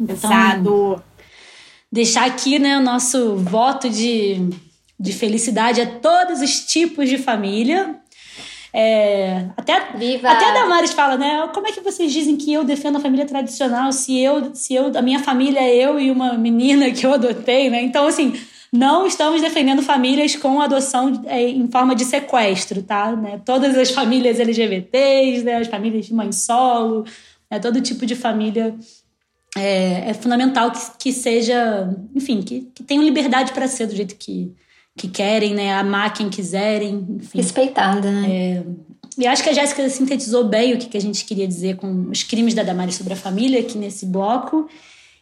Então, 0.00 0.16
Pesado. 0.16 1.00
Deixar 1.92 2.26
aqui, 2.26 2.58
né, 2.58 2.76
o 2.76 2.80
nosso 2.80 3.36
voto 3.36 3.88
de, 3.88 4.50
de 4.98 5.12
felicidade 5.12 5.80
a 5.80 5.86
todos 6.00 6.40
os 6.40 6.66
tipos 6.66 7.08
de 7.08 7.16
família. 7.16 8.00
É, 8.72 9.46
até, 9.56 9.92
Viva. 9.96 10.28
até 10.28 10.50
a 10.50 10.54
Damares 10.54 10.92
fala, 10.92 11.16
né? 11.16 11.48
Como 11.54 11.68
é 11.68 11.70
que 11.70 11.80
vocês 11.80 12.12
dizem 12.12 12.36
que 12.36 12.52
eu 12.52 12.64
defendo 12.64 12.96
a 12.96 13.00
família 13.00 13.24
tradicional 13.24 13.92
se 13.92 14.18
eu, 14.18 14.52
se 14.56 14.74
eu, 14.74 14.90
a 14.92 15.02
minha 15.02 15.20
família 15.20 15.60
é 15.60 15.72
eu 15.72 16.00
e 16.00 16.10
uma 16.10 16.32
menina 16.32 16.90
que 16.90 17.06
eu 17.06 17.14
adotei, 17.14 17.70
né? 17.70 17.80
Então, 17.80 18.08
assim, 18.08 18.34
não 18.76 19.06
estamos 19.06 19.40
defendendo 19.40 19.82
famílias 19.82 20.36
com 20.36 20.60
adoção 20.60 21.22
é, 21.26 21.48
em 21.48 21.68
forma 21.68 21.94
de 21.94 22.04
sequestro, 22.04 22.82
tá? 22.82 23.14
Né? 23.16 23.40
Todas 23.44 23.76
as 23.76 23.90
famílias 23.90 24.38
LGBTs, 24.38 25.42
né? 25.44 25.56
as 25.56 25.66
famílias 25.66 26.06
de 26.06 26.14
mãe 26.14 26.30
solo, 26.32 27.04
né? 27.50 27.58
todo 27.58 27.80
tipo 27.80 28.04
de 28.06 28.14
família 28.14 28.74
é, 29.56 30.10
é 30.10 30.14
fundamental 30.14 30.70
que, 30.70 30.80
que, 30.98 31.12
seja, 31.12 31.88
enfim, 32.14 32.42
que, 32.42 32.68
que 32.74 32.82
tenham 32.82 33.02
liberdade 33.02 33.52
para 33.52 33.66
ser 33.66 33.86
do 33.86 33.96
jeito 33.96 34.14
que, 34.16 34.52
que 34.96 35.08
querem, 35.08 35.54
né? 35.54 35.74
Amar 35.74 36.12
quem 36.12 36.28
quiserem, 36.28 37.06
enfim. 37.10 37.38
Respeitada, 37.38 38.10
né? 38.10 38.30
É, 38.30 38.62
E 39.16 39.26
acho 39.26 39.42
que 39.42 39.48
a 39.48 39.52
Jéssica 39.54 39.88
sintetizou 39.88 40.44
bem 40.44 40.74
o 40.74 40.78
que, 40.78 40.86
que 40.86 40.96
a 40.96 41.00
gente 41.00 41.24
queria 41.24 41.48
dizer 41.48 41.76
com 41.76 42.10
os 42.10 42.22
crimes 42.22 42.52
da 42.52 42.62
Damares 42.62 42.96
sobre 42.96 43.14
a 43.14 43.16
família 43.16 43.60
aqui 43.60 43.78
nesse 43.78 44.04
bloco. 44.04 44.68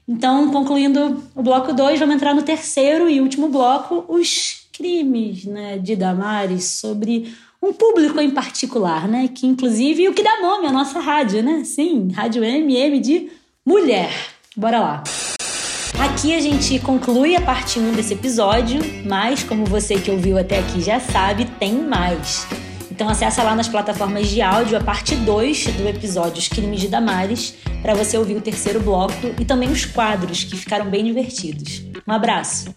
Então, 0.06 0.50
concluindo 0.50 1.22
o 1.34 1.42
bloco 1.42 1.72
2, 1.72 1.98
vamos 1.98 2.16
entrar 2.16 2.34
no 2.34 2.42
terceiro 2.42 3.08
e 3.08 3.20
último 3.20 3.48
bloco, 3.48 4.04
os 4.08 4.66
crimes 4.72 5.44
né, 5.44 5.78
de 5.78 5.96
Damares 5.96 6.64
sobre 6.64 7.34
um 7.62 7.72
público 7.72 8.20
em 8.20 8.30
particular, 8.30 9.08
né? 9.08 9.28
Que 9.34 9.46
inclusive 9.46 10.08
o 10.08 10.12
que 10.12 10.22
dá 10.22 10.40
nome 10.42 10.66
à 10.66 10.72
nossa 10.72 11.00
rádio, 11.00 11.42
né? 11.42 11.64
Sim, 11.64 12.10
Rádio 12.12 12.44
MM 12.44 13.00
de 13.00 13.30
mulher. 13.64 14.10
Bora 14.54 14.80
lá. 14.80 15.04
Aqui 15.98 16.34
a 16.34 16.40
gente 16.40 16.78
conclui 16.80 17.36
a 17.36 17.40
parte 17.40 17.78
1 17.78 17.92
desse 17.92 18.12
episódio, 18.12 18.80
mas 19.06 19.42
como 19.42 19.64
você 19.64 19.98
que 19.98 20.10
ouviu 20.10 20.36
até 20.36 20.58
aqui 20.58 20.82
já 20.82 21.00
sabe, 21.00 21.46
tem 21.58 21.74
mais. 21.74 22.46
Então 22.94 23.08
acessa 23.08 23.42
lá 23.42 23.56
nas 23.56 23.66
plataformas 23.66 24.28
de 24.28 24.40
áudio 24.40 24.78
a 24.78 24.80
parte 24.80 25.16
2 25.16 25.66
do 25.72 25.88
episódio 25.88 26.38
Os 26.38 26.46
Crimes 26.46 26.80
de 26.80 26.86
Damares 26.86 27.56
para 27.82 27.92
você 27.92 28.16
ouvir 28.16 28.36
o 28.36 28.40
terceiro 28.40 28.78
bloco 28.78 29.34
e 29.36 29.44
também 29.44 29.68
os 29.68 29.84
quadros 29.84 30.44
que 30.44 30.56
ficaram 30.56 30.88
bem 30.88 31.04
divertidos. 31.04 31.82
Um 32.06 32.12
abraço. 32.12 32.72